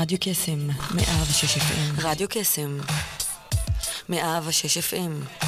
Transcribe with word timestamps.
רדיו 0.00 0.18
קסם, 0.20 0.68
מאה 0.90 1.22
ושש 1.30 1.56
FM. 1.56 2.02
רדיו 2.02 2.28
קסם, 2.30 2.78
מאה 4.08 4.40
ושש 4.46 4.78
FM, 4.78 5.40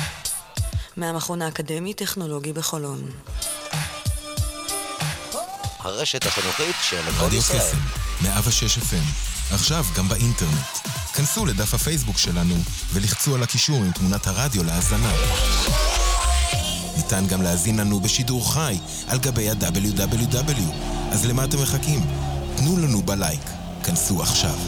מהמכון 0.97 1.43
האקדמי-טכנולוגי 1.43 2.53
בחולון. 2.53 3.11
הרשת 5.79 6.27
החינוכית 6.27 6.77
של 6.83 7.03
כל 7.19 7.25
רדיו. 7.25 7.41
קסם, 7.43 7.77
106 8.23 8.79
FM, 8.79 9.55
עכשיו 9.55 9.85
גם 9.97 10.09
באינטרנט. 10.09 10.79
כנסו 11.15 11.47
לדף 11.47 11.75
הפייסבוק 11.75 12.19
שלנו 12.19 12.55
ולחצו 12.93 13.35
על 13.35 13.43
הקישור 13.43 13.77
עם 13.77 13.93
תמונת 13.93 14.27
הרדיו 14.27 14.65
להאזנה. 14.65 15.13
ניתן 16.97 17.27
גם 17.27 17.43
להאזין 17.43 17.81
לנו 17.81 18.01
בשידור 18.01 18.53
חי 18.55 18.79
על 19.07 19.19
גבי 19.19 19.51
ה-WW. 19.51 20.63
אז 21.13 21.27
למה 21.27 21.45
אתם 21.45 21.63
מחכים? 21.63 22.01
תנו 22.57 22.77
לנו 22.79 23.03
בלייק. 23.03 23.62
כנסו 23.85 24.23
עכשיו. 24.23 24.59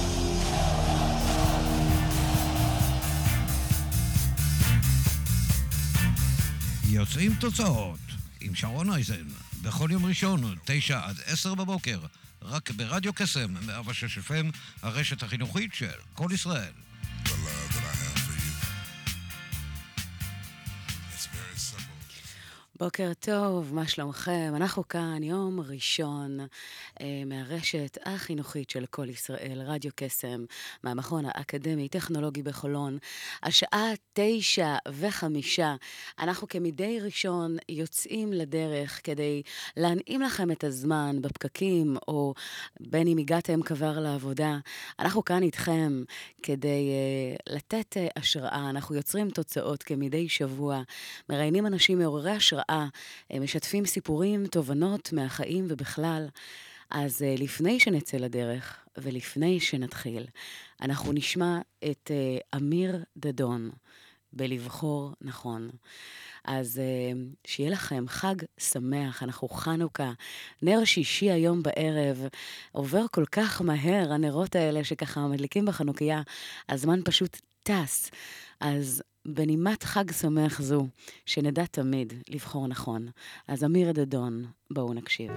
יוצאים 6.88 7.34
תוצאות 7.34 7.98
עם 8.40 8.54
שרון 8.54 8.90
אייזן, 8.92 9.14
בכל 9.62 9.88
יום 9.92 10.06
ראשון, 10.06 10.54
תשע 10.64 11.00
עד 11.04 11.16
עשר 11.27 11.54
בבוקר, 11.54 11.98
רק 12.42 12.70
ברדיו 12.70 13.12
קסם, 13.12 13.54
106 13.66 14.18
FM, 14.18 14.56
הרשת 14.82 15.23
החינוכית 15.23 15.74
של 15.74 15.87
כל 16.15 16.28
ישראל. 16.32 16.84
בוקר 22.78 23.12
טוב, 23.20 23.74
מה 23.74 23.87
שלומכם? 23.87 24.52
אנחנו 24.56 24.88
כאן 24.88 25.23
יום 25.23 25.60
ראשון 25.60 26.40
אה, 27.01 27.23
מהרשת 27.26 27.99
החינוכית 28.04 28.71
של 28.71 28.87
כל 28.87 29.09
ישראל, 29.09 29.62
רדיו 29.66 29.90
קסם, 29.96 30.45
מהמכון 30.82 31.24
האקדמי-טכנולוגי 31.26 32.43
בחולון. 32.43 32.99
השעה 33.43 33.93
תשע 34.12 34.76
וחמישה. 34.88 35.74
אנחנו 36.18 36.49
כמדי 36.49 37.01
ראשון 37.01 37.57
יוצאים 37.68 38.32
לדרך 38.32 39.01
כדי 39.04 39.43
להנעים 39.77 40.23
לכם 40.23 40.51
את 40.51 40.65
הזמן 40.65 41.16
בפקקים, 41.21 41.96
או 42.09 42.34
בין 42.80 43.09
אם 43.09 43.18
הגעתם 43.18 43.62
כבר 43.62 43.99
לעבודה. 44.01 44.59
אנחנו 44.99 45.24
כאן 45.24 45.43
איתכם 45.43 46.04
כדי 46.43 46.90
אה, 46.90 47.54
לתת 47.54 47.96
אה, 47.96 48.06
השראה. 48.16 48.71
אנחנו 48.71 48.95
יוצרים 48.95 49.30
תוצאות 49.30 49.82
כמדי 49.82 50.29
שבוע, 50.29 50.82
מראיינים 51.29 51.66
אנשים 51.66 51.99
מעוררי 51.99 52.30
השראה. 52.30 52.63
הם 53.30 53.43
משתפים 53.43 53.87
סיפורים, 53.87 54.46
תובנות 54.46 55.12
מהחיים 55.12 55.66
ובכלל. 55.68 56.29
אז 56.90 57.23
אה, 57.23 57.34
לפני 57.38 57.80
שנצא 57.80 58.16
לדרך 58.16 58.84
ולפני 58.96 59.60
שנתחיל, 59.60 60.26
אנחנו 60.80 61.12
נשמע 61.12 61.59
את 61.90 62.10
אה, 62.10 62.59
אמיר 62.59 63.04
דדון 63.16 63.71
בלבחור 64.32 65.12
נכון. 65.21 65.71
אז 66.44 66.78
אה, 66.78 67.21
שיהיה 67.47 67.71
לכם 67.71 68.04
חג 68.09 68.34
שמח, 68.59 69.22
אנחנו 69.22 69.49
חנוכה, 69.49 70.12
נר 70.62 70.84
שישי 70.84 71.31
היום 71.31 71.62
בערב, 71.62 72.28
עובר 72.72 73.04
כל 73.12 73.25
כך 73.32 73.62
מהר, 73.62 74.12
הנרות 74.12 74.56
האלה 74.56 74.84
שככה 74.84 75.26
מדליקים 75.26 75.65
בחנוכיה, 75.65 76.22
הזמן 76.69 77.00
פשוט 77.04 77.41
טס. 77.62 78.10
אז 78.60 79.03
בנימת 79.27 79.83
חג 79.83 80.12
שמח 80.12 80.62
זו, 80.62 80.87
שנדע 81.27 81.65
תמיד 81.67 82.12
לבחור 82.28 82.67
נכון. 82.67 83.06
אז 83.49 83.65
אמיר 83.65 83.93
דדון, 83.93 84.44
בואו 84.71 84.94
נקשיב. 84.94 85.33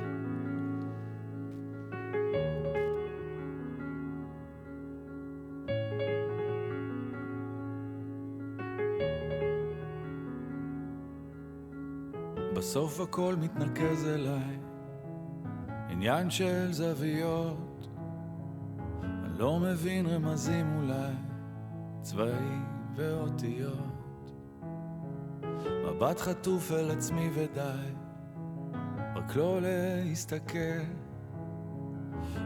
בסוף 12.55 12.99
הכל 12.99 13.35
מתנקז 13.35 14.05
אליי, 14.07 14.57
עניין 15.89 16.29
של 16.29 16.71
זוויות. 16.71 17.87
אני 19.03 19.39
לא 19.39 19.59
מבין 19.59 20.05
רמזים 20.05 20.75
אולי, 20.77 21.13
צבעים 22.01 22.76
ואותיות. 22.97 23.77
מבט 25.85 26.19
חטוף 26.19 26.71
אל 26.71 26.91
עצמי 26.91 27.29
ודי, 27.33 27.91
רק 29.15 29.35
לא 29.35 29.59
להסתכל. 29.61 30.83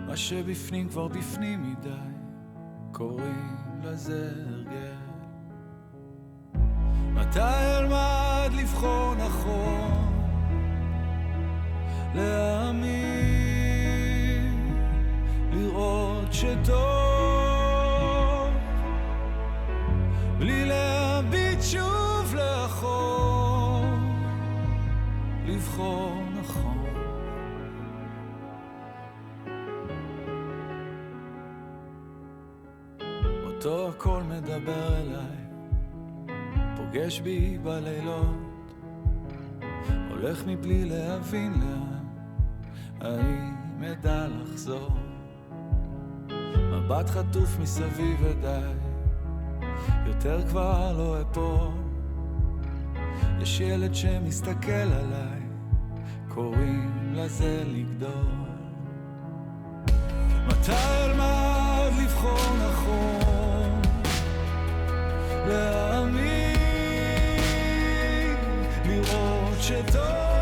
מה 0.07 0.17
שבפנים 0.17 0.89
כבר 0.89 1.07
בפנים 1.07 1.72
מדי, 1.72 1.89
קוראים 2.91 3.57
לזה 3.84 4.31
הרגל. 4.50 5.12
מתי 7.13 7.39
אלמד 7.79 8.50
לבחור 8.62 9.16
נכון? 9.16 10.13
להאמין, 12.16 13.62
לראות 15.51 16.33
שטוב, 16.33 17.10
בלי 20.41 20.66
להביט 20.66 21.62
שוב 21.62 22.35
לאחור, 22.35 23.85
לבחור 25.46 26.24
נכון. 26.40 26.85
אותו 33.46 33.90
הכל 33.90 34.24
מדבר 34.24 34.96
אליי 34.96 35.38
פוגש 36.75 37.19
בי 37.19 37.57
בלילות, 37.63 38.74
הולך 40.09 40.44
מבלי 40.47 40.85
להבין 40.85 41.53
לאן, 41.53 42.06
האם 43.01 43.84
אדע 43.84 44.28
לחזור? 44.28 44.90
מבט 46.72 47.09
חטוף 47.09 47.59
מסביב 47.59 48.18
ודי, 48.24 48.81
יותר 50.06 50.47
כבר 50.47 50.94
לא 50.97 51.22
אפול. 51.22 51.72
יש 53.42 53.59
ילד 53.59 53.96
שמסתכל 53.96 54.72
עליי, 54.72 55.42
קוראים 56.28 57.14
לזה 57.14 57.64
לגדול. 57.68 58.52
מתי 60.47 60.72
אלמד 60.72 61.92
לבחור 62.03 62.40
נכון? 62.69 63.81
להאמין, 65.47 66.56
לראות 68.86 69.62
שטוב, 69.62 70.41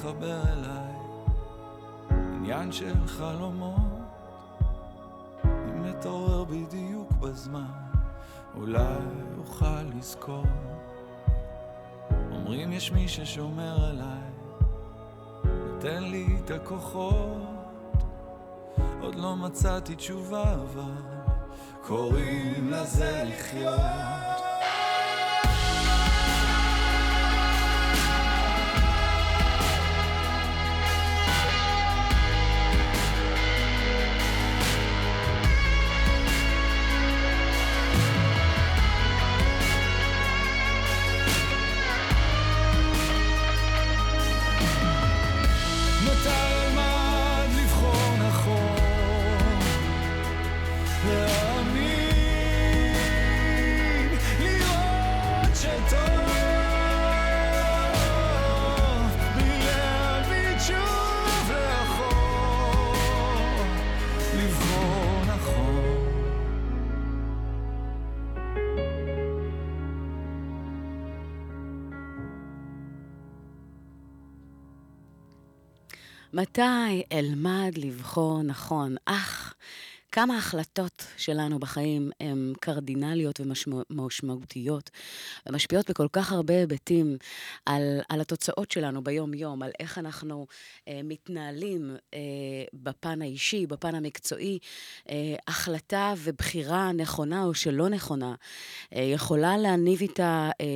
הכל 0.00 0.08
מתחבר 0.08 0.42
אליי, 0.52 0.94
עניין 2.10 2.72
של 2.72 3.06
חלומות. 3.06 3.80
אם 5.44 5.82
מתעורר 5.82 6.44
בדיוק 6.44 7.12
בזמן, 7.12 7.70
אולי 8.56 8.96
אוכל 9.38 9.82
לזכור. 9.98 10.44
אומרים 12.30 12.72
יש 12.72 12.92
מי 12.92 13.08
ששומר 13.08 13.84
עליי, 13.84 14.30
נותן 15.44 16.02
לי 16.02 16.26
את 16.44 16.50
הכוחות. 16.50 17.42
עוד 19.00 19.14
לא 19.14 19.36
מצאתי 19.36 19.94
תשובה 19.94 20.54
אבל 20.54 21.02
קוראים 21.86 22.70
לזה 22.70 23.22
לחיות. 23.26 24.19
מתי 76.32 77.02
אלמד 77.12 77.72
לבחור 77.76 78.42
נכון? 78.42 78.96
אך, 79.04 79.54
כמה 80.12 80.38
החלטות 80.38 81.06
שלנו 81.16 81.58
בחיים 81.58 82.10
הן 82.20 82.52
קרדינליות 82.60 83.40
ומשמעותיות, 83.90 84.90
ומשפיעות 85.46 85.90
בכל 85.90 86.06
כך 86.12 86.32
הרבה 86.32 86.54
היבטים 86.54 87.16
על, 87.66 88.00
על 88.08 88.20
התוצאות 88.20 88.70
שלנו 88.70 89.04
ביום-יום, 89.04 89.62
על 89.62 89.70
איך 89.80 89.98
אנחנו 89.98 90.46
אה, 90.88 91.00
מתנהלים 91.04 91.96
אה, 92.14 92.18
בפן 92.72 93.22
האישי, 93.22 93.66
בפן 93.66 93.94
המקצועי. 93.94 94.58
אה, 95.08 95.34
החלטה 95.48 96.14
ובחירה 96.18 96.92
נכונה 96.92 97.44
או 97.44 97.54
שלא 97.54 97.88
נכונה 97.88 98.34
אה, 98.94 99.02
יכולה 99.02 99.56
להניב 99.56 100.00
איתה... 100.00 100.50
אה, 100.60 100.66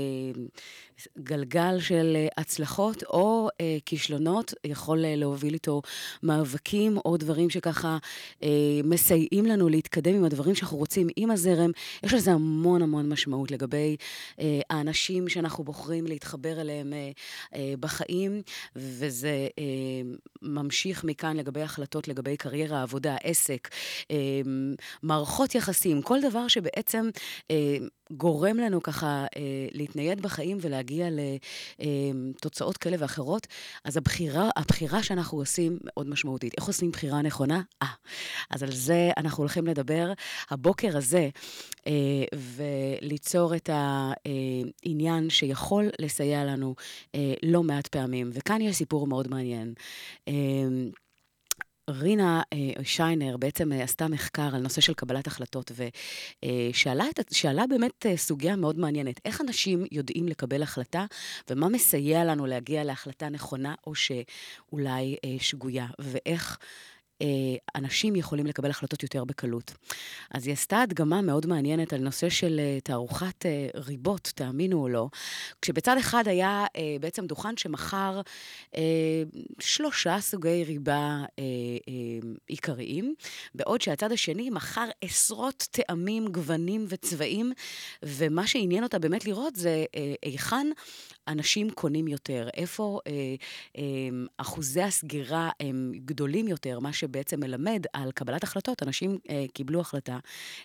גלגל 1.18 1.80
של 1.80 2.12
אה, 2.16 2.26
הצלחות 2.36 3.02
או 3.02 3.48
אה, 3.60 3.76
כישלונות, 3.86 4.54
יכול 4.64 5.04
אה, 5.04 5.16
להוביל 5.16 5.54
איתו 5.54 5.82
מאבקים 6.22 6.98
או 7.04 7.16
דברים 7.16 7.50
שככה 7.50 7.98
אה, 8.42 8.48
מסייעים 8.84 9.46
לנו 9.46 9.68
להתקדם 9.68 10.14
עם 10.14 10.24
הדברים 10.24 10.54
שאנחנו 10.54 10.76
רוצים, 10.78 11.06
עם 11.16 11.30
הזרם. 11.30 11.70
יש 12.02 12.14
לזה 12.14 12.32
המון 12.32 12.82
המון 12.82 13.08
משמעות 13.08 13.50
לגבי 13.50 13.96
אה, 14.40 14.60
האנשים 14.70 15.28
שאנחנו 15.28 15.64
בוחרים 15.64 16.06
להתחבר 16.06 16.60
אליהם 16.60 16.92
אה, 16.92 17.10
אה, 17.54 17.74
בחיים, 17.80 18.42
וזה 18.76 19.48
אה, 19.58 19.64
ממשיך 20.44 21.04
מכאן 21.04 21.36
לגבי 21.36 21.62
החלטות 21.62 22.08
לגבי 22.08 22.36
קריירה, 22.36 22.82
עבודה, 22.82 23.16
עסק, 23.22 23.68
אה, 24.10 24.16
מערכות 25.02 25.54
יחסים, 25.54 26.02
כל 26.02 26.20
דבר 26.20 26.48
שבעצם... 26.48 27.10
אה, 27.50 27.76
גורם 28.12 28.56
לנו 28.56 28.82
ככה 28.82 29.26
אה, 29.36 29.66
להתנייד 29.72 30.20
בחיים 30.20 30.58
ולהגיע 30.60 31.06
לתוצאות 31.78 32.76
כאלה 32.76 32.96
ואחרות, 32.98 33.46
אז 33.84 33.96
הבחירה, 33.96 34.50
הבחירה 34.56 35.02
שאנחנו 35.02 35.38
עושים 35.38 35.78
מאוד 35.84 36.08
משמעותית. 36.08 36.54
איך 36.58 36.66
עושים 36.66 36.90
בחירה 36.90 37.22
נכונה? 37.22 37.62
אה, 37.82 37.88
אז 38.50 38.62
על 38.62 38.72
זה 38.72 39.10
אנחנו 39.16 39.42
הולכים 39.42 39.66
לדבר 39.66 40.12
הבוקר 40.50 40.96
הזה, 40.96 41.28
וליצור 42.56 43.56
את 43.56 43.70
העניין 43.72 45.30
שיכול 45.30 45.90
לסייע 45.98 46.44
לנו 46.44 46.74
לא 47.42 47.62
מעט 47.62 47.86
פעמים. 47.86 48.30
וכאן 48.32 48.60
יש 48.60 48.76
סיפור 48.76 49.06
מאוד 49.06 49.28
מעניין. 49.28 49.74
אה, 50.34 50.90
רינה 51.90 52.42
אה, 52.52 52.84
שיינר 52.84 53.36
בעצם 53.36 53.72
אה, 53.72 53.82
עשתה 53.82 54.08
מחקר 54.08 54.54
על 54.54 54.60
נושא 54.60 54.80
של 54.80 54.94
קבלת 54.94 55.26
החלטות, 55.26 55.72
ושאלה 56.44 57.04
אה, 57.62 57.66
באמת 57.66 58.06
סוגיה 58.16 58.56
מאוד 58.56 58.78
מעניינת. 58.78 59.20
איך 59.24 59.40
אנשים 59.40 59.84
יודעים 59.92 60.28
לקבל 60.28 60.62
החלטה, 60.62 61.06
ומה 61.50 61.68
מסייע 61.68 62.24
לנו 62.24 62.46
להגיע 62.46 62.84
להחלטה 62.84 63.28
נכונה, 63.28 63.74
או 63.86 63.94
שאולי 63.94 65.16
שגויה, 65.38 65.86
ואיך... 65.98 66.58
אה, 67.24 67.56
אנשים 67.74 68.16
יכולים 68.16 68.46
לקבל 68.46 68.70
החלטות 68.70 69.02
יותר 69.02 69.24
בקלות. 69.24 69.74
אז 70.30 70.46
היא 70.46 70.52
עשתה 70.52 70.80
הדגמה 70.80 71.22
מאוד 71.22 71.46
מעניינת 71.46 71.92
על 71.92 72.00
נושא 72.00 72.28
של 72.28 72.60
אה, 72.60 72.80
תערוכת 72.80 73.46
אה, 73.46 73.68
ריבות, 73.74 74.32
תאמינו 74.34 74.82
או 74.82 74.88
לא, 74.88 75.08
כשבצד 75.62 75.96
אחד 75.98 76.28
היה 76.28 76.64
בעצם 77.00 77.26
דוכן 77.26 77.56
שמכר 77.56 78.20
שלושה 79.60 80.20
סוגי 80.20 80.64
ריבה 80.64 81.24
עיקריים, 82.46 83.14
בעוד 83.54 83.80
שהצד 83.80 84.12
השני 84.12 84.50
מכר 84.50 84.88
עשרות 85.00 85.68
טעמים, 85.70 86.28
גוונים 86.28 86.86
וצבעים, 86.88 87.52
ומה 88.02 88.46
שעניין 88.46 88.82
אותה 88.82 88.98
באמת 88.98 89.26
לראות 89.26 89.56
זה 89.56 89.84
היכן 90.22 90.66
אנשים 91.28 91.70
קונים 91.70 92.08
יותר, 92.08 92.48
איפה 92.56 93.00
אחוזי 94.36 94.82
הסגירה 94.82 95.50
הם 95.60 95.92
גדולים 96.04 96.48
יותר, 96.48 96.78
מה 96.78 96.92
ש... 96.92 97.04
שבעצם 97.14 97.40
מלמד 97.40 97.86
על 97.92 98.12
קבלת 98.12 98.42
החלטות, 98.42 98.82
אנשים 98.82 99.18
אה, 99.30 99.44
קיבלו 99.52 99.80
החלטה, 99.80 100.18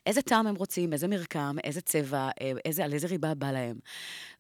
איזה 0.05 0.21
טעם 0.21 0.47
הם 0.47 0.55
רוצים, 0.55 0.93
איזה 0.93 1.07
מרקם, 1.07 1.55
איזה 1.63 1.81
צבע, 1.81 2.29
אה, 2.41 2.51
איזה, 2.65 2.83
על 2.83 2.93
איזה 2.93 3.07
ריבה 3.07 3.33
בא 3.33 3.51
להם. 3.51 3.79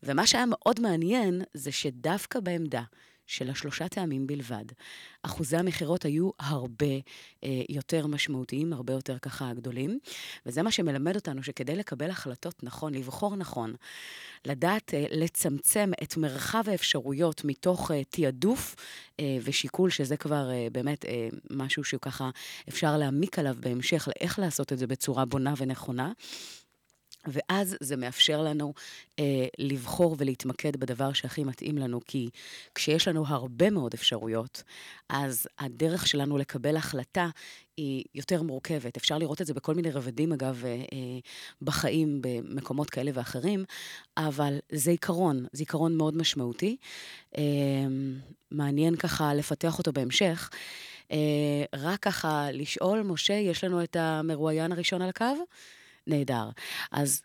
ומה 0.03 0.27
שהיה 0.27 0.45
מאוד 0.47 0.79
מעניין, 0.79 1.41
זה 1.53 1.71
שדווקא 1.71 2.39
בעמדה 2.39 2.83
של 3.29 3.49
השלושה 3.49 3.87
טעמים 3.87 4.27
בלבד, 4.27 4.65
אחוזי 5.23 5.57
המכירות 5.57 6.05
היו 6.05 6.29
הרבה 6.39 6.85
אה, 7.43 7.61
יותר 7.69 8.07
משמעותיים, 8.07 8.73
הרבה 8.73 8.93
יותר 8.93 9.17
ככה 9.19 9.53
גדולים, 9.53 9.99
וזה 10.45 10.63
מה 10.63 10.71
שמלמד 10.71 11.15
אותנו 11.15 11.43
שכדי 11.43 11.75
לקבל 11.75 12.09
החלטות 12.09 12.63
נכון, 12.63 12.93
לבחור 12.93 13.35
נכון, 13.35 13.73
לדעת 14.45 14.93
אה, 14.93 15.05
לצמצם 15.11 15.91
את 16.03 16.17
מרחב 16.17 16.63
האפשרויות 16.67 17.45
מתוך 17.45 17.91
אה, 17.91 18.03
תעדוף 18.03 18.75
אה, 19.19 19.37
ושיקול, 19.43 19.89
שזה 19.89 20.17
כבר 20.17 20.51
אה, 20.51 20.67
באמת 20.71 21.05
אה, 21.05 21.29
משהו 21.49 21.83
שככה 21.83 22.29
אפשר 22.69 22.97
להעמיק 22.97 23.39
עליו 23.39 23.55
בהמשך, 23.59 24.07
לאיך 24.07 24.39
לעשות 24.39 24.73
את 24.73 24.77
זה 24.77 24.87
בצורה 24.87 25.25
בונה 25.25 25.53
ונכונה. 25.57 26.11
ואז 27.27 27.77
זה 27.79 27.95
מאפשר 27.95 28.41
לנו 28.41 28.73
אה, 29.19 29.47
לבחור 29.59 30.15
ולהתמקד 30.19 30.75
בדבר 30.75 31.13
שהכי 31.13 31.43
מתאים 31.43 31.77
לנו, 31.77 31.99
כי 32.05 32.29
כשיש 32.75 33.07
לנו 33.07 33.23
הרבה 33.27 33.69
מאוד 33.69 33.93
אפשרויות, 33.93 34.63
אז 35.09 35.47
הדרך 35.59 36.07
שלנו 36.07 36.37
לקבל 36.37 36.75
החלטה 36.75 37.29
היא 37.77 38.03
יותר 38.15 38.43
מורכבת. 38.43 38.97
אפשר 38.97 39.17
לראות 39.17 39.41
את 39.41 39.47
זה 39.47 39.53
בכל 39.53 39.75
מיני 39.75 39.91
רבדים, 39.91 40.33
אגב, 40.33 40.61
אה, 40.65 40.69
אה, 40.71 41.19
בחיים, 41.61 42.21
במקומות 42.21 42.89
כאלה 42.89 43.11
ואחרים, 43.13 43.65
אבל 44.17 44.59
זה 44.71 44.91
עיקרון, 44.91 45.45
זה 45.51 45.61
עיקרון 45.61 45.97
מאוד 45.97 46.17
משמעותי. 46.17 46.77
אה, 47.37 47.43
מעניין 48.51 48.95
ככה 48.95 49.33
לפתח 49.33 49.77
אותו 49.77 49.91
בהמשך. 49.91 50.49
אה, 51.11 51.63
רק 51.75 51.99
ככה 51.99 52.51
לשאול, 52.51 53.01
משה, 53.01 53.33
יש 53.33 53.63
לנו 53.63 53.83
את 53.83 53.95
המרואיין 53.95 54.71
הראשון 54.71 55.01
על 55.01 55.09
הקו? 55.09 55.25
נהדר. 56.07 56.49
אז 56.91 57.21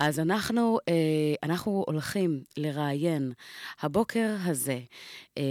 אז 0.00 0.20
אנחנו, 0.20 0.78
אה, 0.88 1.48
אנחנו 1.48 1.84
הולכים 1.86 2.30
לראיין 2.56 3.32
הבוקר 3.80 4.28
הזה 4.48 4.78
אה, 5.38 5.42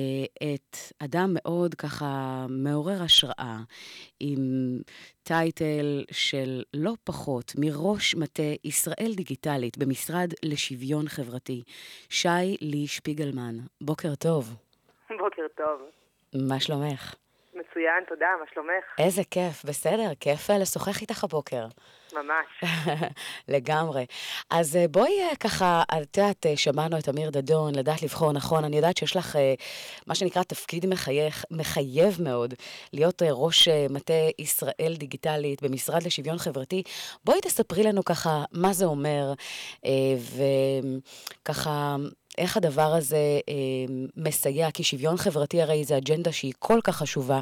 את 0.53 0.77
אדם 1.03 1.29
מאוד 1.33 1.75
ככה 1.75 2.05
מעורר 2.49 3.03
השראה, 3.03 3.57
עם 4.19 4.39
טייטל 5.23 6.03
של 6.11 6.63
לא 6.73 6.93
פחות 7.03 7.51
מראש 7.57 8.15
מטה 8.15 8.43
ישראל 8.63 9.11
דיגיטלית 9.15 9.77
במשרד 9.77 10.29
לשוויון 10.43 11.07
חברתי, 11.07 11.63
שי 12.09 12.57
לי 12.61 12.87
שפיגלמן. 12.87 13.55
בוקר 13.81 14.15
טוב. 14.15 14.55
בוקר 15.09 15.47
טוב. 15.55 15.81
מה 16.49 16.59
שלומך? 16.59 17.15
מצוין, 17.55 18.03
תודה, 18.07 18.25
מה 18.39 18.45
שלומך? 18.53 18.83
איזה 18.99 19.21
כיף, 19.31 19.65
בסדר, 19.65 20.11
כיף 20.19 20.49
אה, 20.49 20.57
לשוחח 20.57 21.01
איתך 21.01 21.23
הבוקר. 21.23 21.65
ממש. 22.13 22.71
לגמרי. 23.55 24.05
אז 24.49 24.75
אה, 24.75 24.87
בואי 24.87 25.21
אה, 25.21 25.35
ככה, 25.35 25.83
את 26.01 26.17
יודעת, 26.17 26.45
שמענו 26.55 26.97
את 26.97 27.09
אמיר 27.09 27.29
דדון, 27.29 27.75
לדעת 27.75 28.03
לבחור 28.03 28.31
נכון. 28.31 28.63
אני 28.63 28.75
יודעת 28.75 28.97
שיש 28.97 29.15
לך 29.15 29.37
מה 30.07 30.15
שנקרא 30.15 30.43
תפקיד 30.43 30.85
מחייב, 30.85 31.33
מחייב 31.51 32.21
מאוד, 32.23 32.53
להיות 32.93 33.21
ראש 33.31 33.67
מטה 33.89 34.13
ישראל 34.39 34.95
דיגיטלית 34.97 35.63
במשרד 35.63 36.03
לשוויון 36.03 36.37
חברתי. 36.37 36.83
בואי 37.23 37.41
תספרי 37.41 37.83
לנו 37.83 38.05
ככה 38.05 38.43
מה 38.51 38.73
זה 38.73 38.85
אומר, 38.85 39.33
וככה... 41.43 41.95
איך 42.37 42.57
הדבר 42.57 42.91
הזה 42.97 43.15
אה, 43.49 43.53
מסייע, 44.17 44.71
כי 44.71 44.83
שוויון 44.83 45.17
חברתי 45.17 45.61
הרי 45.61 45.83
זו 45.83 45.97
אג'נדה 45.97 46.31
שהיא 46.31 46.53
כל 46.59 46.79
כך 46.83 46.95
חשובה, 46.95 47.39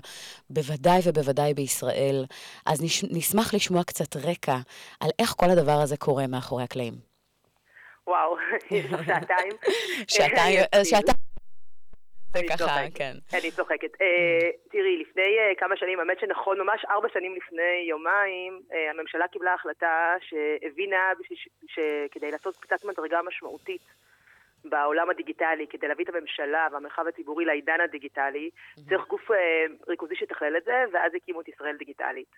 בוודאי 0.50 1.00
ובוודאי 1.05 1.53
בישראל. 1.53 2.25
אז 2.65 2.83
נש, 2.83 3.03
נשמח 3.03 3.53
לשמוע 3.53 3.83
קצת 3.83 4.15
רקע 4.15 4.57
על 5.00 5.09
איך 5.19 5.33
כל 5.38 5.50
הדבר 5.50 5.79
הזה 5.83 5.97
קורה 5.97 6.27
מאחורי 6.27 6.63
הקלעים. 6.63 6.93
וואו, 8.07 8.35
יש 8.71 8.85
לך 8.85 9.05
שעתיים. 9.05 9.53
שעתיים, 10.13 10.59
שעתיים. 10.83 11.23
זה 12.33 12.41
ככה, 12.50 12.75
כן. 12.95 13.13
אני 13.33 13.51
צוחקת. 13.51 14.01
אה, 14.01 14.50
תראי, 14.71 14.97
לפני 15.01 15.38
אה, 15.39 15.55
כמה 15.57 15.77
שנים, 15.77 16.00
האמת 16.00 16.19
שנכון, 16.19 16.62
ממש 16.62 16.85
ארבע 16.89 17.07
שנים 17.13 17.35
לפני 17.35 17.85
יומיים, 17.89 18.62
אה, 18.73 18.89
הממשלה 18.89 19.27
קיבלה 19.27 19.53
החלטה 19.53 20.15
שהבינה 20.27 21.12
שכדי 21.67 22.31
לעשות 22.31 22.55
קצת 22.57 22.85
מדרגה 22.85 23.21
משמעותית 23.27 23.81
בעולם 24.65 25.10
הדיגיטלי, 25.10 25.67
כדי 25.67 25.88
להביא 25.88 26.05
את 26.05 26.15
הממשלה 26.15 26.67
והמרחב 26.72 27.08
הציבורי 27.08 27.46
לעידן 27.46 27.82
הדיגיטלי, 27.82 28.50
mm-hmm. 28.53 28.89
צריך 28.89 29.08
גוף 29.08 29.32
אה, 29.32 29.65
ריכוזי 29.88 30.15
שיתכלל 30.15 30.58
את 30.58 30.63
זה, 30.63 30.84
ואז 30.91 31.15
הקימו 31.15 31.41
את 31.41 31.48
ישראל 31.48 31.77
דיגיטלית. 31.77 32.36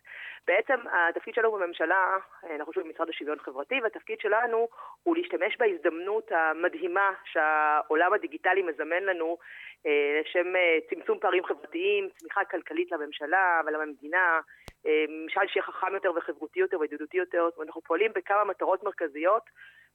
בעצם 0.47 0.75
התפקיד 0.91 1.33
שלנו 1.33 1.51
בממשלה, 1.51 2.17
אה, 2.43 2.55
אנחנו 2.55 2.65
חושבים 2.65 2.87
במשרד 2.87 3.09
לשוויון 3.09 3.39
חברתי, 3.39 3.79
והתפקיד 3.83 4.19
שלנו 4.19 4.67
הוא 5.03 5.15
להשתמש 5.15 5.57
בהזדמנות 5.59 6.31
המדהימה 6.31 7.11
שהעולם 7.25 8.13
הדיגיטלי 8.13 8.61
מזמן 8.61 9.03
לנו 9.03 9.37
אה, 9.85 10.21
לשם 10.21 10.55
אה, 10.55 10.77
צמצום 10.89 11.19
פערים 11.19 11.45
חברתיים, 11.45 12.09
צמיחה 12.17 12.45
כלכלית 12.45 12.91
לממשלה 12.91 13.61
ולמדינה, 13.65 14.39
ממשל 15.09 15.41
שיהיה 15.47 15.63
חכם 15.63 15.93
יותר 15.93 16.11
וחברותי 16.15 16.59
יותר 16.59 16.79
וידידותי 16.79 17.17
יותר, 17.17 17.49
ואנחנו 17.57 17.81
פועלים 17.81 18.11
בכמה 18.15 18.43
מטרות 18.43 18.83
מרכזיות, 18.83 19.43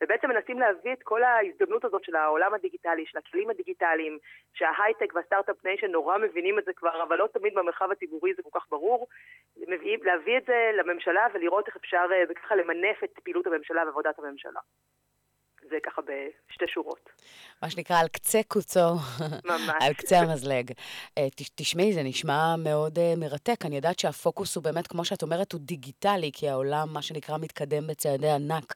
ובעצם 0.03 0.29
מנסים 0.29 0.59
להביא 0.59 0.93
את 0.93 1.03
כל 1.03 1.23
ההזדמנות 1.23 1.85
הזאת 1.85 2.05
של 2.05 2.17
העולם 2.17 2.55
הדיגיטלי, 2.55 3.07
של 3.07 3.19
הכלים 3.19 3.51
הדיגיטליים, 3.51 4.19
שההייטק 4.55 5.15
וה 5.15 5.25
start-up 5.25 5.65
nation 5.65 5.87
נורא 5.87 6.19
מבינים 6.19 6.59
את 6.59 6.65
זה 6.65 6.73
כבר, 6.73 7.03
אבל 7.03 7.17
לא 7.17 7.27
תמיד 7.33 7.55
במרחב 7.55 7.91
הציבורי 7.91 8.35
זה 8.35 8.43
כל 8.43 8.61
כך 8.61 8.67
ברור, 8.71 9.07
להביא 10.03 10.39
את 10.39 10.45
זה 10.47 10.71
לממשלה 10.75 11.27
ולראות 11.35 11.67
איך 11.67 11.77
אפשר 11.77 12.07
וככה 12.29 12.57
למנף 12.57 13.05
את 13.05 13.19
פעילות 13.25 13.47
הממשלה 13.47 13.83
ועבודת 13.85 14.19
הממשלה. 14.19 14.61
זה 15.71 15.77
ככה 15.83 16.03
בשתי 16.03 16.65
שורות. 16.69 17.09
מה 17.63 17.71
שנקרא, 17.71 18.01
על 18.01 18.09
קצה 18.09 18.41
קוצו, 18.49 18.95
ממש. 19.45 19.75
על 19.81 19.95
קצה 19.95 20.19
המזלג. 20.19 20.73
אה, 21.19 21.27
תשמעי, 21.55 21.93
זה 21.93 22.03
נשמע 22.03 22.57
מאוד 22.57 22.99
אה, 22.99 23.15
מרתק. 23.17 23.65
אני 23.65 23.77
יודעת 23.77 23.99
שהפוקוס 23.99 24.57
הוא 24.57 24.65
באמת, 24.65 24.87
כמו 24.87 25.05
שאת 25.05 25.23
אומרת, 25.23 25.53
הוא 25.53 25.61
דיגיטלי, 25.61 26.31
כי 26.33 26.49
העולם, 26.49 26.93
מה 26.93 27.03
שנקרא, 27.03 27.39
מתקדם 27.39 27.87
בצעדי 27.87 28.31
ענק. 28.31 28.75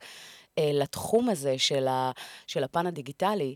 אה, 0.59 0.71
לתחום 0.73 1.29
הזה 1.29 1.59
של, 1.59 1.89
ה, 1.89 2.11
של 2.47 2.65
הפן 2.65 2.87
הדיגיטלי, 2.87 3.55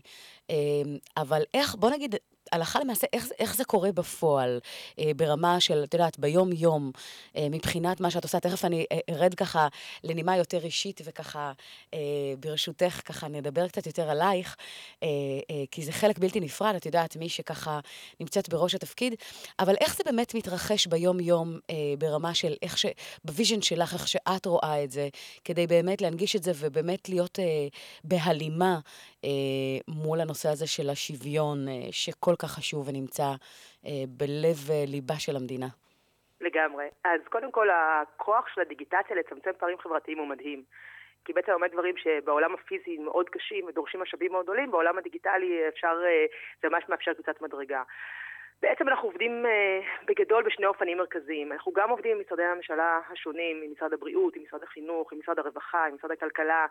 אבל 1.17 1.41
איך, 1.53 1.75
בוא 1.75 1.89
נגיד, 1.89 2.15
הלכה 2.51 2.79
למעשה, 2.79 3.07
איך, 3.13 3.27
איך 3.39 3.55
זה 3.55 3.63
קורה 3.63 3.91
בפועל, 3.91 4.59
אה, 4.99 5.11
ברמה 5.15 5.59
של, 5.59 5.83
את 5.83 5.93
יודעת, 5.93 6.19
ביום-יום, 6.19 6.91
אה, 7.35 7.47
מבחינת 7.51 7.99
מה 8.01 8.11
שאת 8.11 8.23
עושה? 8.23 8.39
תכף 8.39 8.65
אני 8.65 8.85
אה, 8.91 8.99
ארד 9.09 9.33
ככה 9.33 9.67
לנימה 10.03 10.37
יותר 10.37 10.65
אישית, 10.65 11.01
וככה, 11.05 11.51
אה, 11.93 11.99
ברשותך, 12.39 13.01
ככה 13.05 13.27
נדבר 13.27 13.67
קצת 13.67 13.85
יותר 13.85 14.09
עלייך, 14.09 14.55
אה, 15.03 15.07
אה, 15.51 15.63
כי 15.71 15.83
זה 15.83 15.91
חלק 15.91 16.19
בלתי 16.19 16.39
נפרד, 16.39 16.75
את 16.75 16.85
יודעת, 16.85 17.15
מי 17.15 17.29
שככה 17.29 17.79
נמצאת 18.19 18.49
בראש 18.49 18.75
התפקיד, 18.75 19.15
אבל 19.59 19.75
איך 19.81 19.95
זה 19.95 20.03
באמת 20.05 20.35
מתרחש 20.35 20.87
ביום-יום, 20.87 21.59
אה, 21.69 21.75
ברמה 21.97 22.33
של 22.33 22.53
איך 22.61 22.77
ש... 22.77 22.85
ב 23.25 23.30
vision 23.30 23.61
שלך, 23.61 23.93
איך 23.93 24.07
שאת 24.07 24.45
רואה 24.45 24.83
את 24.83 24.91
זה, 24.91 25.09
כדי 25.45 25.67
באמת 25.67 26.01
להנגיש 26.01 26.35
את 26.35 26.43
זה 26.43 26.51
ובאמת 26.55 27.09
להיות 27.09 27.39
אה, 27.39 27.67
בהלימה 28.03 28.79
מול 29.87 30.21
הנושא 30.21 30.49
הזה 30.49 30.67
של 30.67 30.89
השוויון, 30.89 31.57
אה, 31.67 31.91
שכל 31.91 32.35
כך 32.41 32.49
חשוב 32.57 32.87
ונמצא 32.87 33.29
אה, 33.85 34.03
בלב 34.07 34.59
אה, 34.71 34.83
ליבה 34.87 35.15
של 35.19 35.35
המדינה. 35.35 35.67
לגמרי. 36.41 36.85
אז 37.03 37.21
קודם 37.29 37.51
כל, 37.51 37.67
הכוח 37.69 38.45
של 38.53 38.61
הדיגיטציה 38.61 39.15
לצמצם 39.15 39.51
פערים 39.59 39.77
חברתיים 39.77 40.17
הוא 40.17 40.27
מדהים. 40.27 40.63
כי 41.25 41.33
בעצם 41.33 41.51
באמת 41.51 41.71
דברים 41.71 41.97
שבעולם 41.97 42.53
הפיזי 42.53 42.97
מאוד 42.97 43.29
קשים 43.29 43.65
ודורשים 43.65 44.01
משאבים 44.01 44.31
מאוד 44.31 44.43
גדולים, 44.43 44.71
בעולם 44.71 44.97
הדיגיטלי 44.97 45.67
אפשר, 45.67 46.01
אה, 46.05 46.25
זה 46.61 46.69
ממש 46.69 46.83
מאפשר 46.89 47.13
קצת 47.13 47.41
מדרגה. 47.41 47.83
בעצם 48.61 48.87
אנחנו 48.87 49.07
עובדים 49.07 49.45
uh, 49.45 50.05
בגדול 50.05 50.43
בשני 50.43 50.65
אופנים 50.65 50.97
מרכזיים. 50.97 51.51
אנחנו 51.51 51.71
גם 51.71 51.89
עובדים 51.89 52.11
עם 52.11 52.21
משרדי 52.21 52.43
הממשלה 52.43 52.99
השונים, 53.11 53.61
עם 53.63 53.71
משרד 53.71 53.93
הבריאות, 53.93 54.35
עם 54.35 54.43
משרד 54.43 54.63
החינוך, 54.63 55.13
עם 55.13 55.19
משרד 55.19 55.39
הרווחה, 55.39 55.85
עם 55.85 55.95
משרד 55.95 56.11
הכלכלה, 56.11 56.65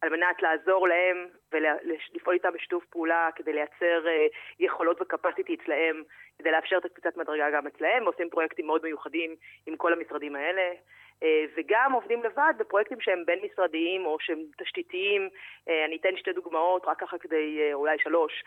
על 0.00 0.08
מנת 0.08 0.42
לעזור 0.42 0.88
להם 0.88 1.26
ולפעול 1.52 2.34
איתם 2.34 2.52
בשיתוף 2.52 2.84
פעולה 2.84 3.28
כדי 3.36 3.52
לייצר 3.52 4.04
uh, 4.04 4.32
יכולות 4.60 5.02
וקפסיטי 5.02 5.54
אצלהם, 5.54 6.02
כדי 6.38 6.50
לאפשר 6.50 6.78
את 6.78 6.84
הקפיצת 6.84 7.16
מדרגה 7.16 7.50
גם 7.50 7.66
אצלהם, 7.66 8.04
ועושים 8.04 8.30
פרויקטים 8.30 8.66
מאוד 8.66 8.82
מיוחדים 8.84 9.34
עם 9.66 9.76
כל 9.76 9.92
המשרדים 9.92 10.36
האלה. 10.36 10.72
Uh, 11.20 11.24
וגם 11.56 11.92
עובדים 11.92 12.22
לבד 12.22 12.52
בפרויקטים 12.58 13.00
שהם 13.00 13.24
בין-משרדיים 13.26 14.06
או 14.06 14.16
שהם 14.20 14.38
תשתיתיים. 14.58 15.28
אני 15.66 15.96
אתן 15.96 16.16
שתי 16.16 16.32
דוגמאות, 16.32 16.84
רק 16.86 17.00
ככה 17.00 17.18
כדי, 17.18 17.70
אולי 17.72 17.98
שלוש. 17.98 18.44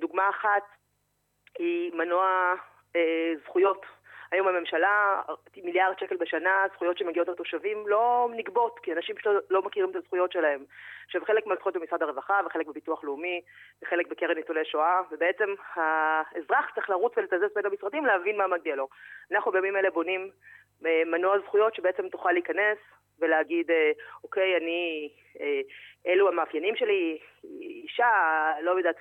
דוגמה 0.00 0.28
אחת, 0.28 0.62
היא 1.58 1.92
מנוע 1.94 2.54
אה, 2.96 3.32
זכויות. 3.44 3.86
היום 4.30 4.48
הממשלה, 4.48 5.22
מיליארד 5.64 5.98
שקל 5.98 6.16
בשנה, 6.16 6.66
זכויות 6.74 6.98
שמגיעות 6.98 7.28
לתושבים 7.28 7.88
לא 7.88 8.28
נגבות, 8.36 8.78
כי 8.82 8.92
אנשים 8.92 9.16
פשוט 9.16 9.44
לא 9.50 9.62
מכירים 9.62 9.90
את 9.90 9.96
הזכויות 9.96 10.32
שלהם. 10.32 10.64
עכשיו, 11.06 11.24
חלק 11.24 11.46
מהזכויות 11.46 11.76
במשרד 11.76 12.02
הרווחה, 12.02 12.40
וחלק 12.46 12.66
בביטוח 12.66 13.04
לאומי, 13.04 13.40
וחלק 13.82 14.06
בקרן 14.06 14.36
ניצולי 14.36 14.64
שואה, 14.64 15.00
ובעצם 15.10 15.54
האזרח 15.74 16.74
צריך 16.74 16.90
לרוץ 16.90 17.12
ולתזז 17.16 17.54
בין 17.54 17.66
המשרדים 17.66 18.06
להבין 18.06 18.36
מה 18.36 18.46
מגיע 18.46 18.76
לו. 18.76 18.88
אנחנו 19.32 19.52
בימים 19.52 19.76
אלה 19.76 19.90
בונים 19.90 20.30
אה, 20.86 21.02
מנוע 21.06 21.38
זכויות 21.38 21.74
שבעצם 21.74 22.08
תוכל 22.08 22.32
להיכנס 22.32 22.78
ולהגיד, 23.18 23.70
אה, 23.70 23.90
אוקיי, 24.24 24.56
אני, 24.56 25.10
אה, 25.40 25.60
אלו 26.06 26.28
המאפיינים 26.28 26.76
שלי, 26.76 27.18
אישה, 27.60 28.10
לא 28.62 28.70
יודעת, 28.70 28.96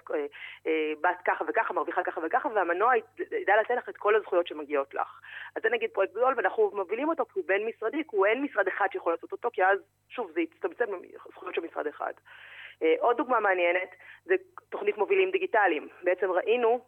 אה, 0.67 0.93
בת 1.01 1.17
ככה 1.25 1.43
וככה, 1.48 1.74
מרוויחה 1.74 2.03
ככה 2.03 2.22
וככה, 2.25 2.50
והמנוע 2.55 2.93
ידע 3.32 3.62
לתת 3.62 3.75
לך 3.77 3.89
את 3.89 3.98
כל 3.98 4.15
הזכויות 4.15 4.48
שמגיעות 4.48 4.93
לך. 4.93 5.22
אז 5.55 5.63
זה 5.63 5.70
נגיד 5.70 5.89
פרויקט 5.89 6.13
גדול, 6.13 6.34
ואנחנו 6.38 6.72
מובילים 6.74 7.10
אותו 7.10 7.25
כי 7.25 7.32
הוא 7.34 7.43
בין 7.48 7.65
משרדי, 7.65 8.03
כי 8.10 8.15
הוא 8.15 8.25
אין 8.25 8.41
משרד 8.41 8.67
אחד 8.67 8.88
שיכול 8.91 9.13
לעשות 9.13 9.32
אותו, 9.32 9.50
כי 9.53 9.63
אז, 9.63 9.79
שוב, 10.10 10.32
זה 10.32 10.41
יצטמצם 10.41 10.86
זכויות 11.32 11.55
של 11.55 11.62
משרד 11.62 11.88
אחד. 11.88 12.13
עוד 13.00 13.17
דוגמה 13.17 13.39
מעניינת 13.39 13.89
זה 14.25 14.36
תוכנית 14.70 14.98
מובילים 14.98 15.32
דיגיטליים. 15.32 15.88
בעצם 16.03 16.32
ראינו 16.32 16.86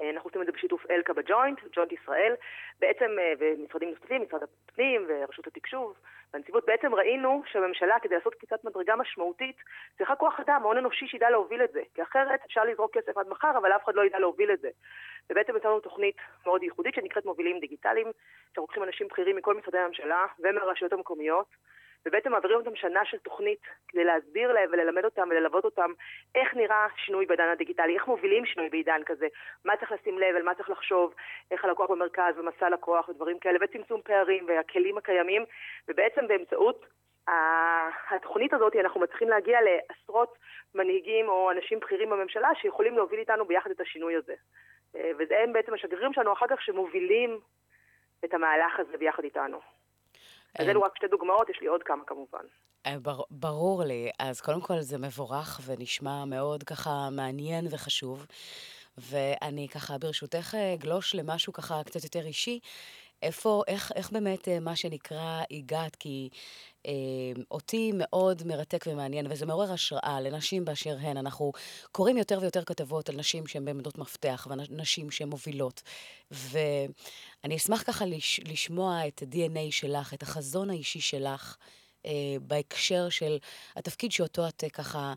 אנחנו 0.00 0.28
עושים 0.28 0.40
את 0.40 0.46
זה 0.46 0.52
בשיתוף 0.52 0.90
אלקה 0.90 1.12
בג'וינט, 1.12 1.60
ג'וינט 1.72 1.92
ישראל, 1.92 2.34
בעצם, 2.80 3.10
אה, 3.18 3.32
ומשרדים 3.38 3.90
נוספים, 3.90 4.22
משרד 4.22 4.42
הפנים 4.42 5.06
ורשות 5.08 5.46
התקשוב 5.46 5.94
והנציבות, 6.32 6.66
בעצם 6.66 6.94
ראינו 6.94 7.42
שהממשלה, 7.46 7.96
כדי 8.02 8.14
לעשות 8.14 8.34
קפיצת 8.34 8.64
מדרגה 8.64 8.96
משמעותית, 8.96 9.56
צריכה 9.98 10.16
כוח 10.16 10.40
אדם, 10.40 10.62
הון 10.62 10.76
אנושי 10.78 11.06
שידע 11.06 11.30
להוביל 11.30 11.64
את 11.64 11.72
זה, 11.72 11.82
כי 11.94 12.02
אחרת 12.02 12.40
אפשר 12.46 12.64
לזרוק 12.64 12.98
כסף 12.98 13.18
עד 13.18 13.28
מחר, 13.28 13.58
אבל 13.58 13.72
אף 13.72 13.84
אחד 13.84 13.94
לא 13.94 14.04
ידע 14.04 14.18
להוביל 14.18 14.52
את 14.52 14.60
זה. 14.60 14.70
ובעצם 15.30 15.56
יצאנו 15.56 15.80
תוכנית 15.80 16.16
מאוד 16.46 16.62
ייחודית 16.62 16.94
שנקראת 16.94 17.24
מובילים 17.24 17.60
דיגיטליים, 17.60 18.06
שאנחנו 18.06 18.62
לוקחים 18.62 18.82
אנשים 18.82 19.08
בכירים 19.08 19.36
מכל 19.36 19.54
משרדי 19.54 19.78
הממשלה 19.78 20.26
ומהרשויות 20.38 20.92
המקומיות, 20.92 21.46
ובעצם 22.06 22.32
מעבירים 22.32 22.58
אותם 22.58 22.76
שנה 22.76 23.04
של 23.04 23.18
תוכנית 23.18 23.58
כדי 23.88 24.04
להסביר 24.04 24.52
להם 24.52 24.68
וללמד 24.72 25.04
אותם 25.04 25.28
וללוות 25.30 25.64
אותם 25.64 25.90
איך 26.34 26.54
נראה 26.54 26.86
שינוי 26.96 27.26
בעידן 27.26 27.48
הדיגיטלי, 27.48 27.94
איך 27.94 28.06
מובילים 28.06 28.46
שינוי 28.46 28.68
בעידן 28.68 29.00
כזה, 29.06 29.26
מה 29.64 29.76
צריך 29.76 29.92
לשים 29.92 30.18
לב, 30.18 30.36
על 30.36 30.42
מה 30.42 30.54
צריך 30.54 30.70
לחשוב, 30.70 31.14
איך 31.50 31.64
הלקוח 31.64 31.90
במרכז 31.90 32.38
ומסע 32.38 32.68
לקוח 32.68 33.08
ודברים 33.08 33.38
כאלה, 33.38 33.58
וצמצום 33.62 34.00
פערים 34.02 34.44
והכלים 34.48 34.98
הקיימים, 34.98 35.44
ובעצם 35.88 36.28
באמצעות 36.28 36.86
התוכנית 38.10 38.52
הזאת 38.52 38.76
אנחנו 38.76 39.00
מצליחים 39.00 39.28
להגיע 39.28 39.58
לעשרות 39.60 40.38
מנהיגים 40.74 41.28
או 41.28 41.50
אנשים 41.50 41.80
בכירים 41.80 42.10
בממשלה 42.10 42.48
שיכולים 42.54 42.96
להוביל 42.96 43.20
איתנו 43.20 43.44
ביחד 43.44 43.70
את 43.70 43.80
השינוי 43.80 44.16
הזה. 44.16 44.34
והם 44.94 45.52
בעצם 45.52 45.74
השגרירים 45.74 46.12
שלנו 46.12 46.32
אחר 46.32 46.46
כך 46.48 46.62
שמובילים 46.62 47.40
את 48.24 48.34
המהלך 48.34 48.80
הזה 48.80 48.96
ביחד 48.96 49.24
איתנו. 49.24 49.75
אז 50.58 50.68
אלו 50.68 50.82
רק 50.82 50.96
שתי 50.96 51.06
דוגמאות, 51.06 51.48
יש 51.48 51.58
לי 51.60 51.66
עוד 51.66 51.82
כמה 51.82 52.04
כמובן. 52.06 52.44
אה, 52.86 52.98
בר, 53.02 53.20
ברור 53.30 53.84
לי. 53.84 54.10
אז 54.18 54.40
קודם 54.40 54.60
כל 54.60 54.80
זה 54.80 54.98
מבורך 54.98 55.60
ונשמע 55.66 56.24
מאוד 56.24 56.62
ככה 56.62 57.08
מעניין 57.12 57.66
וחשוב. 57.70 58.26
ואני 58.98 59.68
ככה 59.68 59.98
ברשותך 59.98 60.54
אגלוש 60.74 61.14
אה, 61.14 61.20
למשהו 61.20 61.52
ככה 61.52 61.82
קצת 61.84 62.04
יותר 62.04 62.26
אישי. 62.26 62.60
איפה, 63.22 63.62
איך, 63.66 63.92
איך 63.94 64.10
באמת 64.10 64.48
אה, 64.48 64.60
מה 64.60 64.76
שנקרא 64.76 65.42
הגעת? 65.50 65.96
כי 65.96 66.28
אה, 66.86 66.92
אותי 67.50 67.92
מאוד 67.94 68.42
מרתק 68.44 68.84
ומעניין, 68.88 69.26
וזה 69.30 69.46
מעורר 69.46 69.72
השראה 69.72 70.20
לנשים 70.20 70.64
באשר 70.64 70.96
הן. 71.00 71.16
אנחנו 71.16 71.52
קוראים 71.92 72.16
יותר 72.16 72.38
ויותר 72.40 72.64
כתבות 72.64 73.08
על 73.08 73.16
נשים 73.16 73.46
שהן 73.46 73.64
בעמדות 73.64 73.98
מפתח, 73.98 74.46
ונשים 74.50 75.10
שהן 75.10 75.28
מובילות. 75.28 75.82
ואני 76.30 77.56
אשמח 77.56 77.82
ככה 77.82 78.06
לש, 78.06 78.40
לשמוע 78.44 79.08
את 79.08 79.22
ה-DNA 79.22 79.70
שלך, 79.72 80.14
את 80.14 80.22
החזון 80.22 80.70
האישי 80.70 81.00
שלך, 81.00 81.56
אה, 82.06 82.36
בהקשר 82.40 83.08
של 83.08 83.38
התפקיד 83.76 84.12
שאותו 84.12 84.48
את 84.48 84.64
אה, 84.64 84.70
ככה... 84.70 85.14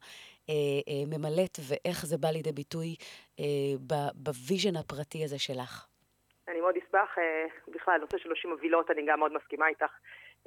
אה, 0.50 1.04
ממלאת, 1.08 1.60
ואיך 1.64 2.06
זה 2.06 2.18
בא 2.18 2.30
לידי 2.30 2.52
ביטוי 2.52 2.96
ב 4.16 4.24
vision 4.24 4.76
הפרטי 4.76 5.24
הזה 5.24 5.40
שלך. 5.40 5.89
אשמח, 6.90 7.18
אה, 7.18 7.46
בכלל, 7.68 8.00
נושא 8.02 8.18
של 8.18 8.32
נשים 8.32 8.50
מובילות, 8.50 8.92
אני 8.92 9.06
גם 9.06 9.20
מאוד 9.20 9.34
מסכימה 9.34 9.68
איתך. 9.68 9.92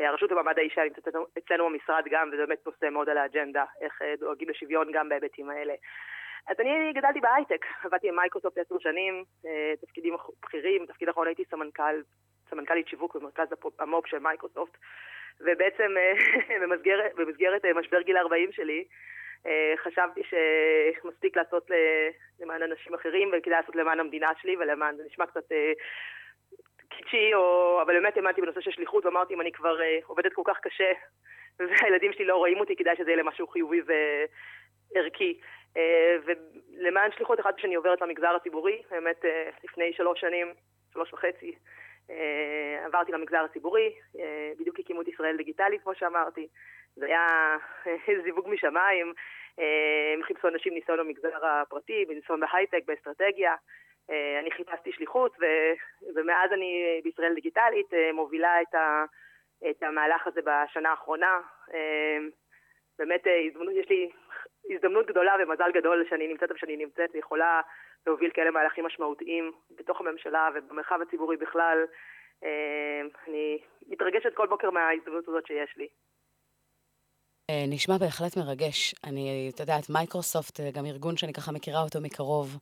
אה, 0.01 0.09
הרשות 0.09 0.31
למעמד 0.31 0.59
האישה 0.59 0.85
נמצאת 0.85 1.15
אצלנו 1.39 1.67
במשרד 1.67 2.05
גם, 2.11 2.29
וזה 2.33 2.47
באמת 2.47 2.67
נושא 2.67 2.89
מאוד 2.93 3.09
על 3.09 3.19
האג'נדה, 3.19 3.65
איך 3.81 4.03
אה, 4.03 4.15
דואגים 4.19 4.49
לשוויון 4.49 4.93
גם 4.93 5.09
בהיבטים 5.09 5.51
האלה. 5.51 5.75
אז 6.47 6.57
אני 6.61 6.93
גדלתי 6.95 7.21
בהייטק, 7.21 7.67
עבדתי 7.85 8.09
עם 8.09 8.17
מייקרוסופט 8.17 8.59
עשר 8.59 8.79
שנים, 8.79 9.25
תפקידים 9.81 10.15
בכירים, 10.43 10.87
תפקיד 10.87 11.09
אחרון 11.09 11.27
הייתי 11.27 11.45
סמנכ"ל, 11.51 12.03
סמנכ"לית 12.51 12.89
שיווק 12.89 13.17
במרכז 13.17 13.47
המו"פ 13.79 14.07
של 14.07 14.19
מייקרוסופט, 14.19 14.77
ובעצם 15.41 15.95
במסגרת, 16.63 17.15
במסגרת 17.15 17.65
משבר 17.65 18.01
גיל 18.01 18.17
40 18.17 18.53
שלי, 18.53 18.85
חשבתי 19.77 20.23
שמספיק 21.03 21.37
לעשות 21.37 21.71
למען 22.41 22.63
אנשים 22.63 22.95
אחרים 22.95 23.29
וכדאי 23.29 23.61
לעשות 23.61 23.77
למען 23.77 24.01
המדינה 24.01 24.31
שלי 24.43 24.57
ולמען, 24.57 24.97
זה 24.97 25.03
נשמע 25.07 25.27
קצת 25.27 25.45
קיצ'י, 26.97 27.35
או, 27.35 27.79
אבל 27.83 27.95
באמת 27.95 28.17
האמנתי 28.17 28.41
בנושא 28.41 28.61
של 28.61 28.71
שליחות 28.71 29.07
ואמרתי 29.07 29.35
אם 29.35 29.41
אני 29.41 29.53
כבר 29.53 29.83
אה, 29.83 29.99
עובדת 30.07 30.33
כל 30.33 30.43
כך 30.45 30.59
קשה 30.61 30.93
והילדים 31.59 32.13
שלי 32.13 32.25
לא 32.25 32.37
רואים 32.37 32.61
אותי, 32.61 32.77
כדאי 32.77 32.97
שזה 32.97 33.11
יהיה 33.11 33.23
למשהו 33.23 33.47
חיובי 33.47 33.81
וערכי. 34.95 35.41
ולמען 36.25 37.11
שליחות 37.17 37.41
אחת 37.41 37.59
שאני 37.59 37.75
עוברת 37.75 38.01
למגזר 38.01 38.35
הציבורי, 38.37 38.83
באמת 38.91 39.25
לפני 39.65 39.93
שלוש 39.93 40.21
שנים, 40.21 40.53
שלוש 40.93 41.13
וחצי, 41.13 41.55
אה, 42.11 42.87
עברתי 42.87 43.13
למגזר 43.13 43.45
הציבורי, 43.45 43.93
אה, 44.19 44.53
בדיוק 44.59 44.79
הקימו 44.79 45.03
את 45.03 45.09
ישראל 45.09 45.37
דיגיטלית, 45.37 45.83
כמו 45.83 45.95
שאמרתי. 45.95 46.49
זה 46.97 47.07
היה 47.07 47.57
זיווג 48.25 48.49
משמיים, 48.49 49.13
הם 50.15 50.23
חיפשו 50.23 50.49
אנשים 50.49 50.75
ניסיון 50.75 50.99
במגזר 50.99 51.47
הפרטי, 51.47 52.05
בניסיון 52.09 52.41
בהייטק, 52.41 52.83
באסטרטגיה. 52.87 53.55
אני 54.41 54.51
חיפשתי 54.51 54.93
שליחות, 54.93 55.37
ו... 55.41 55.45
ומאז 56.15 56.53
אני 56.53 57.01
בישראל 57.05 57.35
דיגיטלית 57.35 57.87
מובילה 58.15 58.63
את, 58.63 58.75
ה... 58.75 59.05
את 59.71 59.83
המהלך 59.83 60.27
הזה 60.27 60.41
בשנה 60.41 60.91
האחרונה. 60.91 61.41
באמת, 62.99 63.27
יש 63.73 63.89
לי 63.89 64.11
הזדמנות 64.71 65.07
גדולה 65.07 65.33
ומזל 65.41 65.71
גדול 65.75 66.07
שאני 66.09 66.29
נמצאת 66.29 66.51
איפה 66.51 66.59
שאני 66.59 66.77
נמצאת 66.77 67.11
ויכולה 67.15 67.61
להוביל 68.07 68.31
כאלה 68.35 68.51
מהלכים 68.51 68.85
משמעותיים 68.85 69.53
בתוך 69.71 70.01
הממשלה 70.01 70.49
ובמרחב 70.55 70.99
הציבורי 71.03 71.37
בכלל. 71.37 71.85
אה, 72.45 73.01
אני 73.29 73.59
מתרגשת 73.89 74.35
כל 74.35 74.47
בוקר 74.47 74.71
מההזדמנות 74.71 75.29
הזאת 75.29 75.47
שיש 75.47 75.77
לי. 75.77 75.89
אה, 77.51 77.65
נשמע 77.69 77.95
בהחלט 77.99 78.37
מרגש. 78.37 78.95
אני, 79.05 79.51
את 79.55 79.61
יודעת, 79.61 79.91
מייקרוסופט, 79.91 80.61
אה, 80.61 80.71
גם 80.71 80.87
ארגון 80.87 81.17
שאני 81.17 81.33
ככה 81.33 81.53
מכירה 81.53 81.81
אותו 81.83 81.99
מקרוב, 82.01 82.59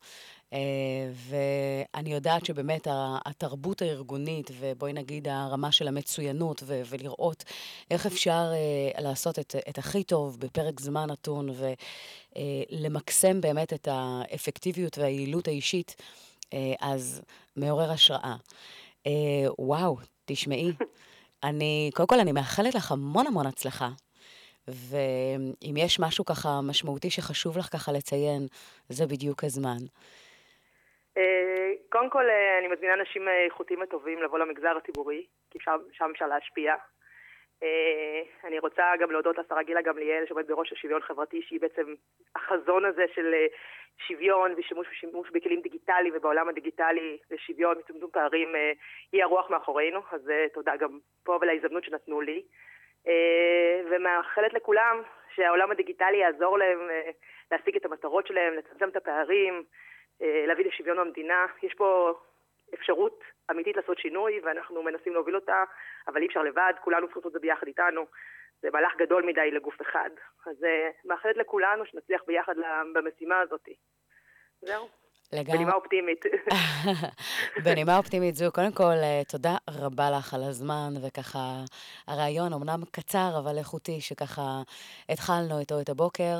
ואני 1.13 2.13
יודעת 2.13 2.45
שבאמת 2.45 2.87
התרבות 3.25 3.81
הארגונית, 3.81 4.51
ובואי 4.59 4.93
נגיד 4.93 5.27
הרמה 5.27 5.71
של 5.71 5.87
המצוינות, 5.87 6.63
ו- 6.65 6.81
ולראות 6.89 7.43
איך 7.91 8.05
אפשר 8.05 8.51
לעשות 8.99 9.39
את, 9.39 9.55
את 9.69 9.77
הכי 9.77 10.03
טוב 10.03 10.39
בפרק 10.39 10.79
זמן 10.79 11.09
נתון, 11.09 11.49
ולמקסם 12.71 13.41
באמת 13.41 13.73
את 13.73 13.87
האפקטיביות 13.91 14.97
והיעילות 14.97 15.47
האישית, 15.47 15.95
אז 16.81 17.21
מעורר 17.55 17.91
השראה. 17.91 18.35
וואו, 19.59 19.97
תשמעי, 20.25 20.71
אני, 21.43 21.91
קודם 21.93 22.07
כל 22.07 22.19
אני 22.19 22.31
מאחלת 22.31 22.75
לך 22.75 22.91
המון 22.91 23.27
המון 23.27 23.45
הצלחה. 23.45 23.89
ואם 24.67 25.77
יש 25.77 25.99
משהו 25.99 26.25
ככה 26.25 26.61
משמעותי 26.61 27.09
שחשוב 27.09 27.57
לך 27.57 27.69
ככה 27.71 27.91
לציין, 27.91 28.47
זה 28.89 29.07
בדיוק 29.07 29.43
הזמן. 29.43 29.77
אה, 31.17 31.71
קודם 31.89 32.09
כל, 32.09 32.29
אה, 32.29 32.59
אני 32.59 32.67
מזמינה 32.67 32.93
אנשים 32.93 33.27
אה, 33.27 33.45
איכותיים 33.45 33.81
וטובים 33.81 34.21
לבוא 34.21 34.39
למגזר 34.39 34.77
הציבורי, 34.77 35.25
כי 35.49 35.59
שם, 35.61 35.77
שם 35.91 36.09
אפשר 36.11 36.27
להשפיע. 36.27 36.75
אני 38.43 38.59
רוצה 38.59 38.83
גם 38.99 39.11
להודות 39.11 39.37
לשרה 39.37 39.63
גילה 39.63 39.81
גמליאל, 39.81 40.25
שעומדת 40.25 40.47
בראש 40.47 40.71
השוויון 40.71 41.01
חברתי, 41.01 41.41
שהיא 41.41 41.61
בעצם 41.61 41.93
החזון 42.35 42.85
הזה 42.85 43.05
של 43.15 43.33
שוויון 44.07 44.53
ושימוש 44.57 44.87
ושימוש 44.91 45.29
בכלים 45.29 45.61
דיגיטליים 45.61 46.13
ובעולם 46.15 46.49
הדיגיטלי 46.49 47.17
לשוויון 47.31 47.77
וצמצום 47.77 48.09
פערים, 48.11 48.55
היא 49.11 49.23
הרוח 49.23 49.49
מאחורינו, 49.49 49.99
אז 50.11 50.31
תודה 50.53 50.75
גם 50.75 50.99
פה 51.23 51.37
ולהזדמנות 51.41 51.83
שנתנו 51.83 52.21
לי. 52.21 52.43
ומאחלת 53.91 54.53
לכולם 54.53 55.01
שהעולם 55.35 55.71
הדיגיטלי 55.71 56.17
יעזור 56.17 56.57
להם 56.57 56.79
להשיג 57.51 57.75
את 57.75 57.85
המטרות 57.85 58.27
שלהם, 58.27 58.53
לצמצם 58.53 58.89
את 58.89 58.95
הפערים, 58.95 59.63
להביא 60.21 60.65
לשוויון 60.65 60.97
במדינה. 60.97 61.45
יש 61.63 61.73
פה 61.73 62.13
אפשרות 62.73 63.23
אמיתית 63.51 63.75
לעשות 63.75 63.97
שינוי, 63.97 64.39
ואנחנו 64.43 64.83
מנסים 64.83 65.13
להוביל 65.13 65.35
אותה, 65.35 65.63
אבל 66.07 66.21
אי 66.21 66.27
אפשר 66.27 66.43
לבד, 66.43 66.73
כולנו 66.83 67.07
צריכים 67.07 67.19
לעשות 67.19 67.27
את 67.27 67.33
זה 67.33 67.39
ביחד 67.39 67.67
איתנו. 67.67 68.05
זה 68.61 68.67
מהלך 68.73 68.93
גדול 68.97 69.25
מדי 69.25 69.51
לגוף 69.51 69.81
אחד. 69.81 70.09
אז 70.45 70.55
מאחלת 71.05 71.37
לכולנו 71.37 71.85
שנצליח 71.85 72.21
ביחד 72.27 72.55
במשימה 72.93 73.39
הזאת. 73.39 73.67
זהו. 74.61 74.87
לגמרי. 75.33 75.57
בנימה 75.57 75.73
אופטימית. 75.73 76.25
בנימה 77.65 77.97
אופטימית 77.97 78.35
זו, 78.35 78.51
קודם 78.51 78.71
כל, 78.71 78.83
אה, 79.03 79.21
תודה 79.31 79.55
רבה 79.69 80.09
לך 80.17 80.33
על 80.33 80.43
הזמן, 80.43 80.89
וככה, 81.07 81.39
הרעיון 82.07 82.53
אמנם 82.53 82.81
קצר, 82.91 83.29
אבל 83.43 83.57
איכותי, 83.57 84.01
שככה 84.01 84.61
התחלנו 85.09 85.59
איתו 85.59 85.81
את 85.81 85.89
הבוקר. 85.89 86.35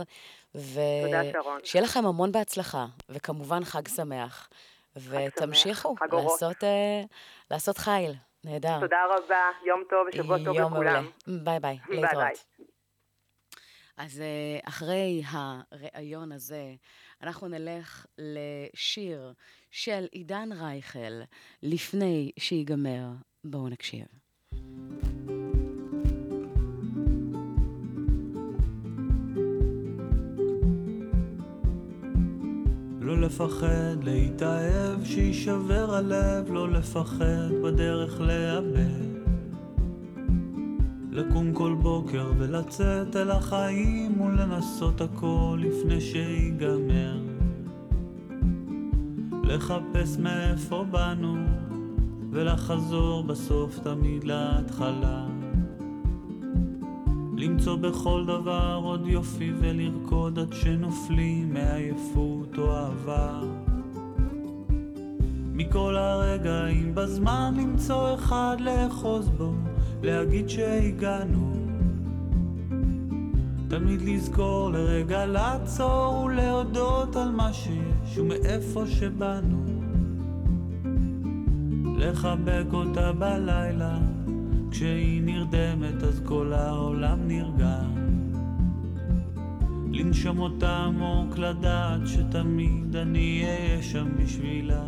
ו... 0.55 0.79
תודה, 1.05 1.21
שרון. 1.31 1.59
שיהיה 1.63 1.83
לכם 1.83 2.05
המון 2.05 2.31
בהצלחה, 2.31 2.85
וכמובן 3.09 3.63
חג 3.63 3.87
שמח. 3.87 4.49
ותמשיכו 4.95 5.95
לעשות, 6.11 6.63
uh, 6.63 7.07
לעשות 7.51 7.77
חייל, 7.77 8.13
נהדר. 8.43 8.79
תודה 8.79 9.05
רבה, 9.09 9.49
יום 9.65 9.83
טוב 9.89 10.07
ושבוע 10.07 10.37
טוב 10.37 10.47
לכולם. 10.47 10.55
יום 10.55 10.73
מעולה. 10.73 11.01
ביי 11.43 11.59
ביי, 11.59 11.77
להתראות. 11.89 12.45
אז 13.97 14.21
אה, 14.21 14.59
אחרי 14.67 15.21
הריאיון 15.25 16.31
הזה, 16.31 16.63
אנחנו 17.23 17.47
נלך 17.47 18.05
לשיר 18.17 19.33
של 19.71 20.07
עידן 20.11 20.49
רייכל, 20.51 21.21
לפני 21.63 22.31
שיגמר. 22.39 23.07
בואו 23.43 23.69
נקשיב. 23.69 24.05
לא 33.11 33.21
לפחד 33.21 34.03
להתאהב, 34.03 35.03
שישבר 35.03 35.95
הלב, 35.95 36.51
לא 36.51 36.69
לפחד 36.69 37.49
בדרך 37.63 38.21
לאבד. 38.21 39.11
לקום 41.11 41.53
כל 41.53 41.75
בוקר 41.81 42.31
ולצאת 42.37 43.15
אל 43.15 43.31
החיים 43.31 44.21
ולנסות 44.21 45.01
הכל 45.01 45.59
לפני 45.61 46.01
שיגמר. 46.01 47.21
לחפש 49.43 50.17
מאיפה 50.17 50.85
באנו 50.91 51.35
ולחזור 52.31 53.23
בסוף 53.23 53.79
תמיד 53.79 54.23
להתחלה. 54.23 55.40
למצוא 57.41 57.75
בכל 57.75 58.23
דבר 58.27 58.79
עוד 58.83 59.07
יופי 59.07 59.51
ולרקוד 59.59 60.39
עד 60.39 60.53
שנופלים 60.53 61.53
מעייפות 61.53 62.57
או 62.57 62.71
אהבה. 62.75 63.41
מכל 65.53 65.95
הרגעים 65.97 66.95
בזמן 66.95 67.53
למצוא 67.57 68.15
אחד 68.15 68.57
לאחוז 68.59 69.29
בו 69.29 69.53
להגיד 70.03 70.49
שהגענו. 70.49 71.53
תמיד 73.67 74.01
לזכור 74.01 74.71
לרגע 74.71 75.25
לעצור 75.25 76.23
ולהודות 76.25 77.15
על 77.15 77.31
מה 77.31 77.53
שיש 77.53 78.17
ומאיפה 78.17 78.87
שבאנו. 78.87 79.65
לחבק 81.97 82.65
אותה 82.73 83.11
בלילה 83.11 84.10
כשהיא 84.71 85.21
נרדמת 85.21 86.03
אז 86.03 86.21
כל 86.25 86.53
העולם 86.53 87.27
נרגע 87.27 87.79
לנשום 89.91 90.39
אותה 90.39 90.77
עמוק 90.77 91.37
לדעת 91.37 92.01
שתמיד 92.07 92.95
אני 92.95 93.45
אהיה 93.45 93.83
שם 93.83 94.07
בשבילה 94.23 94.83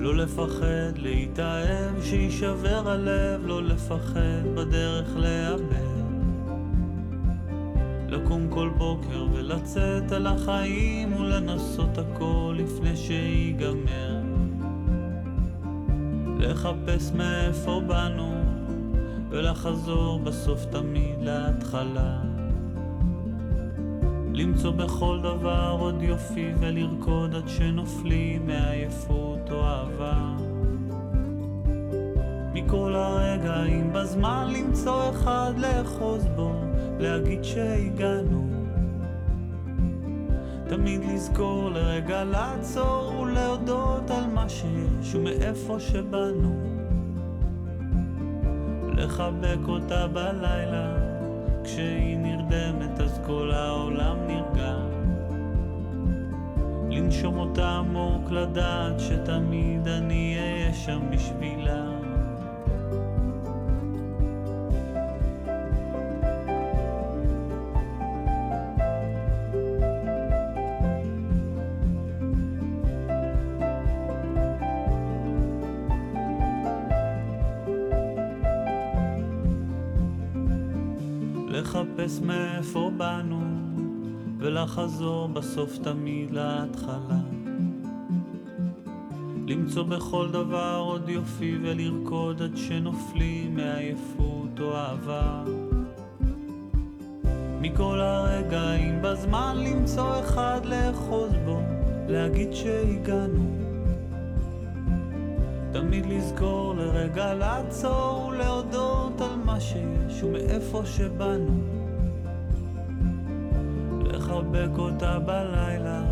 לא 0.00 0.16
לפחד 0.16 0.98
להתאהב, 0.98 2.02
שישבר 2.02 2.90
הלב, 2.90 3.46
לא 3.46 3.62
לפחד 3.62 4.44
בדרך 4.54 5.16
לאבד. 5.16 5.88
לקום 8.08 8.46
כל 8.50 8.70
בוקר 8.78 9.26
ולצאת 9.32 10.12
אל 10.12 10.26
החיים 10.26 11.16
ולנסות 11.16 11.98
הכל 11.98 12.56
לפני 12.58 12.96
שיגמר. 12.96 14.27
לחפש 16.38 17.12
מאיפה 17.12 17.80
באנו 17.86 18.34
ולחזור 19.30 20.18
בסוף 20.18 20.64
תמיד 20.64 21.16
להתחלה. 21.20 22.20
למצוא 24.34 24.70
בכל 24.70 25.18
דבר 25.22 25.76
עוד 25.80 26.02
יופי 26.02 26.52
ולרקוד 26.58 27.34
עד 27.34 27.48
שנופלים 27.48 28.46
מעייפות 28.46 29.50
או 29.50 29.62
אהבה. 29.62 30.36
מכל 32.54 32.94
הרגעים 32.94 33.92
בזמן 33.92 34.52
למצוא 34.52 35.10
אחד 35.10 35.52
לאחוז 35.56 36.26
בו, 36.36 36.52
להגיד 36.98 37.44
שהגענו. 37.44 38.47
תמיד 40.68 41.00
לזכור 41.04 41.70
לרגע 41.70 42.24
לעצור 42.24 43.18
ולהודות 43.20 44.10
על 44.10 44.26
מה 44.26 44.48
שיש 44.48 45.14
ומאיפה 45.14 45.80
שבאנו. 45.80 46.78
לחבק 48.96 49.68
אותה 49.68 50.06
בלילה 50.06 50.96
כשהיא 51.64 52.18
נרדמת 52.18 53.00
אז 53.00 53.20
כל 53.26 53.50
העולם 53.50 54.16
נרגע 54.26 54.76
לנשום 56.90 57.38
אותה 57.38 57.70
עמוק 57.70 58.30
לדעת 58.30 59.00
שתמיד 59.00 59.88
אני 59.88 60.36
אהיה 60.38 60.74
שם 60.74 61.00
בשבילה 61.10 61.97
ולחזור 84.58 85.28
בסוף 85.28 85.78
תמיד 85.78 86.30
להתחלה. 86.30 87.20
למצוא 89.48 89.82
בכל 89.82 90.28
דבר 90.30 90.82
עוד 90.86 91.08
יופי 91.08 91.58
ולרקוד 91.62 92.42
עד 92.42 92.56
שנופלים 92.56 93.56
מעייפות 93.56 94.60
או 94.60 94.76
אהבה. 94.76 95.44
מכל 97.60 98.00
הרגעים 98.00 99.02
בזמן 99.02 99.56
למצוא 99.56 100.20
אחד 100.20 100.60
לאחוז 100.64 101.32
בו, 101.44 101.60
להגיד 102.08 102.52
שהגענו. 102.52 103.56
תמיד 105.72 106.06
לזכור 106.06 106.74
לרגע 106.74 107.34
לעצור 107.34 108.26
ולהודות 108.28 109.20
על 109.20 109.36
מה 109.44 109.60
שיש 109.60 110.22
ומאיפה 110.22 110.82
שבאנו. 110.84 111.77
לחבק 114.38 114.78
אותה 114.78 115.18
בלילה, 115.18 116.02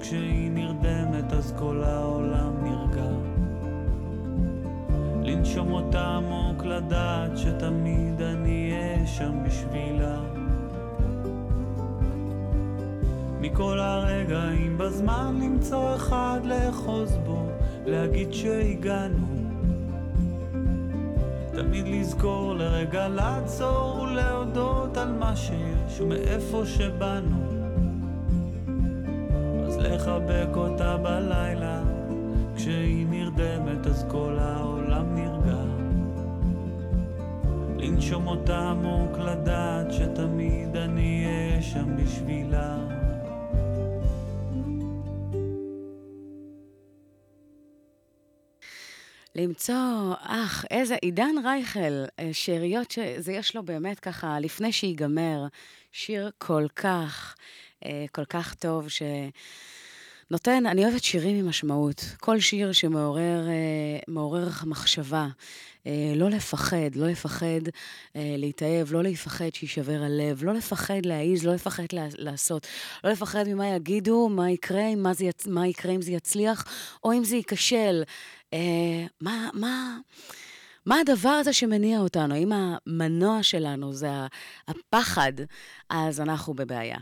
כשהיא 0.00 0.50
נרדמת 0.50 1.32
אז 1.32 1.54
כל 1.58 1.82
העולם 1.84 2.52
נרגע. 2.62 3.08
לנשום 5.22 5.72
אותה 5.72 6.06
עמוק 6.06 6.64
לדעת 6.64 7.38
שתמיד 7.38 8.22
אני 8.22 8.72
אהיה 8.72 9.06
שם 9.06 9.44
בשבילה. 9.46 10.20
מכל 13.40 13.78
הרגעים 13.78 14.78
בזמן 14.78 15.38
למצוא 15.42 15.96
אחד 15.96 16.40
לאחוז 16.44 17.18
בו, 17.26 17.46
להגיד 17.86 18.32
שהגענו. 18.32 19.26
תמיד 21.52 21.88
לזכור 21.88 22.54
לרגע 22.54 23.08
לעצור 23.08 24.00
ולהודות 24.02 24.96
על 24.96 25.12
מה 25.12 25.36
שיש 25.36 26.00
ומאיפה 26.00 26.62
שבאנו. 26.66 27.41
לחבק 29.94 30.56
אותה 30.56 30.96
בלילה, 30.96 31.82
כשהיא 32.56 33.06
נרדמת 33.06 33.86
אז 33.86 34.04
כל 34.10 34.38
העולם 34.40 35.14
נרגע. 35.14 35.62
לנשום 37.78 38.26
אותה 38.26 38.58
עמוק 38.58 39.18
לדעת 39.18 39.92
שתמיד 39.92 40.76
אני 40.76 41.26
אהיה 41.26 41.62
שם 41.62 41.96
בשבילה. 41.96 42.76
למצוא, 49.34 50.14
אך, 50.20 50.64
איזה 50.70 50.94
עידן 51.02 51.34
רייכל, 51.44 52.04
אה, 52.18 52.30
שאריות 52.32 52.90
שזה 52.90 53.32
יש 53.32 53.56
לו 53.56 53.62
באמת 53.62 54.00
ככה, 54.00 54.40
לפני 54.40 54.72
שיגמר, 54.72 55.46
שיר 55.92 56.30
כל 56.38 56.66
כך, 56.76 57.36
אה, 57.84 58.04
כל 58.12 58.24
כך 58.24 58.54
טוב, 58.54 58.88
שנותן, 60.32 60.66
אני 60.66 60.84
אוהבת 60.84 61.04
שירים 61.04 61.36
עם 61.36 61.48
משמעות. 61.48 62.04
כל 62.20 62.40
שיר 62.40 62.72
שמעורר 62.72 63.46
מעורר 64.08 64.48
מחשבה. 64.66 65.28
לא 66.16 66.30
לפחד, 66.30 66.94
לא 66.94 67.08
לפחד 67.08 67.60
להתאהב, 68.14 68.92
לא 68.92 69.02
לפחד 69.02 69.54
שיישבר 69.54 70.02
הלב, 70.02 70.44
לא 70.44 70.54
לפחד 70.54 71.06
להעיז, 71.06 71.44
לא 71.44 71.54
לפחד 71.54 71.86
לעשות, 72.18 72.66
לא 73.04 73.10
לפחד 73.10 73.48
ממה 73.48 73.68
יגידו, 73.68 74.28
מה 74.28 74.50
יקרה, 74.50 74.94
מה, 74.94 75.12
זה, 75.14 75.24
מה 75.46 75.66
יקרה 75.66 75.92
אם 75.92 76.02
זה 76.02 76.12
יצליח, 76.12 76.64
או 77.04 77.12
אם 77.12 77.24
זה 77.24 77.36
ייכשל. 77.36 78.02
אה, 78.52 79.06
מה, 79.20 79.48
מה, 79.54 79.98
מה 80.86 81.00
הדבר 81.00 81.28
הזה 81.28 81.52
שמניע 81.52 81.98
אותנו? 81.98 82.36
אם 82.36 82.52
המנוע 82.52 83.42
שלנו 83.42 83.92
זה 83.92 84.08
הפחד, 84.68 85.32
אז 85.94 86.20
אנחנו 86.20 86.54
בבעיה. 86.54 86.98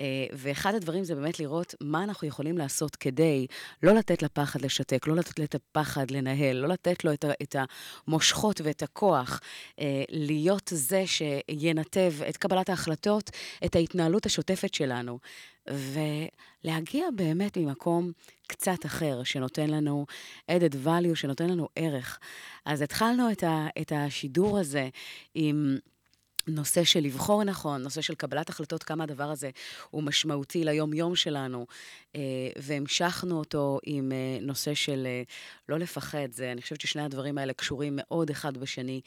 אה, 0.00 0.04
ואחד 0.32 0.74
הדברים 0.74 1.04
זה 1.04 1.14
באמת 1.14 1.40
לראות 1.40 1.74
מה 1.80 2.04
אנחנו 2.04 2.28
יכולים 2.28 2.58
לעשות 2.58 2.96
כדי 2.96 3.46
לא 3.82 3.94
לתת 3.94 4.22
לפחד 4.22 4.60
לשתק, 4.60 5.06
לא 5.06 5.16
לתת 5.16 5.54
לפחד 5.54 6.10
לנהל, 6.10 6.56
לא 6.56 6.68
לתת 6.68 7.04
לו 7.04 7.12
את 7.42 7.56
המושכות 7.58 8.60
ואת 8.64 8.82
הכוח 8.82 9.40
אה, 9.80 10.02
להיות 10.08 10.72
זה 10.74 11.04
שינתב 11.06 12.12
את 12.28 12.36
קבלת 12.36 12.68
ההחלטות, 12.68 13.30
את 13.64 13.76
ההתנהלות 13.76 14.26
השוטפת 14.26 14.74
שלנו. 14.74 15.18
ולהגיע 15.68 17.06
באמת 17.16 17.58
ממקום 17.58 18.12
קצת 18.46 18.86
אחר, 18.86 19.22
שנותן 19.24 19.70
לנו 19.70 20.06
added 20.50 20.74
value, 20.86 21.14
שנותן 21.14 21.50
לנו 21.50 21.68
ערך. 21.76 22.18
אז 22.64 22.82
התחלנו 22.82 23.30
את, 23.32 23.42
ה, 23.42 23.66
את 23.80 23.92
השידור 23.96 24.58
הזה 24.58 24.88
עם... 25.34 25.76
נושא 26.46 26.84
של 26.84 27.00
לבחור 27.00 27.44
נכון, 27.44 27.82
נושא 27.82 28.00
של 28.00 28.14
קבלת 28.14 28.48
החלטות, 28.48 28.82
כמה 28.82 29.04
הדבר 29.04 29.30
הזה 29.30 29.50
הוא 29.90 30.02
משמעותי 30.02 30.64
ליום-יום 30.64 31.16
שלנו, 31.16 31.66
אה, 32.16 32.20
והמשכנו 32.56 33.38
אותו 33.38 33.78
עם 33.82 34.12
אה, 34.12 34.38
נושא 34.40 34.74
של 34.74 35.06
אה, 35.06 35.22
לא 35.68 35.78
לפחד. 35.78 36.28
זה, 36.32 36.52
אני 36.52 36.62
חושבת 36.62 36.80
ששני 36.80 37.02
הדברים 37.02 37.38
האלה 37.38 37.52
קשורים 37.52 37.92
מאוד 37.96 38.30
אחד 38.30 38.56
בשני, 38.56 39.00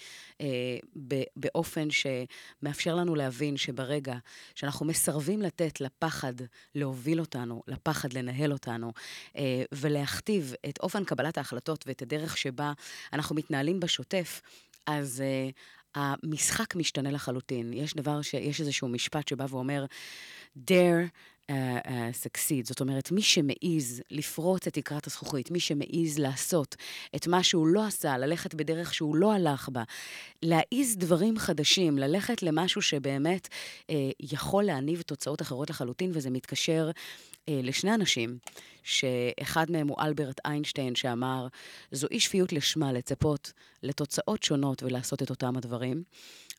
באופן 1.36 1.88
שמאפשר 1.91 2.95
לנו 2.95 3.15
להבין 3.15 3.58
שברגע 3.58 4.15
שאנחנו 4.56 4.86
מסרבים 4.86 5.41
לתת 5.41 5.82
לפחד 5.82 6.34
להוביל 6.75 7.19
אותנו, 7.19 7.63
לפחד 7.67 8.13
לנהל 8.13 8.52
אותנו, 8.52 8.91
ולהכתיב 9.71 10.54
את 10.69 10.80
אופן 10.80 11.04
קבלת 11.04 11.38
ההחלטות 11.38 11.84
ואת 11.88 12.02
הדרך 12.02 12.38
שבה 12.38 12.73
אנחנו 13.13 13.36
מתנהלים 13.36 13.80
בשוטף, 13.80 14.41
אז 14.86 15.23
המשחק 15.95 16.75
משתנה 16.75 17.12
לחלוטין. 17.12 17.73
יש 17.73 17.93
דבר, 17.93 18.21
ש... 18.21 18.34
יש 18.34 18.62
איזשהו 18.62 18.88
משפט 18.88 19.28
שבא 19.28 19.45
ואומר, 19.49 19.86
dare 20.58 21.08
uh, 21.49 21.52
uh, 21.52 21.89
succeed. 22.23 22.65
זאת 22.67 22.82
אומרת, 22.82 23.12
מי 23.12 23.21
שמעז 23.21 24.02
לפרוץ 24.12 24.67
את 24.67 24.73
תקרת 24.73 25.08
הזכוכית, 25.08 25.52
מי 25.52 25.60
שמעז 25.60 26.19
לעשות 26.19 26.75
את 27.15 27.28
מה 27.28 27.43
שהוא 27.43 27.67
לא 27.67 27.86
עשה, 27.86 28.17
ללכת 28.17 28.54
בדרך 28.54 28.93
שהוא 28.93 29.15
לא 29.15 29.34
הלך 29.34 29.69
בה, 29.69 29.84
להעיז 30.43 30.97
דברים 30.97 31.38
חדשים, 31.38 31.97
ללכת 31.97 32.43
למשהו 32.43 32.82
שבאמת 32.82 33.47
uh, 33.47 33.93
יכול 34.19 34.63
להניב 34.63 35.02
תוצאות 35.02 35.41
אחרות 35.41 35.69
לחלוטין, 35.69 36.12
וזה 36.13 36.30
מתקשר 36.30 36.91
לשני 37.47 37.93
אנשים, 37.93 38.38
שאחד 38.84 39.71
מהם 39.71 39.88
הוא 39.88 39.97
אלברט 40.02 40.39
איינשטיין, 40.45 40.95
שאמר, 40.95 41.47
זו 41.91 42.08
אי 42.12 42.19
שפיות 42.19 42.54
לשמה 42.54 42.93
לצפות 42.93 43.52
לתוצאות 43.84 44.43
שונות 44.43 44.84
ולעשות 44.84 45.23
את 45.23 45.30
אותם 45.30 45.58
הדברים. 45.58 46.04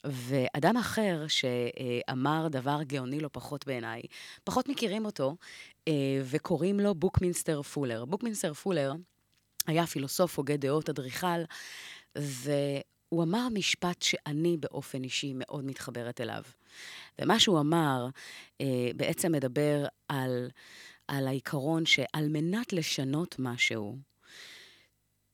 ואדם 0.05 0.77
אחר 0.77 1.25
שאמר 1.29 2.49
דבר 2.51 2.83
גאוני 2.83 3.21
לא 3.21 3.29
פחות 3.33 3.67
בעיניי, 3.67 4.03
פחות 4.45 4.69
מכירים 4.69 5.05
אותו, 5.05 5.37
אה, 5.89 5.93
וקוראים 6.25 6.81
לו 6.81 6.95
בוקמינסטר 6.95 7.63
פולר. 7.63 8.05
בוקמינסטר 8.05 8.55
פולר 8.55 8.93
היה 9.67 9.87
פילוסוף, 9.87 10.39
הוגה 10.39 10.57
דעות, 10.57 10.89
אדריכל, 10.89 11.27
והוא 13.13 13.23
אמר 13.23 13.49
משפט 13.55 14.03
שאני 14.03 14.57
באופן 14.57 15.05
אישי 15.05 15.33
מאוד 15.35 15.65
מתחברת 15.65 16.21
אליו. 16.21 16.43
ומה 17.19 17.41
שהוא 17.41 17.61
אמר 17.61 18.07
אה, 18.61 18.91
בעצם 18.97 19.33
מדבר 19.33 19.87
על, 20.09 20.51
על 21.09 21.29
העיקרון 21.29 21.87
שעל 21.87 22.29
מנת 22.29 22.73
לשנות 22.73 23.37
משהו, 23.39 23.99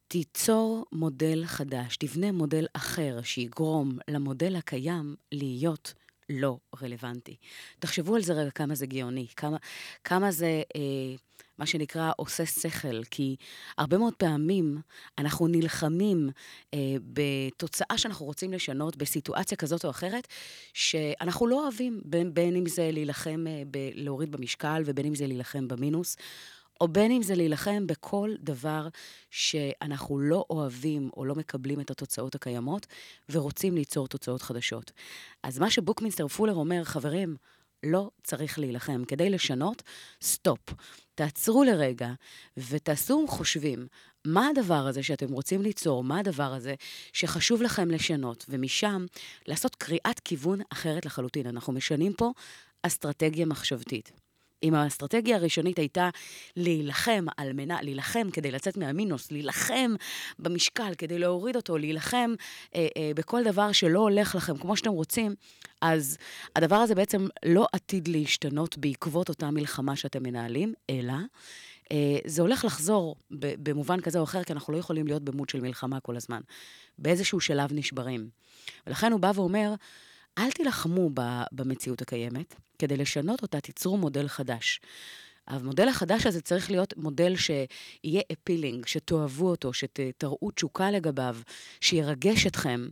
תיצור 0.09 0.87
מודל 0.93 1.43
חדש, 1.47 1.97
תבנה 1.97 2.33
מודל 2.33 2.67
אחר 2.73 3.23
שיגרום 3.23 3.99
למודל 4.09 4.57
הקיים 4.57 5.17
להיות 5.33 5.95
לא 6.31 6.59
רלוונטי. 6.83 7.37
תחשבו 7.79 8.17
על 8.17 8.23
זה 8.23 8.33
רגע 8.33 8.51
כמה 8.51 8.75
זה 8.75 8.87
גאוני, 8.87 9.27
כמה, 9.37 9.57
כמה 10.05 10.31
זה, 10.31 10.63
אה, 10.77 11.17
מה 11.59 11.67
שנקרא, 11.67 12.13
עושה 12.17 12.47
שכל, 12.47 13.05
כי 13.11 13.37
הרבה 13.79 13.99
מאוד 13.99 14.15
פעמים 14.15 14.81
אנחנו 15.19 15.47
נלחמים 15.47 16.29
אה, 16.75 16.79
בתוצאה 17.13 17.99
שאנחנו 17.99 18.27
רוצים 18.27 18.53
לשנות, 18.53 18.97
בסיטואציה 18.97 19.57
כזאת 19.57 19.85
או 19.85 19.91
אחרת, 19.91 20.27
שאנחנו 20.75 21.47
לא 21.47 21.63
אוהבים, 21.63 22.01
בין, 22.05 22.35
בין 22.35 22.57
אם 22.57 22.67
זה 22.67 22.91
להילחם, 22.93 23.45
אה, 23.49 23.63
ב- 23.71 23.91
להוריד 23.95 24.33
במשקל 24.33 24.83
ובין 24.87 25.07
אם 25.07 25.15
זה 25.15 25.27
להילחם 25.27 25.69
במינוס. 25.69 26.17
או 26.81 26.89
בין 26.89 27.13
אם 27.13 27.23
זה 27.23 27.35
להילחם 27.35 27.87
בכל 27.87 28.35
דבר 28.41 28.89
שאנחנו 29.31 30.19
לא 30.19 30.45
אוהבים 30.51 31.11
או 31.17 31.25
לא 31.25 31.35
מקבלים 31.35 31.81
את 31.81 31.91
התוצאות 31.91 32.35
הקיימות, 32.35 32.87
ורוצים 33.29 33.75
ליצור 33.75 34.09
תוצאות 34.09 34.43
חדשות. 34.43 34.93
אז 35.43 35.59
מה 35.59 35.71
שבוקמינסטר 35.71 36.29
פולר 36.29 36.55
אומר, 36.55 36.85
חברים, 36.85 37.37
לא 37.83 38.11
צריך 38.23 38.59
להילחם. 38.59 39.05
כדי 39.05 39.31
לשנות, 39.31 39.83
stop. 40.23 40.61
תעצרו 41.15 41.65
לרגע 41.65 42.13
ותעשו 42.57 43.25
חושבים 43.29 43.87
מה 44.25 44.49
הדבר 44.49 44.87
הזה 44.87 45.03
שאתם 45.03 45.33
רוצים 45.33 45.63
ליצור, 45.63 46.05
מה 46.05 46.19
הדבר 46.19 46.53
הזה 46.53 46.75
שחשוב 47.13 47.63
לכם 47.63 47.91
לשנות, 47.91 48.45
ומשם 48.49 49.07
לעשות 49.47 49.75
קריאת 49.75 50.21
כיוון 50.21 50.61
אחרת 50.73 51.07
לחלוטין. 51.07 51.47
אנחנו 51.47 51.73
משנים 51.73 52.13
פה 52.13 52.33
אסטרטגיה 52.83 53.47
מחשבתית. 53.47 54.26
אם 54.63 54.75
האסטרטגיה 54.75 55.37
הראשונית 55.37 55.79
הייתה 55.79 56.11
להילחם 56.57 57.25
על 57.37 57.53
מנה, 57.53 57.83
להילחם 57.83 58.31
כדי 58.33 58.51
לצאת 58.51 58.77
מהמינוס, 58.77 59.33
להילחם 59.33 59.95
במשקל 60.39 60.95
כדי 60.99 61.19
להוריד 61.19 61.57
אותו, 61.57 61.79
להילחם 61.79 62.35
אה, 62.75 62.87
אה, 62.97 63.11
בכל 63.17 63.45
דבר 63.45 63.73
שלא 63.73 63.99
הולך 63.99 64.35
לכם 64.35 64.57
כמו 64.57 64.77
שאתם 64.77 64.91
רוצים, 64.91 65.35
אז 65.81 66.19
הדבר 66.57 66.77
הזה 66.77 66.95
בעצם 66.95 67.27
לא 67.45 67.67
עתיד 67.73 68.09
להשתנות 68.09 68.79
בעקבות 68.79 69.29
אותה 69.29 69.51
מלחמה 69.51 69.97
שאתם 69.97 70.23
מנהלים, 70.23 70.75
אלא 70.91 71.15
אה, 71.93 72.19
זה 72.25 72.43
הולך 72.43 72.65
לחזור 72.65 73.17
במובן 73.31 74.01
כזה 74.01 74.19
או 74.19 74.25
אחר, 74.25 74.45
כי 74.45 74.53
אנחנו 74.53 74.73
לא 74.73 74.79
יכולים 74.79 75.07
להיות 75.07 75.23
במוד 75.23 75.49
של 75.49 75.61
מלחמה 75.61 76.01
כל 76.01 76.17
הזמן. 76.17 76.41
באיזשהו 76.99 77.41
שלב 77.41 77.73
נשברים. 77.73 78.29
ולכן 78.87 79.13
הוא 79.13 79.21
בא 79.21 79.33
ואומר, 79.35 79.75
אל 80.39 80.51
תילחמו 80.51 81.11
במציאות 81.53 82.03
הקיימת, 82.03 82.55
כדי 82.79 82.97
לשנות 82.97 83.43
אותה 83.43 83.61
תיצרו 83.61 83.97
מודל 83.97 84.29
חדש. 84.29 84.81
המודל 85.47 85.89
החדש 85.89 86.27
הזה 86.27 86.41
צריך 86.41 86.71
להיות 86.71 86.97
מודל 86.97 87.35
שיהיה 87.37 88.23
אפילינג, 88.33 88.87
שתאהבו 88.87 89.51
אותו, 89.51 89.73
שתראו 89.73 90.51
תשוקה 90.51 90.91
לגביו, 90.91 91.37
שירגש 91.81 92.47
אתכם. 92.47 92.89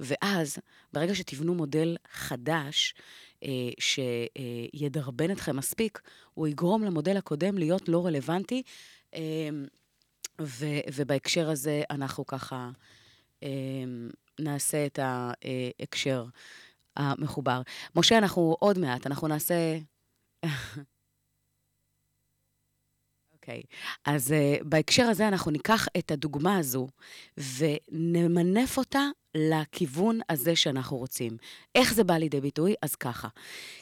ואז, 0.00 0.58
ברגע 0.92 1.14
שתבנו 1.14 1.54
מודל 1.54 1.96
חדש, 2.12 2.94
אה, 3.44 3.48
שידרבן 3.78 5.30
אתכם 5.30 5.56
מספיק, 5.56 6.00
הוא 6.34 6.48
יגרום 6.48 6.84
למודל 6.84 7.16
הקודם 7.16 7.58
להיות 7.58 7.88
לא 7.88 8.06
רלוונטי. 8.06 8.62
אה, 9.14 9.20
ו- 10.40 10.80
ובהקשר 10.94 11.50
הזה 11.50 11.82
אנחנו 11.90 12.26
ככה 12.26 12.70
אה, 13.42 13.48
נעשה 14.38 14.86
את 14.86 14.98
ההקשר 15.02 16.24
המחובר. 16.96 17.62
משה, 17.96 18.18
אנחנו 18.18 18.56
עוד 18.58 18.78
מעט, 18.78 19.06
אנחנו 19.06 19.28
נעשה... 19.28 19.78
אוקיי, 23.32 23.62
okay. 23.66 23.76
אז 24.04 24.30
uh, 24.30 24.64
בהקשר 24.64 25.02
הזה 25.02 25.28
אנחנו 25.28 25.50
ניקח 25.50 25.86
את 25.98 26.10
הדוגמה 26.10 26.58
הזו 26.58 26.88
ונמנף 27.58 28.78
אותה 28.78 29.00
לכיוון 29.34 30.20
הזה 30.28 30.56
שאנחנו 30.56 30.96
רוצים. 30.96 31.36
איך 31.74 31.94
זה 31.94 32.04
בא 32.04 32.14
לידי 32.14 32.40
ביטוי? 32.40 32.74
אז 32.82 32.94
ככה. 32.94 33.28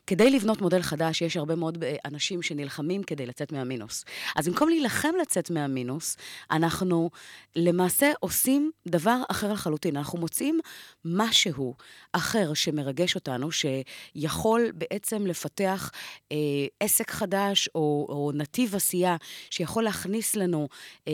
כדי 0.07 0.31
לבנות 0.31 0.61
מודל 0.61 0.83
חדש, 0.83 1.23
יש 1.23 1.37
הרבה 1.37 1.55
מאוד 1.55 1.85
אה, 1.85 1.97
אנשים 2.05 2.43
שנלחמים 2.43 3.03
כדי 3.03 3.27
לצאת 3.27 3.53
מהמינוס. 3.53 4.05
אז 4.37 4.49
במקום 4.49 4.69
להילחם 4.69 5.13
לצאת 5.23 5.51
מהמינוס, 5.51 6.17
אנחנו 6.51 7.11
למעשה 7.57 8.13
עושים 8.21 8.71
דבר 8.89 9.17
אחר 9.31 9.53
לחלוטין. 9.53 9.97
אנחנו 9.97 10.19
מוצאים 10.19 10.61
משהו 11.05 11.75
אחר 12.13 12.55
שמרגש 12.55 13.15
אותנו, 13.15 13.49
שיכול 13.53 14.73
בעצם 14.75 15.27
לפתח 15.27 15.91
אה, 16.33 16.37
עסק 16.81 17.11
חדש 17.11 17.69
או, 17.75 18.07
או 18.09 18.31
נתיב 18.35 18.75
עשייה 18.75 19.17
שיכול 19.51 19.85
להכניס 19.85 20.37
לנו 20.37 20.69
אה, 21.09 21.13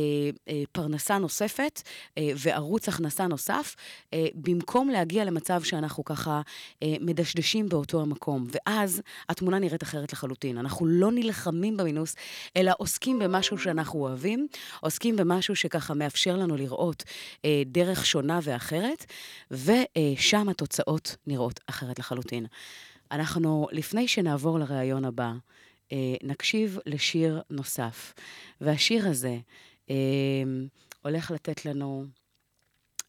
אה, 0.49 0.63
פרנסה 0.73 1.19
נוספת 1.19 1.83
אה, 2.19 2.29
וערוץ 2.37 2.89
הכנסה 2.89 3.27
נוסף. 3.27 3.75
אה, 4.15 4.24
במקום 4.35 4.89
להגיע 4.89 5.25
למצב 5.25 5.63
שאנחנו 5.63 6.05
ככה 6.05 6.41
אה, 6.83 6.95
מדשדשים 7.01 7.69
באותו 7.69 8.03
המקום. 8.03 8.47
ואז 8.51 9.03
התמונה 9.29 9.59
נראית 9.59 9.83
אחרת 9.83 10.13
לחלוטין. 10.13 10.59
אנחנו 10.59 10.87
לא 10.87 11.13
נלחמים 11.13 11.77
במינוס, 11.77 12.17
אלא 12.57 12.73
עוסקים 12.79 13.19
במשהו 13.19 13.59
שאנחנו 13.59 14.01
אוהבים, 14.01 14.47
עוסקים 14.81 15.17
במשהו 15.17 15.57
שככה 15.57 15.95
מאפשר 15.95 16.37
לנו 16.37 16.57
לראות 16.57 17.03
אה, 17.45 17.63
דרך 17.67 18.07
שונה 18.07 18.41
ואחרת, 18.43 19.05
ושם 19.51 20.49
התוצאות 20.49 21.17
נראות 21.27 21.61
אחרת 21.67 21.99
לחלוטין. 21.99 22.47
אנחנו, 23.13 23.69
לפני 23.73 24.09
שנעבור 24.09 24.59
לראיון 24.59 25.05
הבא, 25.05 25.33
אה, 25.93 26.15
נקשיב 26.23 26.79
לשיר 26.87 27.43
נוסף. 27.51 28.15
והשיר 28.61 29.09
הזה 29.09 29.39
אה, 29.91 29.95
הולך 31.03 31.31
לתת 31.31 31.65
לנו 31.65 32.07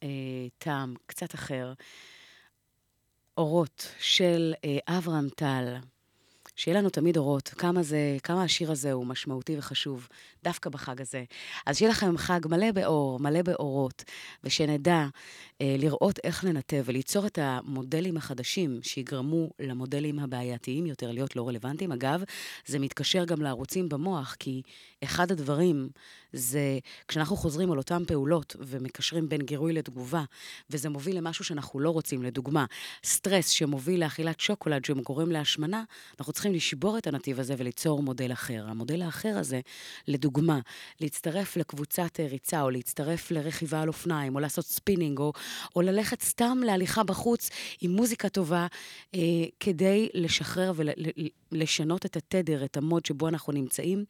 אה, 0.03 0.07
טעם 0.57 0.93
קצת 1.05 1.35
אחר. 1.35 1.73
אורות 3.37 3.91
של 3.99 4.53
אה, 4.65 4.97
אברהם 4.97 5.29
טל. 5.29 5.75
שיהיה 6.55 6.77
לנו 6.77 6.89
תמיד 6.89 7.17
אורות, 7.17 7.47
כמה 7.47 7.83
זה, 7.83 8.17
כמה 8.23 8.43
השיר 8.43 8.71
הזה 8.71 8.91
הוא 8.91 9.05
משמעותי 9.05 9.57
וחשוב, 9.57 10.07
דווקא 10.43 10.69
בחג 10.69 11.01
הזה. 11.01 11.23
אז 11.65 11.77
שיהיה 11.77 11.91
לכם 11.91 12.17
חג 12.17 12.39
מלא 12.49 12.71
באור, 12.71 13.19
מלא 13.19 13.41
באורות, 13.41 14.03
ושנדע 14.43 15.05
לראות 15.63 16.19
איך 16.23 16.43
לנתב 16.43 16.83
וליצור 16.85 17.27
את 17.27 17.39
המודלים 17.41 18.17
החדשים 18.17 18.79
שיגרמו 18.81 19.49
למודלים 19.59 20.19
הבעייתיים 20.19 20.85
יותר 20.85 21.11
להיות 21.11 21.35
לא 21.35 21.47
רלוונטיים. 21.47 21.91
אגב, 21.91 22.23
זה 22.65 22.79
מתקשר 22.79 23.25
גם 23.25 23.41
לערוצים 23.41 23.89
במוח, 23.89 24.35
כי 24.39 24.61
אחד 25.03 25.31
הדברים 25.31 25.89
זה 26.33 26.79
כשאנחנו 27.07 27.35
חוזרים 27.35 27.71
על 27.71 27.77
אותן 27.77 28.05
פעולות 28.05 28.55
ומקשרים 28.59 29.29
בין 29.29 29.41
גירוי 29.41 29.73
לתגובה, 29.73 30.23
וזה 30.69 30.89
מוביל 30.89 31.17
למשהו 31.17 31.45
שאנחנו 31.45 31.79
לא 31.79 31.89
רוצים, 31.89 32.23
לדוגמה, 32.23 32.65
סטרס 33.05 33.49
שמוביל 33.49 34.03
לאכילת 34.03 34.39
שוקולד 34.39 34.85
שגורם 34.85 35.31
להשמנה, 35.31 35.83
אנחנו 36.19 36.33
צריכים 36.33 36.53
לשבור 36.53 36.97
את 36.97 37.07
הנתיב 37.07 37.39
הזה 37.39 37.55
וליצור 37.57 38.03
מודל 38.03 38.31
אחר. 38.31 38.65
המודל 38.67 39.01
האחר 39.01 39.37
הזה, 39.37 39.59
לדוגמה, 40.07 40.59
להצטרף 41.01 41.57
לקבוצת 41.57 42.19
ריצה, 42.19 42.61
או 42.61 42.69
להצטרף 42.69 43.31
לרכיבה 43.31 43.81
על 43.81 43.87
אופניים, 43.87 44.35
או 44.35 44.39
לעשות 44.39 44.65
ספינינג, 44.65 45.19
או, 45.19 45.33
או 45.75 45.81
ללכת 45.81 46.21
סתם 46.21 46.57
להליכה 46.65 47.03
בחוץ 47.03 47.49
עם 47.81 47.91
מוזיקה 47.91 48.29
טובה, 48.29 48.67
אה, 49.15 49.19
כדי 49.59 50.09
לשחרר 50.13 50.71
ולשנות 51.51 52.05
את 52.05 52.17
התדר, 52.17 52.65
את 52.65 52.77
המוד 52.77 53.05
שבו 53.05 53.27
אנחנו 53.27 53.53
נמצאים, 53.53 54.05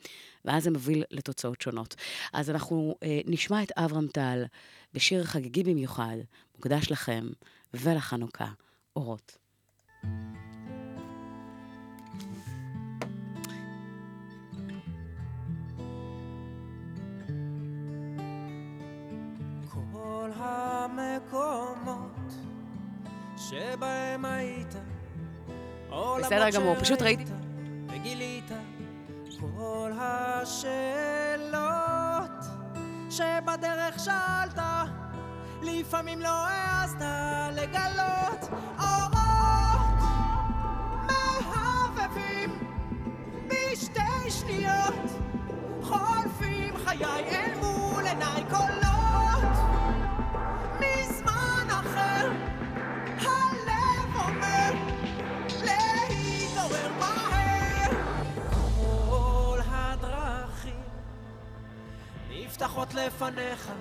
ואז 0.45 0.63
זה 0.63 0.71
מוביל 0.71 1.03
לתוצאות 1.11 1.61
שונות. 1.61 1.95
אז 2.33 2.49
אנחנו 2.49 2.95
אה, 3.03 3.19
נשמע 3.25 3.63
את 3.63 3.71
אברהם 3.77 4.07
טל 4.07 4.43
בשיר 4.93 5.23
חגיגי 5.23 5.63
במיוחד, 5.63 6.15
מוקדש 6.55 6.91
לכם 6.91 7.27
ולחנוכה, 7.73 8.47
אורות. 8.95 9.37
כל 20.25 20.31
המקומות 20.43 22.33
שבהם 23.37 24.25
היית, 24.25 24.75
בסדר 26.19 26.49
גמור, 26.49 26.75
פשוט 26.75 27.01
ראיתי... 27.01 27.23
וגילית 27.87 28.51
כל 29.39 29.91
השאלות 29.99 31.55
שבדרך 33.09 33.99
שאלת, 33.99 34.59
לפעמים 35.61 36.19
לא 36.19 36.27
העזת 36.47 37.05
לגלות 37.51 38.49
אורות 38.79 39.99
מהבהבים 41.05 42.59
בשתי 43.47 44.29
שניות, 44.29 45.11
חולפים 45.83 46.77
חיי 46.85 47.05
אל 47.05 47.59
מול 47.59 48.07
עיניי 48.07 48.43
קולות 48.49 48.84
נפתחות 62.55 62.93
לפניך, 62.93 63.71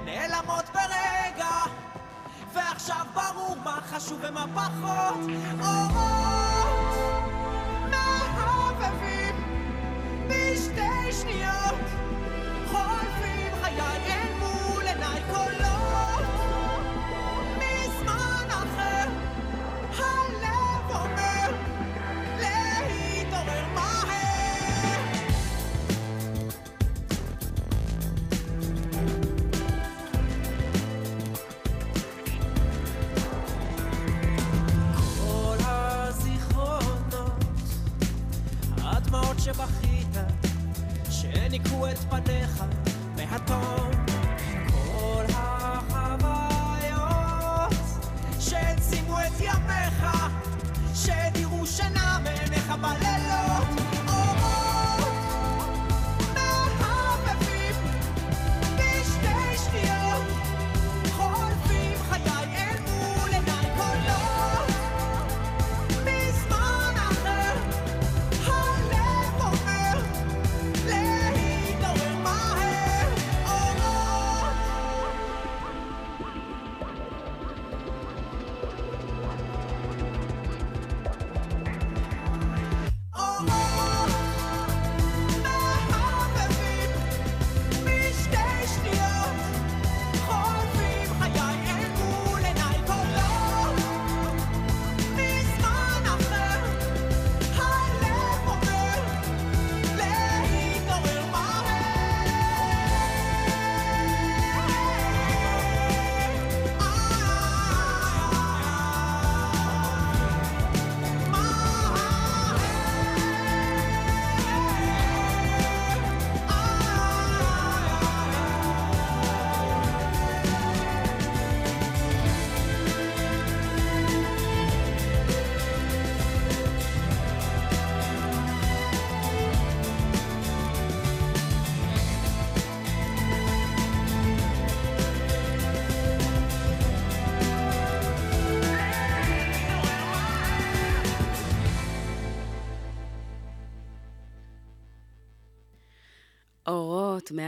נעלמות 0.06 0.66
ברגע, 0.74 1.56
ועכשיו 2.54 3.06
ברור 3.14 3.56
מה 3.64 3.80
חשוב 3.82 4.20
ומה 4.22 4.46
פחות. 4.56 5.20
אורות 5.62 6.13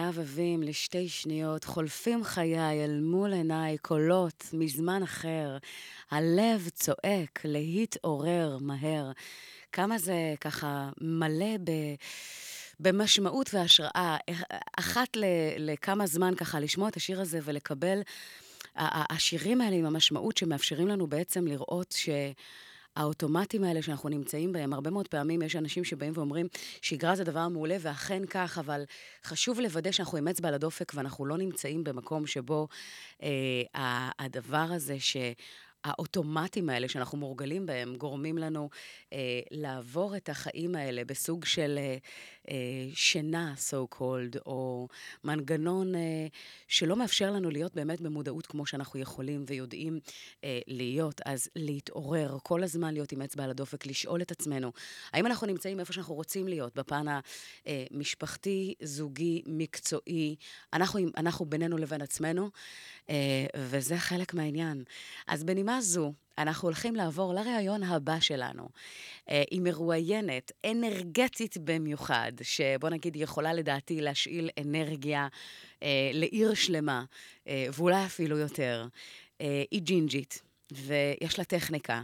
מהבהבים 0.05 0.63
לשתי 0.63 1.09
שניות, 1.09 1.63
חולפים 1.63 2.23
חיי 2.23 2.85
אל 2.85 2.99
מול 3.01 3.33
עיניי 3.33 3.77
קולות 3.77 4.45
מזמן 4.53 5.03
אחר. 5.03 5.57
הלב 6.11 6.69
צועק 6.73 7.41
להתעורר 7.45 8.57
מהר. 8.61 9.11
כמה 9.71 9.97
זה 9.97 10.35
ככה 10.41 10.89
מלא 11.01 11.57
ב... 11.63 11.71
במשמעות 12.79 13.53
והשראה. 13.53 14.17
אחת 14.79 15.15
ל, 15.15 15.23
לכמה 15.57 16.07
זמן 16.07 16.35
ככה 16.35 16.59
לשמוע 16.59 16.89
את 16.89 16.95
השיר 16.95 17.21
הזה 17.21 17.39
ולקבל... 17.43 18.01
השירים 18.75 19.61
האלה 19.61 19.75
עם 19.75 19.85
המשמעות 19.85 20.37
שמאפשרים 20.37 20.87
לנו 20.87 21.07
בעצם 21.07 21.47
לראות 21.47 21.91
ש... 21.91 22.09
האוטומטים 22.95 23.63
האלה 23.63 23.81
שאנחנו 23.81 24.09
נמצאים 24.09 24.53
בהם, 24.53 24.73
הרבה 24.73 24.89
מאוד 24.89 25.07
פעמים 25.07 25.41
יש 25.41 25.55
אנשים 25.55 25.83
שבאים 25.83 26.13
ואומרים, 26.15 26.47
שגרה 26.81 27.15
זה 27.15 27.23
דבר 27.23 27.47
מעולה, 27.47 27.77
ואכן 27.79 28.25
כך, 28.25 28.57
אבל 28.57 28.83
חשוב 29.23 29.59
לוודא 29.59 29.91
שאנחנו 29.91 30.17
עם 30.17 30.27
אצבע 30.27 30.47
על 30.47 30.53
הדופק 30.53 30.91
ואנחנו 30.95 31.25
לא 31.25 31.37
נמצאים 31.37 31.83
במקום 31.83 32.27
שבו 32.27 32.67
אה, 33.23 34.09
הדבר 34.19 34.67
הזה 34.71 34.99
ש... 34.99 35.17
האוטומטים 35.85 36.69
האלה 36.69 36.89
שאנחנו 36.89 37.17
מורגלים 37.17 37.65
בהם 37.65 37.95
גורמים 37.95 38.37
לנו 38.37 38.69
אה, 39.13 39.39
לעבור 39.51 40.17
את 40.17 40.29
החיים 40.29 40.75
האלה 40.75 41.05
בסוג 41.05 41.45
של 41.45 41.75
אה, 41.77 41.97
שינה, 42.93 43.53
so 43.69 43.95
called, 43.95 44.39
או 44.45 44.87
מנגנון 45.23 45.95
אה, 45.95 46.27
שלא 46.67 46.95
מאפשר 46.95 47.31
לנו 47.31 47.49
להיות 47.49 47.75
באמת 47.75 48.01
במודעות 48.01 48.45
כמו 48.45 48.65
שאנחנו 48.65 48.99
יכולים 48.99 49.43
ויודעים 49.47 49.99
אה, 50.43 50.59
להיות. 50.67 51.21
אז 51.25 51.49
להתעורר, 51.55 52.37
כל 52.43 52.63
הזמן 52.63 52.93
להיות 52.93 53.11
עם 53.11 53.21
אצבע 53.21 53.43
על 53.43 53.49
הדופק, 53.49 53.85
לשאול 53.85 54.21
את 54.21 54.31
עצמנו, 54.31 54.71
האם 55.13 55.25
אנחנו 55.25 55.47
נמצאים 55.47 55.79
איפה 55.79 55.93
שאנחנו 55.93 56.15
רוצים 56.15 56.47
להיות, 56.47 56.75
בפן 56.75 57.05
המשפחתי, 57.65 58.73
זוגי, 58.83 59.41
מקצועי, 59.45 60.35
אנחנו, 60.73 60.99
אנחנו 61.17 61.45
בינינו 61.45 61.77
לבין 61.77 62.01
עצמנו, 62.01 62.49
אה, 63.09 63.45
וזה 63.57 63.97
חלק 63.97 64.33
מהעניין. 64.33 64.83
אז 65.27 65.43
בנימה 65.43 65.81
זו, 65.81 66.13
אנחנו 66.37 66.67
הולכים 66.67 66.95
לעבור 66.95 67.33
לראיון 67.33 67.83
הבא 67.83 68.19
שלנו, 68.19 68.69
אה, 69.29 69.43
עם 69.51 69.63
מרואיינת 69.63 70.51
אנרגטית 70.71 71.57
במיוחד, 71.57 72.31
שבוא 72.41 72.89
נגיד 72.89 73.15
יכולה 73.15 73.53
לדעתי 73.53 74.01
להשאיל 74.01 74.49
אנרגיה 74.61 75.27
אה, 75.83 76.09
לעיר 76.13 76.53
שלמה, 76.53 77.03
אה, 77.47 77.65
ואולי 77.77 78.05
אפילו 78.05 78.37
יותר. 78.37 78.87
אה, 79.41 79.63
היא 79.71 79.81
ג'ינג'ית, 79.81 80.41
ויש 80.71 81.39
לה 81.39 81.45
טכניקה 81.45 82.01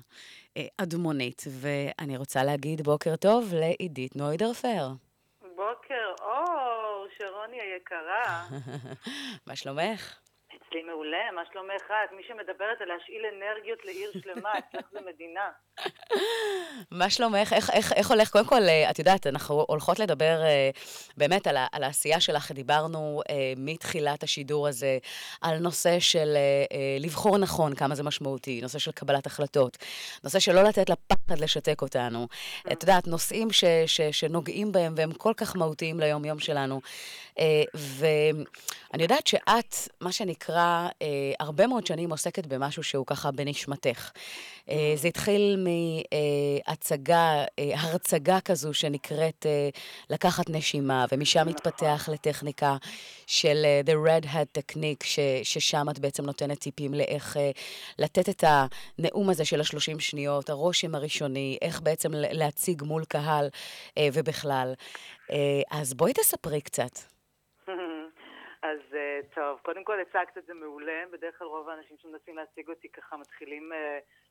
אה, 0.57 0.65
אדמונית, 0.77 1.43
ואני 1.47 2.17
רוצה 2.17 2.43
להגיד 2.43 2.81
בוקר 2.81 3.15
טוב 3.15 3.53
לעידית 3.53 4.15
נוידרפר. 4.15 4.87
בוקר 5.41 6.13
אור, 6.21 7.05
שרוני 7.17 7.61
היקרה. 7.61 8.47
מה 9.47 9.55
שלומך? 9.55 10.19
אצלי 10.71 10.83
מעולה, 10.83 11.31
מה 11.35 11.41
שלומך 11.53 11.91
את? 12.05 12.11
מי 12.11 12.23
שמדברת 12.27 12.81
על 12.81 12.87
להשאיל 12.87 13.21
אנרגיות 13.25 13.85
לעיר 13.85 14.11
שלמה, 14.23 14.49
אצלך 14.59 14.85
זה 14.91 14.99
מדינה. 15.13 15.49
מה 16.91 17.09
שלומך? 17.09 17.53
איך, 17.53 17.69
איך, 17.69 17.93
איך 17.93 18.09
הולך? 18.11 18.29
קודם 18.31 18.45
כל, 18.45 18.61
אה, 18.61 18.89
את 18.89 18.99
יודעת, 18.99 19.27
אנחנו 19.27 19.65
הולכות 19.67 19.99
לדבר 19.99 20.41
uh, 20.41 20.79
באמת 21.17 21.47
על, 21.47 21.57
על 21.71 21.83
העשייה 21.83 22.19
שלך. 22.19 22.51
דיברנו 22.51 23.21
uh, 23.21 23.31
מתחילת 23.57 24.23
השידור 24.23 24.67
הזה 24.67 24.97
על 25.41 25.57
נושא 25.57 25.99
של 25.99 26.37
לבחור 26.99 27.37
נכון, 27.37 27.75
כמה 27.75 27.95
זה 27.95 28.03
משמעותי, 28.03 28.61
נושא 28.61 28.79
של 28.79 28.91
קבלת 28.91 29.25
החלטות, 29.25 29.77
נושא 30.23 30.39
של 30.39 30.53
לא 30.53 30.63
לתת 30.63 30.89
לפחד 30.89 31.39
לשתק 31.39 31.81
אותנו. 31.81 32.27
Mm. 32.31 32.71
את 32.71 32.83
יודעת, 32.83 33.07
נושאים 33.07 33.51
ש, 33.51 33.63
ש, 33.85 34.01
שנוגעים 34.01 34.71
בהם 34.71 34.93
והם 34.97 35.11
כל 35.11 35.33
כך 35.37 35.55
מהותיים 35.55 35.99
ליום-יום 35.99 36.39
שלנו. 36.39 36.81
ואני 37.73 39.03
יודעת 39.03 39.27
שאת, 39.27 39.75
מה 40.01 40.11
שנקרא, 40.11 40.60
uh, 40.89 41.03
הרבה 41.39 41.67
מאוד 41.67 41.85
שנים 41.85 42.11
עוסקת 42.11 42.45
במשהו 42.45 42.83
שהוא 42.83 43.05
ככה 43.05 43.31
בנשמתך. 43.31 44.11
Uh, 44.11 44.71
זה 44.95 45.07
התחיל 45.07 45.65
מהצגה, 46.67 47.43
אה, 47.59 47.71
הרצגה 47.75 48.39
כזו 48.41 48.73
שנקראת 48.73 49.45
אה, 49.45 49.69
לקחת 50.09 50.49
נשימה, 50.49 51.05
ומשם 51.11 51.47
התפתח 51.47 52.09
לטכניקה 52.11 52.77
של 53.27 53.65
אה, 53.65 53.81
The 53.85 54.07
Red 54.07 54.25
Hat 54.25 54.59
Technique, 54.59 55.03
ש, 55.03 55.19
ששם 55.43 55.89
את 55.89 55.99
בעצם 55.99 56.25
נותנת 56.25 56.59
טיפים 56.59 56.93
לאיך 56.93 57.37
לתת 57.99 58.29
את 58.29 58.43
הנאום 58.47 59.29
הזה 59.29 59.45
של 59.45 59.61
השלושים 59.61 59.99
שניות, 59.99 60.49
הרושם 60.49 60.95
הראשוני, 60.95 61.57
איך 61.61 61.81
בעצם 61.81 62.11
להציג 62.13 62.83
מול 62.83 63.05
קהל 63.05 63.49
ובכלל. 63.99 64.73
אז 65.71 65.93
בואי 65.93 66.13
תספרי 66.13 66.61
קצת. 66.61 67.10
אז 68.61 68.79
טוב, 69.35 69.59
קודם 69.59 69.83
כל 69.83 69.99
הצגת 69.99 70.37
את 70.37 70.45
זה 70.45 70.53
מעולה, 70.53 71.03
בדרך 71.11 71.37
כלל 71.37 71.47
רוב 71.47 71.69
האנשים 71.69 71.97
שמנסים 71.97 72.37
להציג 72.37 72.69
אותי 72.69 72.89
ככה 72.89 73.17
מתחילים 73.17 73.71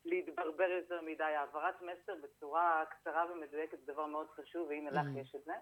להתברבר 0.04 0.70
יותר 0.70 1.00
מדי. 1.00 1.24
העברת 1.24 1.82
מסר 1.82 2.14
בצורה 2.22 2.84
קצרה 2.90 3.32
ומדויקת 3.32 3.78
זה 3.78 3.92
דבר 3.92 4.06
מאוד 4.06 4.26
חשוב, 4.30 4.68
והנה 4.68 4.90
לך 4.90 5.06
mm. 5.16 5.20
יש 5.20 5.34
את 5.34 5.44
זה. 5.44 5.52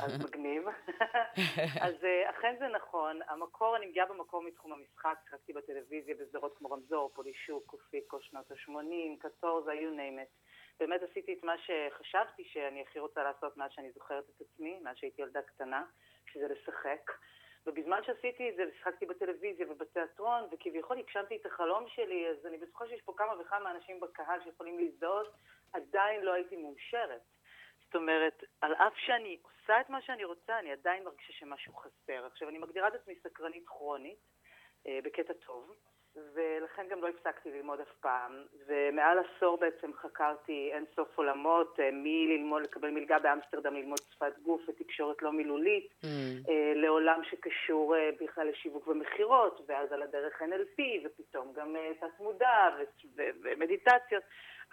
אז 0.00 0.24
מגניב. 0.24 0.62
אז 1.86 2.04
אה, 2.04 2.30
אכן 2.30 2.56
זה 2.58 2.68
נכון. 2.68 3.20
המקור, 3.28 3.76
אני 3.76 3.86
מגיעה 3.86 4.06
במקור 4.06 4.42
מתחום 4.42 4.72
המשחק, 4.72 5.18
שיחקתי 5.24 5.52
בטלוויזיה 5.52 6.14
בסדרות 6.14 6.58
כמו 6.58 6.70
רמזור, 6.70 7.10
פולישוק, 7.14 7.64
קופיקו, 7.66 8.20
שנות 8.20 8.50
ה-80, 8.50 9.18
קטורזה, 9.18 9.72
you 9.72 9.96
name 9.96 10.18
it. 10.24 10.50
באמת 10.80 11.02
עשיתי 11.02 11.32
את 11.32 11.44
מה 11.44 11.54
שחשבתי 11.58 12.44
שאני 12.44 12.82
הכי 12.82 12.98
רוצה 12.98 13.22
לעשות 13.22 13.56
מאז 13.56 13.70
שאני 13.72 13.92
זוכרת 13.92 14.24
את 14.24 14.40
עצמי, 14.40 14.78
מאז 14.82 14.96
שהייתי 14.96 15.22
ילדה 15.22 15.42
קטנה, 15.42 15.84
שזה 16.32 16.48
לשחק. 16.48 17.10
ובזמן 17.66 18.04
שעשיתי 18.04 18.50
את 18.50 18.56
זה, 18.56 18.64
שיחקתי 18.78 19.06
בטלוויזיה 19.06 19.66
ובתיאטרון, 19.70 20.48
וכביכול 20.52 20.98
הגשמתי 20.98 21.36
את 21.36 21.46
החלום 21.46 21.88
שלי, 21.88 22.28
אז 22.28 22.46
אני 22.46 22.58
בטוחה 22.58 22.86
שיש 22.88 23.00
פה 23.02 23.12
כמה 23.16 23.40
וכמה 23.40 23.70
אנשים 23.70 24.00
בקהל 24.00 24.40
שיכולים 24.44 24.78
להזדהות, 24.78 25.34
עדיין 25.72 26.22
לא 26.22 26.32
הייתי 26.32 26.56
מאושרת. 26.56 27.20
זאת 27.84 27.94
אומרת, 27.94 28.44
על 28.60 28.74
אף 28.74 28.96
שאני 28.96 29.38
עושה 29.42 29.80
את 29.80 29.90
מה 29.90 30.02
שאני 30.02 30.24
רוצה, 30.24 30.58
אני 30.58 30.72
עדיין 30.72 31.04
מרגישה 31.04 31.32
שמשהו 31.32 31.74
חסר. 31.74 32.26
עכשיו, 32.26 32.48
אני 32.48 32.58
מגדירה 32.58 32.88
את 32.88 32.94
עצמי 32.94 33.14
סקרנית 33.22 33.66
כרונית, 33.66 34.18
אה, 34.86 34.98
בקטע 35.04 35.32
טוב. 35.32 35.74
ולכן 36.16 36.86
גם 36.90 37.02
לא 37.02 37.08
הפסקתי 37.08 37.50
ללמוד 37.50 37.80
אף 37.80 37.94
פעם. 38.00 38.32
ומעל 38.66 39.18
עשור 39.18 39.56
בעצם 39.56 39.90
חקרתי 39.94 40.70
אין 40.72 40.84
סוף 40.96 41.08
עולמות, 41.18 41.80
אה, 41.80 41.90
מללמוד, 41.92 42.62
לקבל 42.62 42.90
מלגה 42.90 43.18
באמסטרדם 43.18 43.74
ללמוד 43.74 43.98
שפת 44.10 44.38
גוף 44.42 44.62
ותקשורת 44.68 45.22
לא 45.22 45.32
מילולית, 45.32 45.88
mm. 46.02 46.06
אה, 46.48 46.72
לעולם 46.74 47.20
שקשור 47.30 47.96
אה, 47.96 48.10
בכלל 48.20 48.48
לשיווק 48.48 48.88
ומכירות, 48.88 49.60
ואז 49.68 49.92
על 49.92 50.02
הדרך 50.02 50.42
NLP, 50.42 50.82
ופתאום 51.04 51.52
גם 51.52 51.76
תת 52.00 52.20
מודע 52.20 52.68
ומדיטציות. 53.14 54.22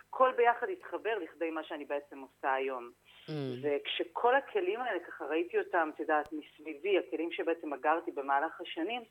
הכל 0.09 0.31
ביחד 0.37 0.67
התחבר 0.69 1.17
לכדי 1.17 1.49
מה 1.49 1.63
שאני 1.63 1.85
בעצם 1.85 2.19
עושה 2.19 2.53
היום. 2.53 2.91
Mm. 3.27 3.31
וכשכל 3.61 4.35
הכלים 4.35 4.81
האלה, 4.81 4.99
ככה 4.99 5.25
ראיתי 5.25 5.59
אותם, 5.59 5.89
את 5.95 5.99
יודעת, 5.99 6.29
מסביבי, 6.33 6.97
הכלים 6.97 7.31
שבעצם 7.31 7.73
אגרתי 7.73 8.11
במהלך 8.11 8.61
השנים, 8.61 9.01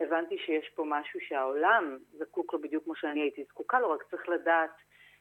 הבנתי 0.00 0.38
שיש 0.38 0.68
פה 0.68 0.84
משהו 0.86 1.20
שהעולם 1.20 1.98
זקוק 2.12 2.52
לו 2.52 2.60
בדיוק 2.60 2.84
כמו 2.84 2.96
שאני 2.96 3.20
הייתי 3.20 3.44
זקוקה 3.44 3.80
לו, 3.80 3.90
רק 3.90 4.02
צריך 4.10 4.28
לדעת, 4.28 4.70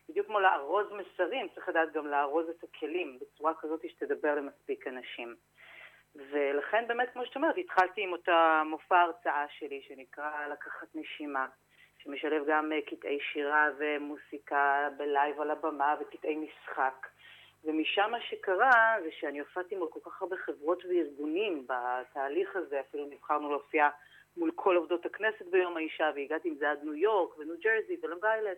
בדיוק 0.09 0.27
כמו 0.27 0.39
לארוז 0.39 0.87
מסרים, 0.91 1.47
צריך 1.55 1.69
לדעת 1.69 1.93
גם 1.93 2.07
לארוז 2.07 2.49
את 2.49 2.63
הכלים 2.63 3.19
בצורה 3.21 3.53
כזאת 3.61 3.81
שתדבר 3.89 4.35
למספיק 4.35 4.87
אנשים. 4.87 5.35
ולכן 6.15 6.87
באמת, 6.87 7.09
כמו 7.13 7.25
שאת 7.25 7.35
אומרת, 7.35 7.57
התחלתי 7.57 8.01
עם 8.01 8.11
אותה 8.11 8.63
מופע 8.65 9.01
הרצאה 9.01 9.45
שלי 9.49 9.81
שנקרא 9.81 10.47
לקחת 10.47 10.87
נשימה, 10.95 11.47
שמשלב 11.97 12.43
גם 12.47 12.71
אה, 12.71 12.81
קטעי 12.81 13.19
שירה 13.19 13.69
ומוסיקה 13.77 14.89
ב 14.97 15.06
live 15.06 15.41
על 15.41 15.51
הבמה 15.51 15.95
וקטעי 15.99 16.35
משחק. 16.35 17.07
ומשם 17.63 18.07
מה 18.11 18.21
שקרה 18.21 18.95
זה 19.03 19.11
שאני 19.11 19.39
הופעתי 19.39 19.75
מול 19.75 19.89
כל 19.91 19.99
כך 20.05 20.21
הרבה 20.21 20.37
חברות 20.37 20.85
וארגונים 20.85 21.67
בתהליך 21.67 22.55
הזה, 22.55 22.79
אפילו 22.79 23.05
נבחרנו 23.05 23.49
להופיע 23.49 23.89
מול 24.37 24.51
כל 24.55 24.75
עובדות 24.75 25.05
הכנסת 25.05 25.45
ביום 25.51 25.77
האישה, 25.77 26.11
והגעתי 26.15 26.49
עם 26.49 26.55
זה 26.55 26.71
עד 26.71 26.83
ניו 26.83 26.95
יורק 26.95 27.37
וניו 27.37 27.55
ג'רזי 27.63 27.97
ולונג 28.03 28.25
איילנד. 28.25 28.57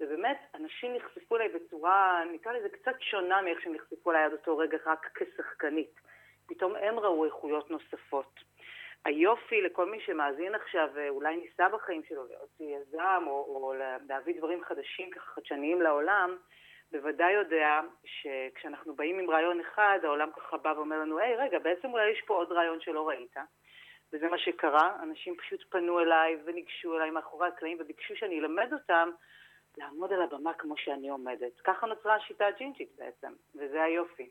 ובאמת, 0.00 0.38
אנשים 0.54 0.94
נחשפו 0.94 1.36
אליי 1.36 1.48
בצורה, 1.48 2.24
נקרא 2.32 2.52
לזה 2.52 2.68
קצת 2.68 2.94
שונה 3.00 3.42
מאיך 3.42 3.60
שהם 3.60 3.74
נחשפו 3.74 4.10
אליי 4.10 4.24
עד 4.24 4.32
אותו 4.32 4.58
רגע 4.58 4.78
רק 4.86 5.10
כשחקנית. 5.14 6.00
פתאום 6.46 6.76
הם 6.76 6.98
ראו 6.98 7.24
איכויות 7.24 7.70
נוספות. 7.70 8.40
היופי 9.04 9.60
לכל 9.60 9.90
מי 9.90 10.00
שמאזין 10.00 10.54
עכשיו, 10.54 10.88
אולי 11.08 11.36
ניסה 11.36 11.68
בחיים 11.68 12.02
שלו 12.08 12.26
להיות 12.26 12.60
יזם, 12.60 13.22
או, 13.26 13.32
או 13.32 13.74
להביא 14.08 14.38
דברים 14.38 14.64
חדשים, 14.64 15.10
ככה 15.10 15.30
חדשניים 15.30 15.82
לעולם, 15.82 16.36
בוודאי 16.92 17.32
יודע 17.32 17.80
שכשאנחנו 18.04 18.94
באים 18.94 19.18
עם 19.18 19.30
רעיון 19.30 19.60
אחד, 19.60 19.98
העולם 20.02 20.30
ככה 20.36 20.56
בא 20.56 20.72
ואומר 20.76 20.98
לנו, 20.98 21.18
היי, 21.18 21.36
רגע, 21.36 21.58
בעצם 21.58 21.92
אולי 21.92 22.10
יש 22.10 22.22
פה 22.26 22.34
עוד 22.34 22.52
רעיון 22.52 22.80
שלא 22.80 23.08
ראית. 23.08 23.36
וזה 24.12 24.26
מה 24.28 24.38
שקרה, 24.38 24.96
אנשים 25.02 25.34
פשוט 25.36 25.64
פנו 25.70 26.00
אליי 26.00 26.36
וניגשו 26.44 26.96
אליי 26.96 27.10
מאחורי 27.10 27.48
הקלעים 27.48 27.76
וביקשו 27.80 28.16
שאני 28.16 28.40
אלמד 28.40 28.72
אותם 28.72 29.08
לעמוד 29.78 30.12
על 30.12 30.22
הבמה 30.22 30.52
כמו 30.58 30.74
שאני 30.76 31.08
עומדת. 31.08 31.60
ככה 31.64 31.86
נוצרה 31.86 32.14
השיטה 32.14 32.46
הג'ינג'ית 32.46 32.88
בעצם, 32.98 33.32
וזה 33.54 33.82
היופי. 33.82 34.28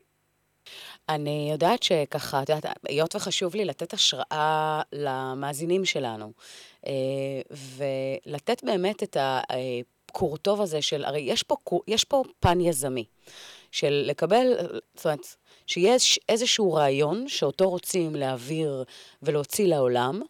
אני 1.08 1.48
יודעת 1.52 1.82
שככה, 1.82 2.42
את 2.42 2.48
יודעת, 2.48 2.76
היות 2.88 3.14
וחשוב 3.14 3.54
לי 3.54 3.64
לתת 3.64 3.92
השראה 3.92 4.82
למאזינים 4.92 5.84
שלנו, 5.84 6.32
אה, 6.86 6.92
ולתת 7.50 8.64
באמת 8.64 9.02
את 9.02 9.16
הקורטוב 9.20 10.60
הזה 10.60 10.82
של, 10.82 11.04
הרי 11.04 11.20
יש 11.20 11.42
פה, 11.42 11.56
יש 11.88 12.04
פה 12.04 12.22
פן 12.40 12.60
יזמי, 12.60 13.04
של 13.72 14.02
לקבל, 14.06 14.52
זאת 14.94 15.06
אומרת, 15.06 15.36
שיש 15.68 16.18
איזשהו 16.28 16.72
רעיון 16.72 17.28
שאותו 17.28 17.70
רוצים 17.70 18.14
להעביר 18.14 18.84
ולהוציא 19.22 19.66
לעולם, 19.66 20.22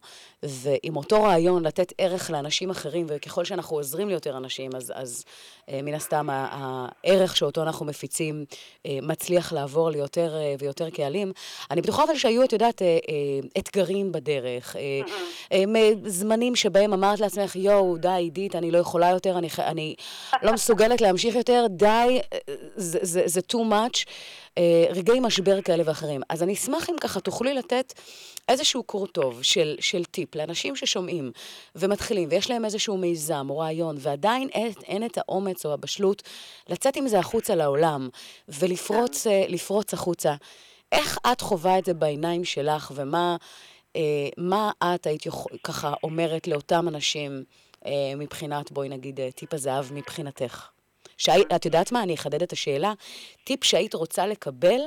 ועם 0.43 0.95
אותו 0.95 1.23
רעיון 1.23 1.65
לתת 1.65 1.93
ערך 1.97 2.31
לאנשים 2.31 2.69
אחרים, 2.69 3.05
וככל 3.09 3.45
שאנחנו 3.45 3.77
עוזרים 3.77 4.09
ליותר 4.09 4.37
אנשים, 4.37 4.75
אז, 4.75 4.93
אז 4.95 5.23
מן 5.83 5.93
הסתם 5.93 6.27
הערך 6.31 7.35
שאותו 7.35 7.63
אנחנו 7.63 7.85
מפיצים 7.85 8.45
אה, 8.85 8.99
מצליח 9.01 9.53
לעבור 9.53 9.89
ליותר 9.89 10.35
אה, 10.35 10.55
ויותר 10.59 10.89
קהלים. 10.89 11.31
אני 11.71 11.81
בטוחה 11.81 12.03
אבל 12.03 12.17
שהיו, 12.17 12.43
את 12.43 12.53
יודעת, 12.53 12.81
אה, 12.81 12.87
אה, 12.87 13.47
אתגרים 13.57 14.11
בדרך, 14.11 14.75
אה, 14.75 15.01
אה, 15.51 15.91
זמנים 16.05 16.55
שבהם 16.55 16.93
אמרת 16.93 17.19
לעצמך, 17.19 17.55
יואו, 17.55 17.97
די, 17.97 18.09
עידית, 18.09 18.55
אני 18.55 18.71
לא 18.71 18.77
יכולה 18.77 19.09
יותר, 19.09 19.37
אני, 19.37 19.49
אני 19.59 19.95
לא 20.43 20.53
מסוגלת 20.53 21.01
להמשיך 21.01 21.35
יותר, 21.35 21.65
די, 21.69 22.19
אה, 22.33 22.37
זה, 22.75 22.99
זה, 23.01 23.23
זה 23.25 23.41
too 23.51 23.71
much. 23.71 24.05
אה, 24.57 24.85
רגעי 24.89 25.19
משבר 25.19 25.61
כאלה 25.61 25.83
ואחרים. 25.85 26.21
אז 26.29 26.43
אני 26.43 26.53
אשמח 26.53 26.89
אם 26.89 26.95
ככה 27.01 27.19
תוכלי 27.19 27.53
לתת 27.53 27.93
איזשהו 28.49 28.83
קורטוב 28.83 29.43
של, 29.43 29.75
של 29.79 30.05
טיפ 30.05 30.35
לאנשים 30.35 30.75
ששומעים 30.75 31.31
ומתחילים, 31.75 32.29
ויש 32.31 32.49
להם 32.49 32.65
איזשהו 32.65 32.97
מיזם 32.97 33.47
או 33.49 33.57
רעיון, 33.57 33.95
ועדיין 33.99 34.49
אין, 34.53 34.71
אין 34.85 35.05
את 35.05 35.17
האומץ 35.17 35.58
או 35.65 35.73
הבשלות 35.73 36.23
לצאת 36.69 36.95
עם 36.95 37.07
זה 37.07 37.19
החוצה 37.19 37.55
לעולם 37.55 38.09
ולפרוץ 38.47 39.27
אה, 39.27 39.93
החוצה. 39.93 40.35
איך 40.91 41.17
את 41.31 41.41
חווה 41.41 41.79
את 41.79 41.85
זה 41.85 41.93
בעיניים 41.93 42.45
שלך, 42.45 42.91
ומה 42.95 43.37
אה, 43.95 44.01
מה 44.37 44.71
את 44.83 45.07
היית 45.07 45.25
יכול, 45.25 45.51
ככה 45.63 45.93
אומרת 46.03 46.47
לאותם 46.47 46.87
אנשים 46.87 47.43
אה, 47.85 47.91
מבחינת, 48.17 48.71
בואי 48.71 48.89
נגיד, 48.89 49.19
אה, 49.19 49.31
טיפ 49.31 49.53
הזהב 49.53 49.93
מבחינתך? 49.93 50.67
שהי, 51.17 51.43
את 51.55 51.65
יודעת 51.65 51.91
מה? 51.91 52.03
אני 52.03 52.13
אחדד 52.13 52.41
את 52.41 52.51
השאלה. 52.51 52.93
טיפ 53.43 53.63
שהיית 53.63 53.93
רוצה 53.93 54.27
לקבל, 54.27 54.79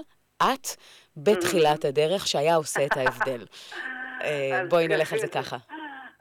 את, 0.43 0.69
בתחילת 1.17 1.85
הדרך, 1.89 2.27
שהיה 2.27 2.57
עושה 2.57 2.87
את 2.87 2.97
ההבדל. 2.97 3.47
אה, 4.23 4.61
בואי 4.69 4.89
נלך 4.89 5.13
על 5.13 5.19
זה 5.19 5.29
ככה. 5.29 5.57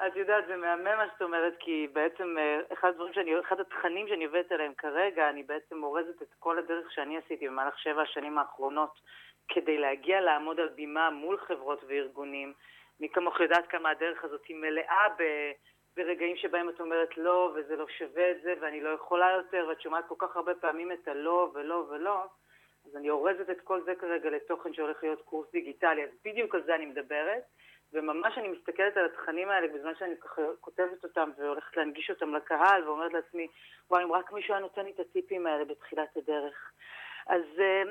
את 0.07 0.15
יודעת, 0.15 0.47
זה 0.47 0.57
מהמם 0.57 0.97
מה 0.97 1.05
שאת 1.13 1.21
אומרת, 1.21 1.53
כי 1.59 1.87
בעצם 1.93 2.37
אה, 2.37 2.59
אחד 2.73 2.87
הדברים 2.87 3.13
שאני, 3.13 3.39
אחד 3.39 3.59
התכנים 3.59 4.07
שאני 4.07 4.25
עובדת 4.25 4.51
עליהם 4.51 4.73
כרגע, 4.73 5.29
אני 5.29 5.43
בעצם 5.43 5.83
אורזת 5.83 6.21
את 6.21 6.33
כל 6.39 6.59
הדרך 6.59 6.91
שאני 6.91 7.17
עשיתי 7.17 7.47
במהלך 7.47 7.79
שבע 7.79 8.01
השנים 8.01 8.37
האחרונות, 8.37 8.99
כדי 9.47 9.77
להגיע 9.77 10.21
לעמוד 10.21 10.59
על 10.59 10.69
בימה 10.69 11.09
מול 11.09 11.37
חברות 11.37 11.83
וארגונים. 11.87 12.53
מי 12.99 13.09
כמוך 13.09 13.39
יודעת 13.39 13.67
כמה 13.67 13.89
הדרך 13.89 14.23
הזאת 14.23 14.45
היא 14.45 14.55
מלאה 14.55 15.07
ב... 15.17 15.23
ברגעים 15.97 16.35
שבהם 16.35 16.69
את 16.69 16.79
אומרת 16.79 17.17
לא, 17.17 17.53
וזה 17.55 17.75
לא 17.75 17.87
שווה 17.97 18.31
את 18.31 18.41
זה, 18.41 18.53
ואני 18.61 18.81
לא 18.81 18.89
יכולה 18.89 19.31
יותר, 19.31 19.65
ואת 19.69 19.81
שומעת 19.81 20.05
כל 20.07 20.15
כך 20.17 20.35
הרבה 20.35 20.55
פעמים 20.55 20.91
את 20.91 21.07
הלא 21.07 21.51
ולא 21.53 21.85
ולא, 21.89 22.25
אז 22.85 22.95
אני 22.95 23.09
אורזת 23.09 23.49
את 23.49 23.61
כל 23.61 23.81
זה 23.83 23.95
כרגע 23.95 24.29
לתוכן 24.29 24.73
שהולך 24.73 25.03
להיות 25.03 25.21
קורס 25.21 25.51
דיגיטלי, 25.51 26.03
אז 26.03 26.09
בדיוק 26.25 26.55
על 26.55 26.63
זה 26.63 26.75
אני 26.75 26.85
מדברת, 26.85 27.43
וממש 27.93 28.37
אני 28.37 28.47
מסתכלת 28.47 28.97
על 28.97 29.05
התכנים 29.05 29.49
האלה 29.49 29.67
בזמן 29.67 29.95
שאני 29.99 30.17
ככה 30.17 30.41
כותבת 30.59 31.03
אותם 31.03 31.29
והולכת 31.37 31.77
להנגיש 31.77 32.09
אותם 32.09 32.35
לקהל, 32.35 32.83
ואומרת 32.83 33.13
לעצמי, 33.13 33.47
וואי, 33.89 34.03
אם 34.03 34.11
רק 34.11 34.31
מישהו 34.31 34.53
היה 34.53 34.61
נותן 34.61 34.85
לי 34.85 34.91
את 34.91 34.99
הטיפים 34.99 35.47
האלה 35.47 35.65
בתחילת 35.65 36.17
הדרך. 36.17 36.71
אז 37.27 37.41
אה, 37.59 37.83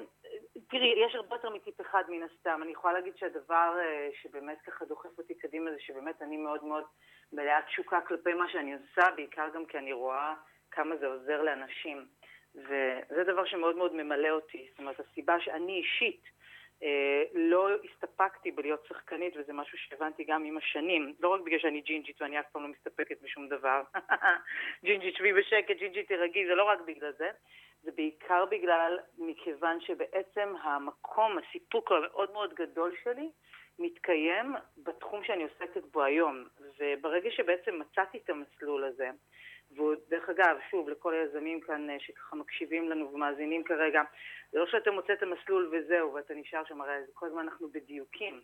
תראי, 0.68 0.94
יש 1.06 1.14
הרבה 1.14 1.36
יותר 1.36 1.50
מטיפ 1.50 1.80
אחד 1.80 2.02
מן 2.08 2.22
הסתם. 2.22 2.60
אני 2.62 2.72
יכולה 2.72 2.94
להגיד 2.94 3.16
שהדבר 3.16 3.78
אה, 3.80 4.08
שבאמת 4.22 4.60
ככה 4.66 4.84
דוחף 4.84 5.18
אותי 5.18 5.34
קדימה 5.34 5.70
זה 5.70 5.76
שבאמת 5.80 6.22
אני 6.22 6.36
מאוד 6.36 6.64
מאוד 6.64 6.84
מלאת 7.32 7.64
תשוקה 7.66 8.00
כלפי 8.00 8.32
מה 8.32 8.48
שאני 8.48 8.74
עושה, 8.74 9.10
בעיקר 9.16 9.48
גם 9.54 9.66
כי 9.66 9.78
אני 9.78 9.92
רואה 9.92 10.34
כמה 10.70 10.96
זה 10.96 11.06
עוזר 11.06 11.42
לאנשים. 11.42 12.06
וזה 12.54 13.24
דבר 13.24 13.44
שמאוד 13.44 13.76
מאוד 13.76 13.94
ממלא 13.94 14.30
אותי. 14.30 14.68
זאת 14.70 14.78
אומרת, 14.78 15.00
הסיבה 15.00 15.40
שאני 15.40 15.72
אישית 15.72 16.22
לא 17.34 17.68
הסתפקתי 17.84 18.50
בלהיות 18.50 18.86
שחקנית, 18.88 19.34
וזה 19.36 19.52
משהו 19.52 19.78
שהבנתי 19.78 20.24
גם 20.24 20.44
עם 20.44 20.56
השנים, 20.56 21.14
לא 21.20 21.28
רק 21.28 21.40
בגלל 21.40 21.58
שאני 21.58 21.80
ג'ינג'ית 21.80 22.22
ואני 22.22 22.40
אף 22.40 22.46
פעם 22.52 22.62
לא 22.62 22.68
מסתפקת 22.68 23.22
בשום 23.22 23.48
דבר. 23.48 23.82
ג'ינג'ית 24.84 25.16
שבי 25.16 25.32
בשקט, 25.32 25.76
ג'ינג'ית 25.76 26.08
תירגעי, 26.08 26.46
זה 26.46 26.54
לא 26.54 26.64
רק 26.64 26.78
בגלל 26.86 27.12
זה. 27.18 27.30
זה 27.82 27.90
בעיקר 27.96 28.44
בגלל, 28.50 28.98
מכיוון 29.18 29.80
שבעצם 29.80 30.54
המקום, 30.62 31.38
הסיפוק 31.38 31.92
המאוד 31.92 32.32
מאוד 32.32 32.54
גדול 32.54 32.94
שלי, 33.04 33.30
מתקיים 33.78 34.54
בתחום 34.76 35.24
שאני 35.24 35.42
עוסקת 35.42 35.84
בו 35.92 36.02
היום. 36.02 36.44
וברגע 36.78 37.30
שבעצם 37.30 37.78
מצאתי 37.78 38.18
את 38.18 38.30
המסלול 38.30 38.84
הזה, 38.84 39.10
ודרך 39.72 40.28
אגב, 40.28 40.56
שוב, 40.70 40.88
לכל 40.88 41.14
היזמים 41.14 41.60
כאן 41.60 41.90
אה, 41.90 41.96
שככה 41.98 42.36
מקשיבים 42.36 42.90
לנו 42.90 43.12
ומאזינים 43.12 43.64
כרגע, 43.64 44.02
זה 44.52 44.58
לא 44.58 44.66
שאתה 44.66 44.90
מוצא 44.90 45.12
את 45.12 45.22
המסלול 45.22 45.70
וזהו, 45.72 46.14
ואתה 46.14 46.34
נשאר 46.34 46.64
שם, 46.64 46.80
הרי 46.80 46.92
כל 47.14 47.26
הזמן 47.26 47.42
אנחנו 47.42 47.68
בדיוקים. 47.68 48.40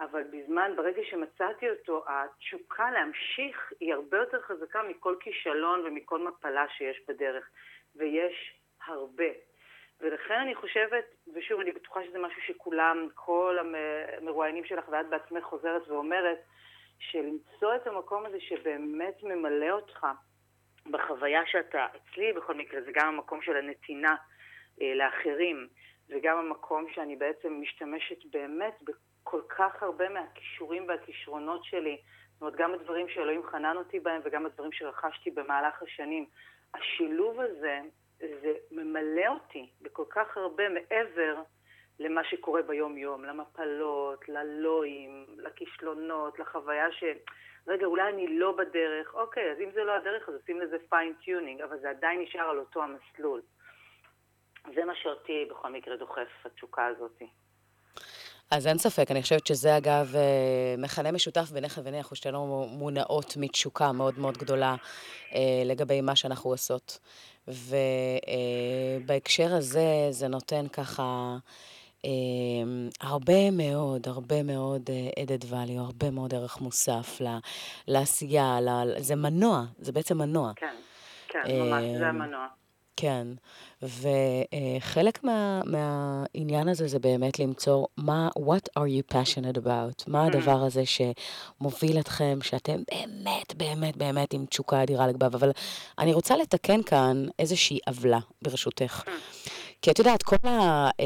אבל 0.00 0.22
בזמן, 0.22 0.72
ברגע 0.76 1.02
שמצאתי 1.10 1.70
אותו, 1.70 2.04
התשוקה 2.08 2.90
להמשיך 2.90 3.72
היא 3.80 3.94
הרבה 3.94 4.18
יותר 4.18 4.40
חזקה 4.40 4.82
מכל 4.82 5.14
כישלון 5.20 5.86
ומכל 5.86 6.18
מפלה 6.18 6.64
שיש 6.68 7.02
בדרך. 7.08 7.50
ויש 7.96 8.60
הרבה. 8.86 9.24
ולכן 10.00 10.34
אני 10.34 10.54
חושבת, 10.54 11.04
ושוב, 11.34 11.60
אני 11.60 11.72
בטוחה 11.72 12.00
שזה 12.04 12.18
משהו 12.18 12.42
שכולם, 12.42 13.08
כל 13.14 13.58
המרואיינים 14.20 14.64
שלך 14.64 14.88
ואת 14.88 15.08
בעצמך 15.08 15.44
חוזרת 15.44 15.88
ואומרת, 15.88 16.38
שלמצוא 16.98 17.76
את 17.76 17.86
המקום 17.86 18.26
הזה 18.26 18.40
שבאמת 18.40 19.22
ממלא 19.22 19.70
אותך 19.70 20.06
בחוויה 20.90 21.40
שאתה, 21.46 21.86
אצלי 21.96 22.32
בכל 22.32 22.54
מקרה, 22.54 22.82
זה 22.82 22.90
גם 22.94 23.08
המקום 23.08 23.42
של 23.42 23.56
הנתינה 23.56 24.16
אה, 24.82 24.94
לאחרים, 24.94 25.68
וגם 26.08 26.38
המקום 26.38 26.86
שאני 26.94 27.16
בעצם 27.16 27.60
משתמשת 27.60 28.24
באמת 28.30 28.82
בכל 28.82 29.40
כך 29.48 29.82
הרבה 29.82 30.08
מהכישורים 30.08 30.88
והכישרונות 30.88 31.64
שלי, 31.64 31.98
זאת 32.32 32.40
אומרת, 32.40 32.56
גם 32.56 32.74
הדברים 32.74 33.08
שאלוהים 33.08 33.42
חנן 33.46 33.76
אותי 33.76 34.00
בהם 34.00 34.20
וגם 34.24 34.46
הדברים 34.46 34.72
שרכשתי 34.72 35.30
במהלך 35.30 35.82
השנים. 35.82 36.26
השילוב 36.74 37.40
הזה, 37.40 37.80
זה 38.18 38.52
ממלא 38.70 39.28
אותי 39.28 39.70
בכל 39.82 40.04
כך 40.10 40.36
הרבה 40.36 40.68
מעבר 40.68 41.42
למה 41.98 42.24
שקורה 42.24 42.62
ביום-יום, 42.62 43.24
למפלות, 43.24 44.28
ללואים, 44.28 45.26
לכישלונות, 45.38 46.38
לחוויה 46.38 46.92
ש... 46.92 47.04
רגע, 47.68 47.86
אולי 47.86 48.12
אני 48.12 48.38
לא 48.38 48.52
בדרך, 48.52 49.14
אוקיי, 49.14 49.52
אז 49.52 49.56
אם 49.60 49.70
זה 49.74 49.84
לא 49.84 49.96
הדרך, 49.96 50.28
אז 50.28 50.34
עושים 50.34 50.60
לזה 50.60 50.76
fine 50.88 51.14
tuning, 51.14 51.60
אבל 51.60 51.80
זה 51.80 51.90
עדיין 51.90 52.20
נשאר 52.20 52.40
על 52.40 52.58
אותו 52.58 52.82
המסלול. 52.82 53.42
זה 54.74 54.84
מה 54.84 54.94
שאותי 54.94 55.44
בכל 55.50 55.72
מקרה 55.72 55.96
דוחף, 55.96 56.28
התשוקה 56.44 56.86
הזאתי. 56.86 57.26
אז 58.50 58.66
אין 58.66 58.78
ספק, 58.78 59.10
אני 59.10 59.22
חושבת 59.22 59.46
שזה 59.46 59.76
אגב 59.76 60.16
אה, 60.16 60.74
מכנה 60.78 61.12
משותף 61.12 61.50
בינך 61.52 61.78
וביני, 61.78 61.98
אנחנו 61.98 62.16
שתינו 62.16 62.66
מונעות 62.70 63.36
מתשוקה 63.36 63.92
מאוד 63.92 64.18
מאוד 64.18 64.38
גדולה 64.38 64.74
אה, 65.34 65.62
לגבי 65.64 66.00
מה 66.00 66.16
שאנחנו 66.16 66.50
עושות. 66.50 66.98
ובהקשר 67.48 69.48
אה, 69.52 69.56
הזה, 69.56 70.06
זה 70.10 70.28
נותן 70.28 70.68
ככה 70.68 71.36
הרבה 73.00 73.50
מאוד, 73.50 74.08
הרבה 74.08 74.42
מאוד 74.42 74.90
added 75.20 75.44
value, 75.44 75.78
הרבה 75.78 76.10
מאוד 76.10 76.34
ערך 76.34 76.60
מוסף 76.60 77.20
לעשייה, 77.88 78.58
זה 78.98 79.16
מנוע, 79.16 79.64
זה 79.78 79.92
בעצם 79.92 80.18
מנוע. 80.18 80.52
כן, 80.56 80.74
כן, 81.28 81.42
ממש, 81.48 81.84
זה 81.98 82.06
המנוע. 82.06 82.46
כן, 82.96 83.26
וחלק 83.82 85.24
מה, 85.24 85.60
מהעניין 85.64 86.68
הזה 86.68 86.88
זה 86.88 86.98
באמת 86.98 87.38
למצוא 87.38 87.86
מה, 87.96 88.28
what 88.38 88.78
are 88.78 88.82
you 88.82 89.14
passionate 89.14 89.58
about, 89.58 90.04
מה 90.06 90.24
mm. 90.24 90.26
הדבר 90.26 90.62
הזה 90.62 90.82
שמוביל 90.86 91.98
אתכם, 92.00 92.38
שאתם 92.42 92.82
באמת, 92.90 93.54
באמת, 93.56 93.96
באמת 93.96 94.32
עם 94.32 94.46
תשוקה 94.46 94.82
אדירה 94.82 95.06
לגביו, 95.06 95.30
אבל 95.34 95.50
אני 95.98 96.12
רוצה 96.12 96.36
לתקן 96.36 96.82
כאן 96.82 97.26
איזושהי 97.38 97.78
עוולה, 97.86 98.18
ברשותך. 98.42 99.02
כי 99.86 99.90
את 99.90 99.98
יודעת, 99.98 100.22
כל 100.22 100.36
ה... 100.48 100.88
את 100.88 101.02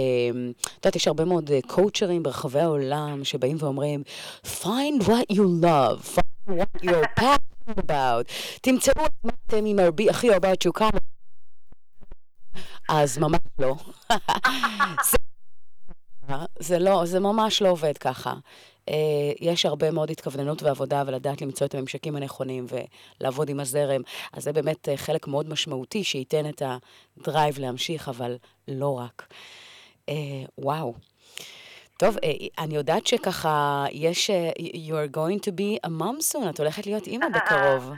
יודעת, 0.77 0.97
יש 0.97 1.07
הרבה 1.07 1.25
מאוד 1.25 1.51
קואוצ'רים 1.67 2.23
ברחבי 2.23 2.61
העולם 2.61 3.25
שבאים 3.25 3.57
ואומרים, 3.61 4.03
find 4.45 5.03
what 5.03 5.35
you 5.35 5.43
love, 5.63 6.17
find 6.17 6.51
what 6.51 6.83
you're 6.83 7.21
passionate 7.21 7.79
about, 7.79 8.33
תמצאו 8.61 9.07
את 9.07 9.13
מה 9.25 9.33
אתם 9.47 9.65
עם 9.65 9.79
הכי 10.11 10.33
הרבה 10.33 10.57
תשוקה. 10.57 10.89
אז 12.89 13.19
ממש 13.19 13.41
לא. 13.59 13.75
זה 16.59 16.79
לא, 16.79 17.07
זה 17.07 17.21
ממש 17.21 17.63
לא 17.63 17.69
עובד 17.69 17.99
ככה. 17.99 18.35
Uh, 18.91 18.93
יש 19.41 19.67
הרבה 19.67 19.91
מאוד 19.91 20.11
התכווננות 20.11 20.63
ועבודה 20.63 21.03
ולדעת 21.07 21.43
למצוא 21.43 21.67
את 21.67 21.75
הממשקים 21.75 22.17
הנכונים 22.17 22.67
ולעבוד 23.21 23.49
עם 23.49 23.61
הזרם. 23.61 24.03
אז 24.33 24.43
זה 24.43 24.53
באמת 24.53 24.89
אה, 24.89 24.97
חלק 24.97 25.27
מאוד 25.27 25.49
משמעותי 25.49 26.05
שייתן 26.05 26.49
את 26.49 26.63
ה 27.19 27.26
drive 27.26 27.59
להמשיך, 27.59 28.09
אבל 28.09 28.37
לא 28.69 28.99
רק. 28.99 29.27
אה, 30.11 30.13
וואו. 30.59 30.95
טוב, 32.01 32.17
אה, 32.25 32.65
אני 32.65 32.77
יודעת 32.77 33.07
שככה, 33.07 33.85
יש, 33.93 34.31
אה, 34.31 34.51
you 34.89 34.93
are 34.93 35.17
going 35.17 35.41
to 35.47 35.51
be 35.51 35.87
a 35.87 35.91
mom 36.01 36.33
soon, 36.33 36.51
את 36.51 36.59
הולכת 36.59 36.87
להיות 36.87 37.07
אימא 37.07 37.27
בקרוב. 37.37 37.93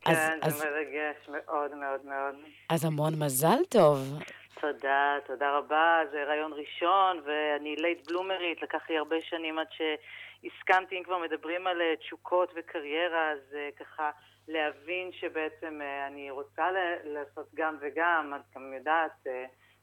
כן, 0.00 0.14
זה 0.48 0.64
מרגש 0.64 1.28
מאוד 1.28 1.74
מאוד 1.74 2.00
מאוד. 2.04 2.34
אז 2.68 2.84
המון 2.84 3.12
מזל 3.18 3.64
טוב. 3.68 4.18
תודה, 4.60 5.16
תודה 5.26 5.58
רבה. 5.58 6.00
זה 6.12 6.22
הריון 6.22 6.52
ראשון, 6.52 7.22
ואני 7.24 7.76
late 7.76 8.06
bloomerית, 8.08 8.62
לקח 8.62 8.90
לי 8.90 8.98
הרבה 8.98 9.16
שנים 9.20 9.58
עד 9.58 9.66
שהסכמתי, 10.42 10.98
אם 10.98 11.02
כבר 11.02 11.18
מדברים 11.18 11.66
על 11.66 11.82
אה, 11.82 11.96
תשוקות 11.96 12.52
וקריירה, 12.56 13.30
אז 13.32 13.56
ככה 13.76 14.10
להבין 14.48 15.12
שבעצם 15.12 15.80
אני 16.06 16.30
רוצה 16.30 16.70
לעשות 17.04 17.46
גם 17.54 17.76
וגם, 17.80 18.32
את 18.36 18.56
גם 18.56 18.72
יודעת 18.72 19.26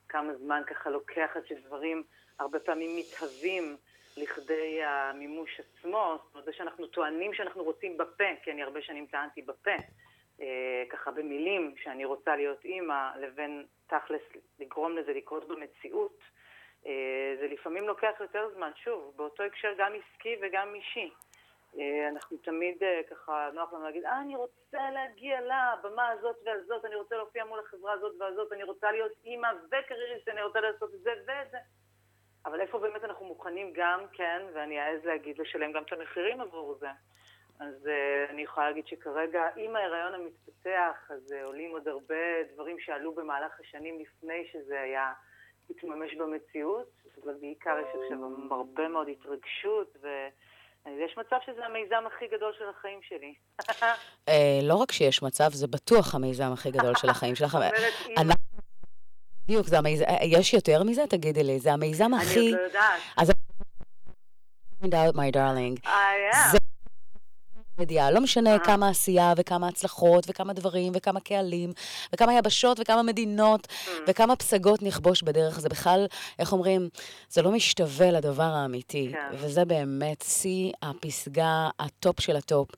כמה 0.09 0.33
זמן 0.35 0.61
ככה 0.67 0.89
לוקח 0.89 1.29
עד 1.35 1.45
שדברים... 1.47 2.03
הרבה 2.39 2.59
פעמים 2.59 2.97
מתהווים 2.97 3.77
לכדי 4.17 4.83
המימוש 4.83 5.59
עצמו, 5.59 6.17
זאת 6.23 6.33
אומרת, 6.33 6.45
זה 6.45 6.53
שאנחנו 6.53 6.87
טוענים 6.87 7.33
שאנחנו 7.33 7.63
רוצים 7.63 7.97
בפה, 7.97 8.23
כי 8.43 8.51
אני 8.51 8.63
הרבה 8.63 8.81
שנים 8.81 9.05
טענתי 9.05 9.41
בפה, 9.41 9.71
אה, 10.41 10.83
ככה 10.89 11.11
במילים 11.11 11.75
שאני 11.83 12.05
רוצה 12.05 12.35
להיות 12.35 12.65
אימא, 12.65 13.09
לבין 13.19 13.65
תכלס 13.87 14.21
לגרום 14.59 14.97
לזה 14.97 15.13
לקרות 15.13 15.47
במציאות, 15.47 16.19
אה, 16.19 16.36
זה 17.39 17.47
לפעמים 17.49 17.87
לוקח 17.87 18.13
יותר 18.19 18.49
זמן, 18.55 18.71
שוב, 18.75 19.13
באותו 19.15 19.43
הקשר 19.43 19.73
גם 19.77 19.91
עסקי 19.93 20.35
וגם 20.41 20.75
אישי. 20.75 21.11
אה, 21.79 22.09
אנחנו 22.09 22.37
תמיד 22.37 22.83
אה, 22.83 23.01
ככה, 23.09 23.49
נוח 23.53 23.73
לנו 23.73 23.83
להגיד, 23.83 24.05
אה, 24.05 24.21
אני 24.21 24.35
רוצה 24.35 24.91
להגיע 24.93 25.41
לבמה 25.41 26.07
הזאת 26.07 26.35
והזאת, 26.45 26.85
אני 26.85 26.95
רוצה 26.95 27.15
להופיע 27.15 27.45
מול 27.45 27.59
החברה 27.59 27.93
הזאת 27.93 28.13
והזאת, 28.19 28.53
אני 28.53 28.63
רוצה 28.63 28.91
להיות 28.91 29.11
אימא 29.25 29.47
וקרייריסט, 29.65 30.27
אני 30.27 30.43
רוצה 30.43 30.59
לעשות 30.61 30.93
את 30.93 30.99
זה 30.99 31.11
ואת 31.25 31.51
זה. 31.51 31.57
אבל 32.45 32.61
איפה 32.61 32.79
באמת 32.79 33.03
אנחנו 33.03 33.25
מוכנים 33.25 33.73
גם, 33.75 33.99
כן, 34.13 34.41
ואני 34.53 34.81
אעז 34.81 35.05
להגיד, 35.05 35.41
לשלם 35.41 35.71
גם 35.71 35.83
את 35.83 35.93
המחירים 35.93 36.41
עבור 36.41 36.75
זה. 36.79 36.89
אז 37.59 37.87
uh, 37.87 38.31
אני 38.31 38.41
יכולה 38.41 38.67
להגיד 38.67 38.87
שכרגע, 38.87 39.43
עם 39.55 39.75
ההיריון 39.75 40.13
המתפתח, 40.13 41.11
אז 41.11 41.31
uh, 41.31 41.45
עולים 41.45 41.71
עוד 41.71 41.87
הרבה 41.87 42.43
דברים 42.53 42.79
שעלו 42.79 43.15
במהלך 43.15 43.59
השנים 43.59 43.99
לפני 43.99 44.47
שזה 44.51 44.81
היה 44.81 45.13
התממש 45.69 46.15
במציאות, 46.15 46.87
אבל 47.23 47.33
בעיקר 47.41 47.75
יש 47.81 47.87
עכשיו 48.03 48.17
הרבה 48.51 48.87
מאוד 48.87 49.07
התרגשות, 49.09 49.97
ויש 50.01 51.17
מצב 51.17 51.35
שזה 51.45 51.65
המיזם 51.65 52.03
הכי 52.07 52.25
גדול 52.27 52.53
של 52.57 52.65
החיים 52.69 52.99
שלי. 53.01 53.33
אה, 54.29 54.59
לא 54.63 54.75
רק 54.75 54.91
שיש 54.91 55.23
מצב, 55.23 55.49
זה 55.49 55.67
בטוח 55.67 56.15
המיזם 56.15 56.51
הכי 56.53 56.71
גדול 56.71 56.95
של 56.95 57.09
החיים 57.09 57.35
שלך. 57.35 57.57
בדיוק, 59.45 59.67
זה 59.67 59.77
המיזם, 59.77 60.05
יש 60.21 60.53
יותר 60.53 60.83
מזה? 60.83 61.07
תגידי 61.09 61.43
לי, 61.43 61.59
זה 61.59 61.73
המיזם 61.73 62.13
הכי... 62.13 62.39
אני 62.39 62.51
עוד 62.51 62.59
לא 62.59 62.65
יודעת. 62.65 63.01
אז... 63.17 63.31
my 65.15 65.31
darling. 65.31 65.87
אה, 65.87 66.51
זה... 66.51 66.57
ידיעה, 67.79 68.11
לא 68.11 68.21
משנה 68.21 68.59
כמה 68.59 68.89
עשייה 68.89 69.33
וכמה 69.37 69.67
הצלחות 69.67 70.25
וכמה 70.29 70.53
דברים 70.53 70.93
וכמה 70.95 71.19
קהלים 71.19 71.71
וכמה 72.13 72.33
יבשות 72.37 72.79
וכמה 72.79 73.03
מדינות 73.03 73.67
וכמה 74.07 74.35
פסגות 74.35 74.81
נכבוש 74.81 75.23
בדרך, 75.23 75.59
זה 75.59 75.69
בכלל, 75.69 76.05
איך 76.39 76.53
אומרים, 76.53 76.89
זה 77.29 77.41
לא 77.41 77.51
משתווה 77.51 78.11
לדבר 78.11 78.43
האמיתי. 78.43 79.09
כן. 79.11 79.35
וזה 79.37 79.65
באמת 79.65 80.23
שיא 80.27 80.71
הפסגה, 80.81 81.69
ה 81.79 81.89
top 81.89 82.19
של 82.21 82.35
טופ 82.35 82.69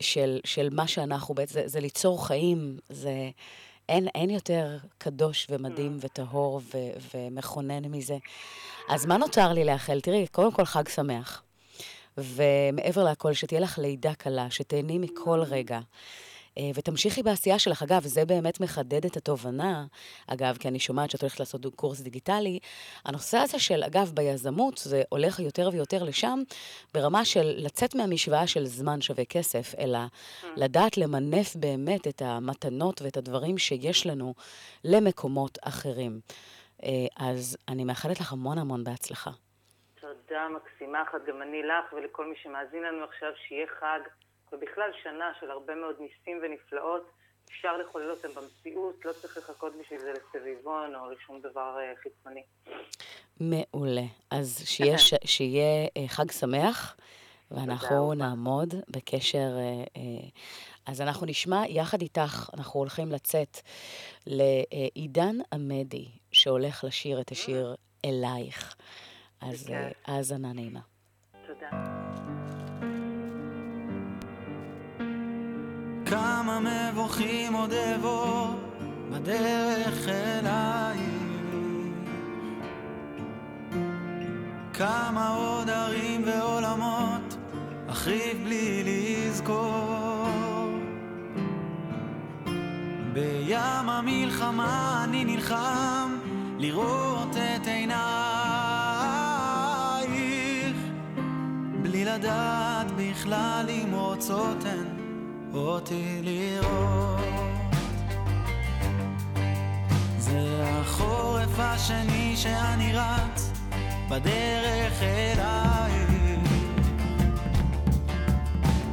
של, 0.00 0.40
של 0.44 0.68
מה 0.72 0.86
שאנחנו 0.86 1.34
בעצם, 1.34 1.54
זה, 1.54 1.62
זה 1.66 1.80
ליצור 1.80 2.26
חיים, 2.26 2.78
זה... 2.88 3.30
אין, 3.88 4.08
אין 4.14 4.30
יותר 4.30 4.76
קדוש 4.98 5.46
ומדהים. 5.50 5.96
וטהור 6.00 6.60
ו- 6.74 7.14
ומכונן 7.14 7.84
מזה. 7.84 8.16
אז 8.88 9.06
מה 9.06 9.16
נותר 9.16 9.52
לי 9.52 9.64
לאחל? 9.64 10.00
תראי, 10.00 10.26
קודם 10.26 10.52
כל 10.52 10.64
חג 10.64 10.88
שמח. 10.88 11.42
ומעבר 12.18 13.04
לכל, 13.04 13.32
שתהיה 13.32 13.60
לך 13.60 13.78
לידה 13.78 14.14
קלה, 14.14 14.50
שתהני 14.50 14.98
מכל 14.98 15.42
רגע. 15.42 15.80
אה, 16.58 16.70
ותמשיכי 16.74 17.22
בעשייה 17.22 17.58
שלך. 17.58 17.82
אגב, 17.82 18.06
זה 18.06 18.24
באמת 18.24 18.60
מחדד 18.60 19.04
את 19.06 19.16
התובנה, 19.16 19.86
אגב, 20.26 20.56
כי 20.56 20.68
אני 20.68 20.78
שומעת 20.78 21.10
שאת 21.10 21.20
הולכת 21.20 21.40
לעשות 21.40 21.66
קורס 21.76 22.00
דיגיטלי. 22.00 22.58
הנושא 23.04 23.38
הזה 23.38 23.58
של, 23.58 23.82
אגב, 23.82 24.10
ביזמות, 24.14 24.78
זה 24.84 25.02
הולך 25.08 25.40
יותר 25.40 25.70
ויותר 25.72 26.02
לשם, 26.02 26.42
ברמה 26.94 27.24
של 27.24 27.54
לצאת 27.56 27.94
מהמשוואה 27.94 28.46
של 28.46 28.66
זמן 28.66 29.00
שווה 29.00 29.24
כסף, 29.24 29.74
אלא 29.78 29.98
לדעת 30.56 30.96
למנף 30.96 31.56
באמת 31.56 32.06
את 32.06 32.22
המתנות 32.22 33.02
ואת 33.02 33.16
הדברים 33.16 33.58
שיש 33.58 34.06
לנו 34.06 34.34
למקומות 34.84 35.58
אחרים. 35.62 36.20
אה, 36.82 37.06
אז 37.16 37.56
אני 37.68 37.84
מאחלת 37.84 38.20
לך 38.20 38.32
המון 38.32 38.58
המון 38.58 38.84
בהצלחה. 38.84 39.30
תודה 40.28 40.48
מקסימה 40.48 41.02
אחת, 41.02 41.18
גם 41.26 41.42
אני 41.42 41.62
לך 41.62 41.92
ולכל 41.92 42.26
מי 42.26 42.36
שמאזין 42.42 42.82
לנו 42.82 43.04
עכשיו, 43.04 43.32
שיהיה 43.46 43.66
חג. 43.80 44.00
ובכלל 44.52 44.90
שנה 45.02 45.32
של 45.40 45.50
הרבה 45.50 45.74
מאוד 45.74 45.96
ניסים 46.00 46.40
ונפלאות, 46.42 47.10
אפשר 47.50 47.76
לחולל 47.76 48.10
אותם 48.10 48.28
במציאות, 48.28 49.04
לא 49.04 49.12
צריך 49.12 49.36
לחכות 49.36 49.72
בשביל 49.80 50.00
זה 50.00 50.12
לסביבון 50.12 50.94
או 50.94 51.10
לשום 51.10 51.40
דבר 51.40 51.76
uh, 51.76 52.02
חיצוני. 52.02 52.42
מעולה. 53.40 54.06
אז 54.30 54.62
שיהיה, 54.64 54.98
ש... 54.98 55.14
שיהיה 55.24 55.86
uh, 55.86 56.08
חג 56.08 56.30
שמח, 56.30 56.96
ואנחנו 57.50 58.14
נעמוד 58.14 58.74
בקשר... 58.88 59.48
Uh, 59.86 60.00
אז 60.86 61.00
אנחנו 61.00 61.26
נשמע 61.26 61.62
יחד 61.68 62.00
איתך, 62.02 62.50
אנחנו 62.54 62.80
הולכים 62.80 63.12
לצאת 63.12 63.58
לעידן 64.26 65.36
עמדי, 65.52 66.08
שהולך 66.32 66.84
לשיר 66.84 67.20
את 67.20 67.30
השיר 67.30 67.74
אלייך. 68.04 68.76
אז 69.40 69.66
האזנה 70.06 70.52
נעימה. 70.52 70.80
תודה. 71.46 71.68
כמה 76.06 76.60
מבוכים 76.60 77.52
עוד 77.54 77.72
אבוא 77.72 78.46
בדרך 79.10 80.08
אלייך 80.08 80.98
כמה 84.78 85.28
עוד 85.28 85.70
ערים 85.70 86.22
ועולמות 86.26 87.36
אחריב 87.86 88.44
בלי 88.44 88.82
לזכור 88.84 90.28
בים 93.12 93.88
המלחמה 93.88 95.04
אני 95.04 95.24
נלחם 95.24 96.18
לראות 96.58 97.36
את 97.36 97.66
עינייך 97.66 98.27
לדעת 102.18 102.86
בכלל 102.96 103.66
אם 103.68 103.94
רוצות 103.94 104.64
הן 104.64 104.86
אותי 105.54 106.20
לראות. 106.22 107.20
זה 110.18 110.62
החורף 110.62 111.58
השני 111.58 112.36
שאני 112.36 112.92
רץ 112.92 113.52
בדרך 114.10 115.02
אלייך 115.02 116.08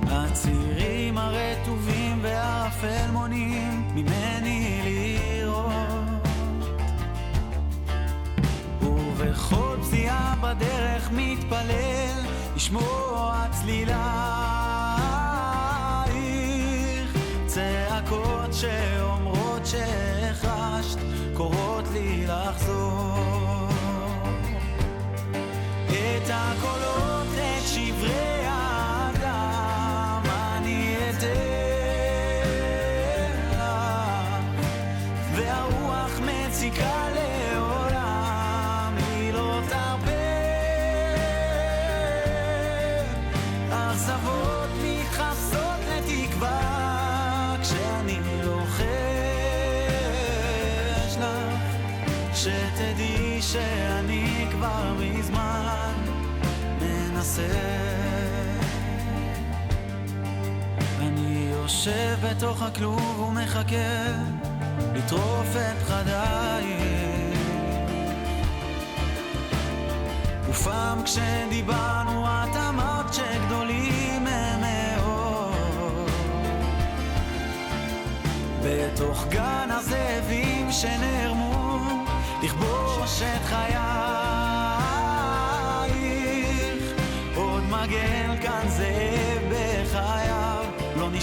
הצירים 0.07 1.17
הרטובים 1.17 2.19
והערפל 2.21 3.11
מונים 3.11 3.87
ממני 3.95 4.81
לראות. 4.85 5.65
ובכל 8.81 9.77
פסיעה 9.81 10.35
בדרך 10.41 11.09
מתפלל 11.11 12.24
לשמוע 12.65 13.45
צלילה 13.51 14.35
שאומרות 18.55 19.65
שהחשת, 19.65 20.99
קוראות 21.33 21.85
לי 21.93 22.25
לחזור. 22.27 23.69
את 25.89 26.29
הקולות, 26.29 27.04
יושב 61.65 62.17
בתוך 62.21 62.61
הכלוב 62.61 63.19
ומחכה 63.19 64.11
לטרוף 64.93 65.55
את 65.55 65.83
חדייך. 65.83 67.39
ופעם 70.49 71.03
כשדיברנו 71.03 72.25
את 72.27 72.55
אמרת 72.69 73.13
שגדולים 73.13 74.27
הם 74.27 74.61
מאוד. 74.61 76.09
בתוך 78.63 79.25
גן 79.29 79.69
הזאבים 79.71 80.71
שנערמו 80.71 82.05
לכבוש 82.43 83.21
את 83.21 83.45
חייך. 83.45 83.85
עוד 87.35 87.63
מגן 87.63 88.35
כאן 88.41 88.67
זאב 88.67 89.41
בחייו 89.51 90.35
לא 90.39 90.44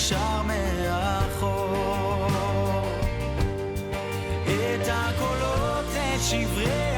נשאר 0.03 0.42
מאחור. 0.42 2.26
את 4.44 4.88
הקולות, 4.88 5.84
את 5.94 6.20
שברי 6.20 6.91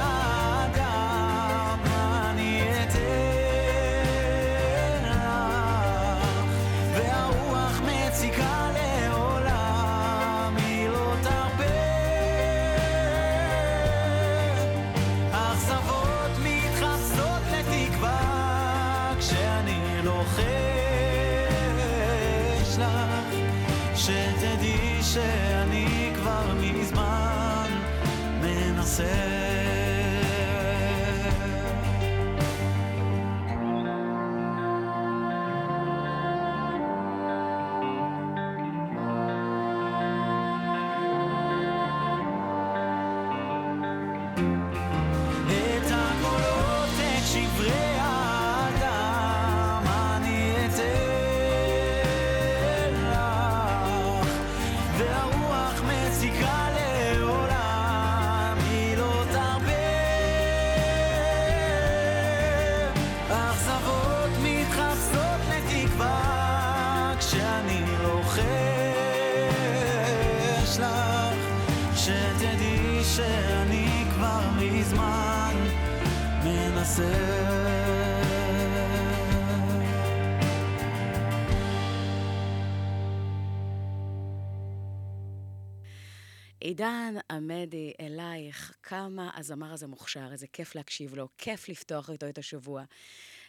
עידן 86.61 87.15
עמדי, 87.31 87.93
אלייך, 88.01 88.77
כמה 88.83 89.31
הזמר 89.37 89.73
הזה 89.73 89.87
מוכשר, 89.87 90.29
איזה 90.33 90.47
כיף 90.47 90.75
להקשיב 90.75 91.15
לו, 91.15 91.29
כיף 91.39 91.69
לפתוח 91.69 92.11
איתו 92.11 92.29
את 92.29 92.39
השבוע. 92.39 92.85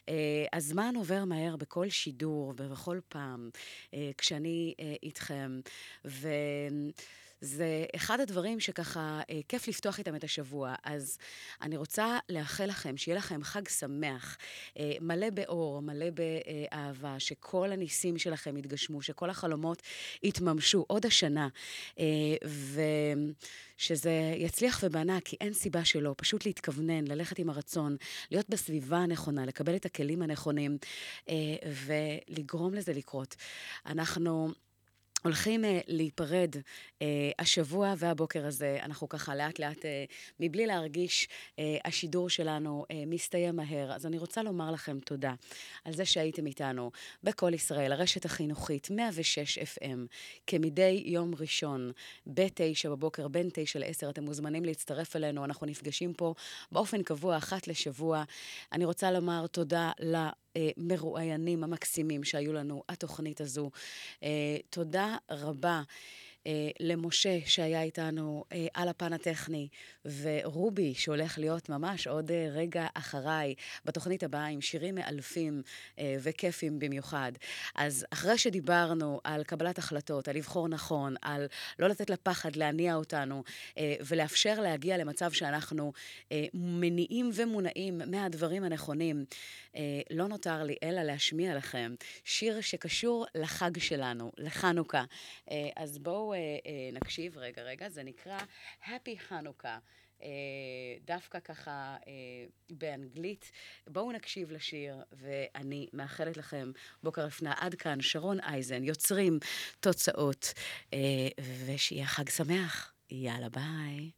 Uh, 0.06 0.08
הזמן 0.54 0.94
עובר 0.96 1.26
מהר 1.26 1.56
בכל 1.56 1.90
שידור 1.90 2.54
ובכל 2.58 3.00
פעם 3.10 3.50
uh, 3.92 3.96
כשאני 4.18 4.74
uh, 4.78 4.84
איתכם, 5.04 5.60
וזה 7.46 7.86
אחד 7.96 8.20
הדברים 8.20 8.60
שככה 8.60 9.22
uh, 9.22 9.34
כיף 9.48 9.68
לפתוח 9.68 10.00
איתם 10.00 10.16
את 10.16 10.24
השבוע. 10.24 10.76
אז 10.84 11.18
אני 11.62 11.78
רוצה 11.78 12.18
לאחל 12.30 12.66
לכם, 12.66 12.98
שיהיה 12.98 13.18
לכם 13.18 13.44
חג 13.44 13.68
שמח, 13.68 14.38
uh, 14.74 14.80
מלא 15.02 15.30
באור, 15.30 15.82
מלא 15.82 16.06
באהבה, 16.10 17.20
שכל 17.20 17.72
הניסים 17.72 18.18
שלכם 18.18 18.58
יתגשמו, 18.58 19.02
שכל 19.02 19.30
החלומות 19.30 19.82
יתממשו 20.24 20.86
עוד 20.88 21.06
השנה. 21.06 21.48
Uh, 21.96 22.02
ו... 22.46 22.82
שזה 23.78 24.34
יצליח 24.38 24.80
ובענק, 24.84 25.24
כי 25.26 25.38
אין 25.42 25.54
סיבה 25.54 25.86
שלא. 25.86 26.14
פשוט 26.18 26.46
להתכוונן, 26.46 27.08
ללכת 27.08 27.40
עם 27.40 27.50
הרצון, 27.50 27.96
להיות 28.32 28.50
בסביבה 28.50 28.98
הנכונה, 28.98 29.46
לקבל 29.46 29.76
את 29.76 29.86
הכלים 29.86 30.22
הנכונים, 30.22 30.78
אה, 31.30 31.36
ולגרום 31.86 32.74
לזה 32.74 32.94
לקרות. 32.94 33.36
אנחנו... 33.86 34.54
הולכים 35.26 35.64
uh, 35.64 35.68
להיפרד 35.88 36.56
uh, 36.56 37.04
השבוע 37.40 37.94
והבוקר 37.98 38.46
הזה, 38.46 38.78
אנחנו 38.82 39.10
ככה 39.10 39.36
לאט 39.36 39.60
לאט, 39.60 39.78
uh, 39.78 40.14
מבלי 40.40 40.66
להרגיש, 40.66 41.28
uh, 41.28 41.60
השידור 41.86 42.30
שלנו 42.30 42.86
uh, 42.90 42.96
מסתיים 43.08 43.56
מהר. 43.56 43.92
אז 43.94 44.06
אני 44.06 44.18
רוצה 44.18 44.44
לומר 44.44 44.72
לכם 44.72 45.00
תודה 45.00 45.34
על 45.86 45.94
זה 45.94 46.06
שהייתם 46.06 46.46
איתנו 46.46 46.92
בכל 47.24 47.54
ישראל, 47.54 47.92
הרשת 47.92 48.26
החינוכית 48.26 48.90
106 48.92 49.58
FM, 49.58 49.98
כמדי 50.48 51.04
יום 51.06 51.34
ראשון, 51.40 51.92
ב-9 52.28 52.90
בבוקר, 52.90 53.28
בין 53.28 53.50
9 53.54 53.80
ל-10, 53.80 54.10
אתם 54.10 54.24
מוזמנים 54.24 54.66
להצטרף 54.66 55.16
אלינו, 55.16 55.46
אנחנו 55.46 55.68
נפגשים 55.68 56.14
פה 56.14 56.34
באופן 56.72 57.04
קבוע 57.04 57.38
אחת 57.38 57.68
לשבוע. 57.68 58.24
אני 58.72 58.86
רוצה 58.86 59.12
לומר 59.12 59.48
תודה 59.48 59.92
ל... 60.00 60.16
מרואיינים 60.78 61.64
המקסימים 61.64 62.24
שהיו 62.24 62.54
לנו, 62.54 62.84
התוכנית 62.90 63.42
הזו. 63.42 63.72
תודה 64.70 65.18
רבה. 65.32 65.82
למשה 66.80 67.40
שהיה 67.46 67.82
איתנו 67.82 68.44
על 68.74 68.90
הפן 68.90 69.14
הטכני, 69.14 69.68
ורובי 70.22 70.94
שהולך 70.94 71.38
להיות 71.38 71.70
ממש 71.70 72.08
עוד 72.08 72.32
רגע 72.52 72.88
אחריי 72.94 73.56
בתוכנית 73.86 74.24
הבאה 74.24 74.46
עם 74.46 74.62
שירים 74.62 74.96
מאלפים 74.96 75.62
וכיפים 76.20 76.80
במיוחד. 76.80 77.32
אז 77.76 78.06
אחרי 78.10 78.38
שדיברנו 78.38 79.22
על 79.24 79.44
קבלת 79.44 79.78
החלטות, 79.78 80.28
על 80.28 80.36
לבחור 80.36 80.68
נכון, 80.68 81.16
על 81.22 81.48
לא 81.80 81.90
לתת 81.90 82.10
לפחד 82.10 82.56
להניע 82.56 82.96
אותנו 82.96 83.44
ולאפשר 83.80 84.60
להגיע 84.62 84.98
למצב 84.98 85.32
שאנחנו 85.32 85.94
מניעים 86.54 87.30
ומונעים 87.34 88.02
מהדברים 88.08 88.64
הנכונים, 88.64 89.26
לא 90.12 90.28
נותר 90.28 90.64
לי 90.64 90.76
אלא 90.84 91.02
להשמיע 91.02 91.56
לכם 91.56 91.96
שיר 92.24 92.62
שקשור 92.62 93.26
לחג 93.36 93.80
שלנו, 93.80 94.32
לחנוכה. 94.38 95.04
אז 95.76 95.98
בואו 95.98 96.35
נקשיב, 96.94 97.38
רגע, 97.38 97.62
רגע, 97.62 97.90
זה 97.90 98.04
נקרא 98.04 98.38
Happy 98.84 99.32
Hanukkah. 99.32 100.26
דווקא 101.06 101.40
ככה 101.40 101.98
באנגלית. 102.70 103.52
בואו 103.88 104.12
נקשיב 104.12 104.52
לשיר, 104.52 105.04
ואני 105.12 105.88
מאחלת 105.94 106.38
לכם 106.38 106.72
בוקר 107.04 107.26
לפני 107.26 107.50
עד 107.56 107.76
כאן, 107.76 108.02
שרון 108.02 108.40
אייזן, 108.40 108.84
יוצרים 108.84 109.40
תוצאות, 109.80 110.54
ושיהיה 111.66 112.06
חג 112.06 112.30
שמח. 112.30 112.94
יאללה, 113.10 113.50
ביי. 113.50 114.12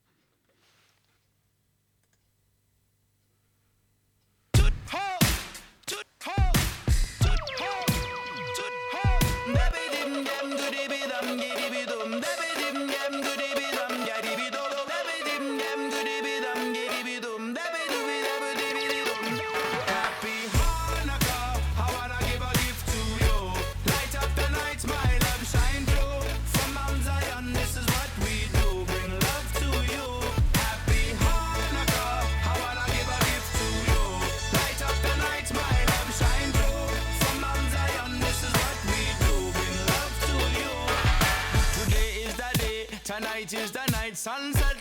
Tonight 43.37 43.53
is 43.53 43.71
the 43.71 43.91
night, 43.91 44.17
sunset, 44.17 44.76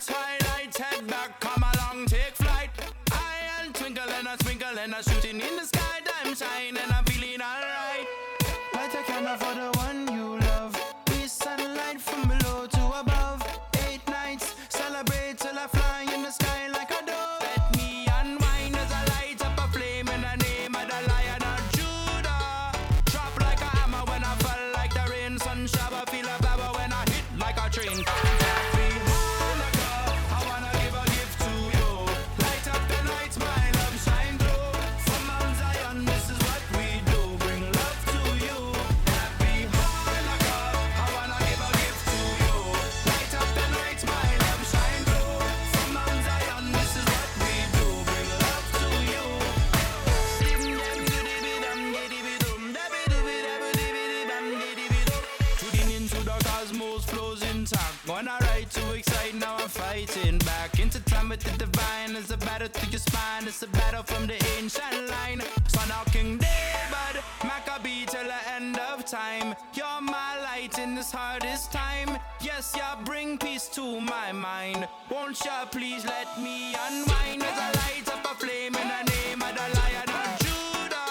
mine. 74.47 74.89
Won't 75.11 75.39
you 75.45 75.59
please 75.71 76.05
let 76.05 76.29
me 76.41 76.75
unwind 76.87 77.43
as 77.43 77.59
I 77.67 77.69
light 77.83 78.09
up 78.15 78.25
a 78.33 78.35
flame 78.43 78.75
in 78.83 78.89
the 78.95 79.03
name 79.15 79.41
of 79.47 79.53
the 79.59 79.67
Lion 79.79 80.09
of 80.21 80.29
Judah? 80.45 81.11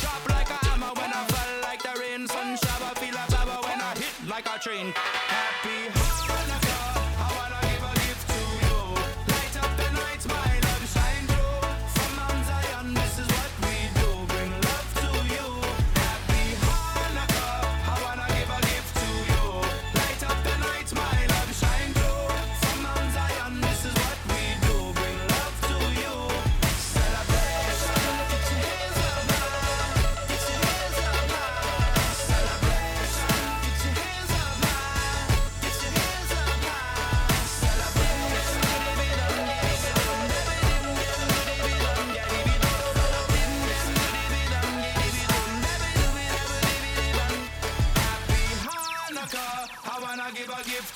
Drop 0.00 0.22
like 0.36 0.50
a 0.56 0.58
hammer 0.66 0.92
when 1.00 1.10
I 1.18 1.22
fall 1.32 1.52
like 1.68 1.82
the 1.82 1.94
rain. 2.00 2.22
Sun 2.28 2.50
shower, 2.62 2.92
feel 3.00 3.16
a 3.22 3.24
baba 3.32 3.56
when 3.66 3.80
I 3.80 3.92
hit 4.02 4.16
like 4.32 4.46
a 4.54 4.58
train. 4.58 4.86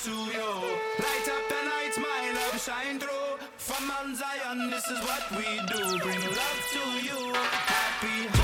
studio. 0.03 0.47
Light 0.99 1.27
up 1.31 1.43
the 1.47 1.61
night, 1.63 1.95
my 1.97 2.33
love 2.35 2.59
shine 2.61 2.99
through. 2.99 3.37
From 3.55 3.87
Mount 3.87 4.17
Zion, 4.17 4.69
this 4.69 4.85
is 4.89 4.99
what 4.99 5.31
we 5.31 5.45
do. 5.71 5.97
Bring 5.99 6.19
love 6.19 6.61
to 6.73 6.83
you. 7.07 7.33
Happy. 7.33 8.42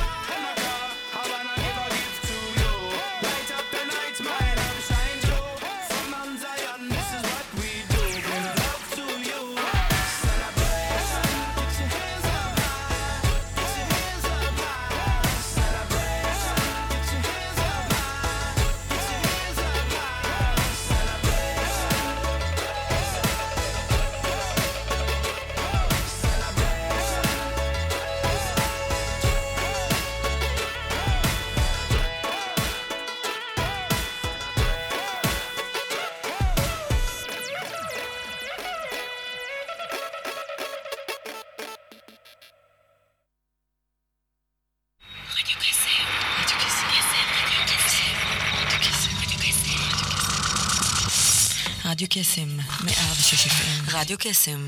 רדיו 53.99 54.17
קסם, 54.19 54.67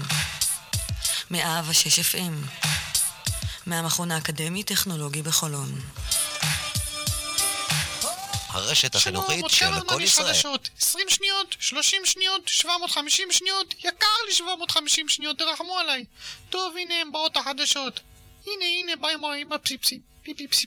מאה 1.29 1.61
ושש 1.69 1.99
אפים, 1.99 2.43
מהמכון 3.65 4.11
האקדמי-טכנולוגי 4.11 5.21
בחולון. 5.21 5.81
הרשת 8.47 8.95
החינוכית 8.95 9.45
של 9.49 9.65
כל 9.87 10.01
ישראל. 10.01 10.27
חדשות, 10.27 10.69
20 10.81 11.09
שניות, 11.09 11.55
30 11.59 12.05
שניות, 12.05 12.47
750 12.47 13.27
שניות, 13.31 13.73
יקר 13.79 14.07
לי 14.27 14.33
750 14.33 15.09
שניות, 15.09 15.37
תרחמו 15.37 15.77
עליי. 15.79 16.05
טוב, 16.49 16.75
הנה 16.77 16.93
הם 17.01 17.11
באות 17.11 17.37
החדשות. 17.37 17.99
הנה, 18.45 18.65
הנה, 18.65 18.91
ביי 19.01 19.15
מוי, 19.15 19.45
בפיפסי, 19.45 19.99
פיפיפסי. 20.23 20.65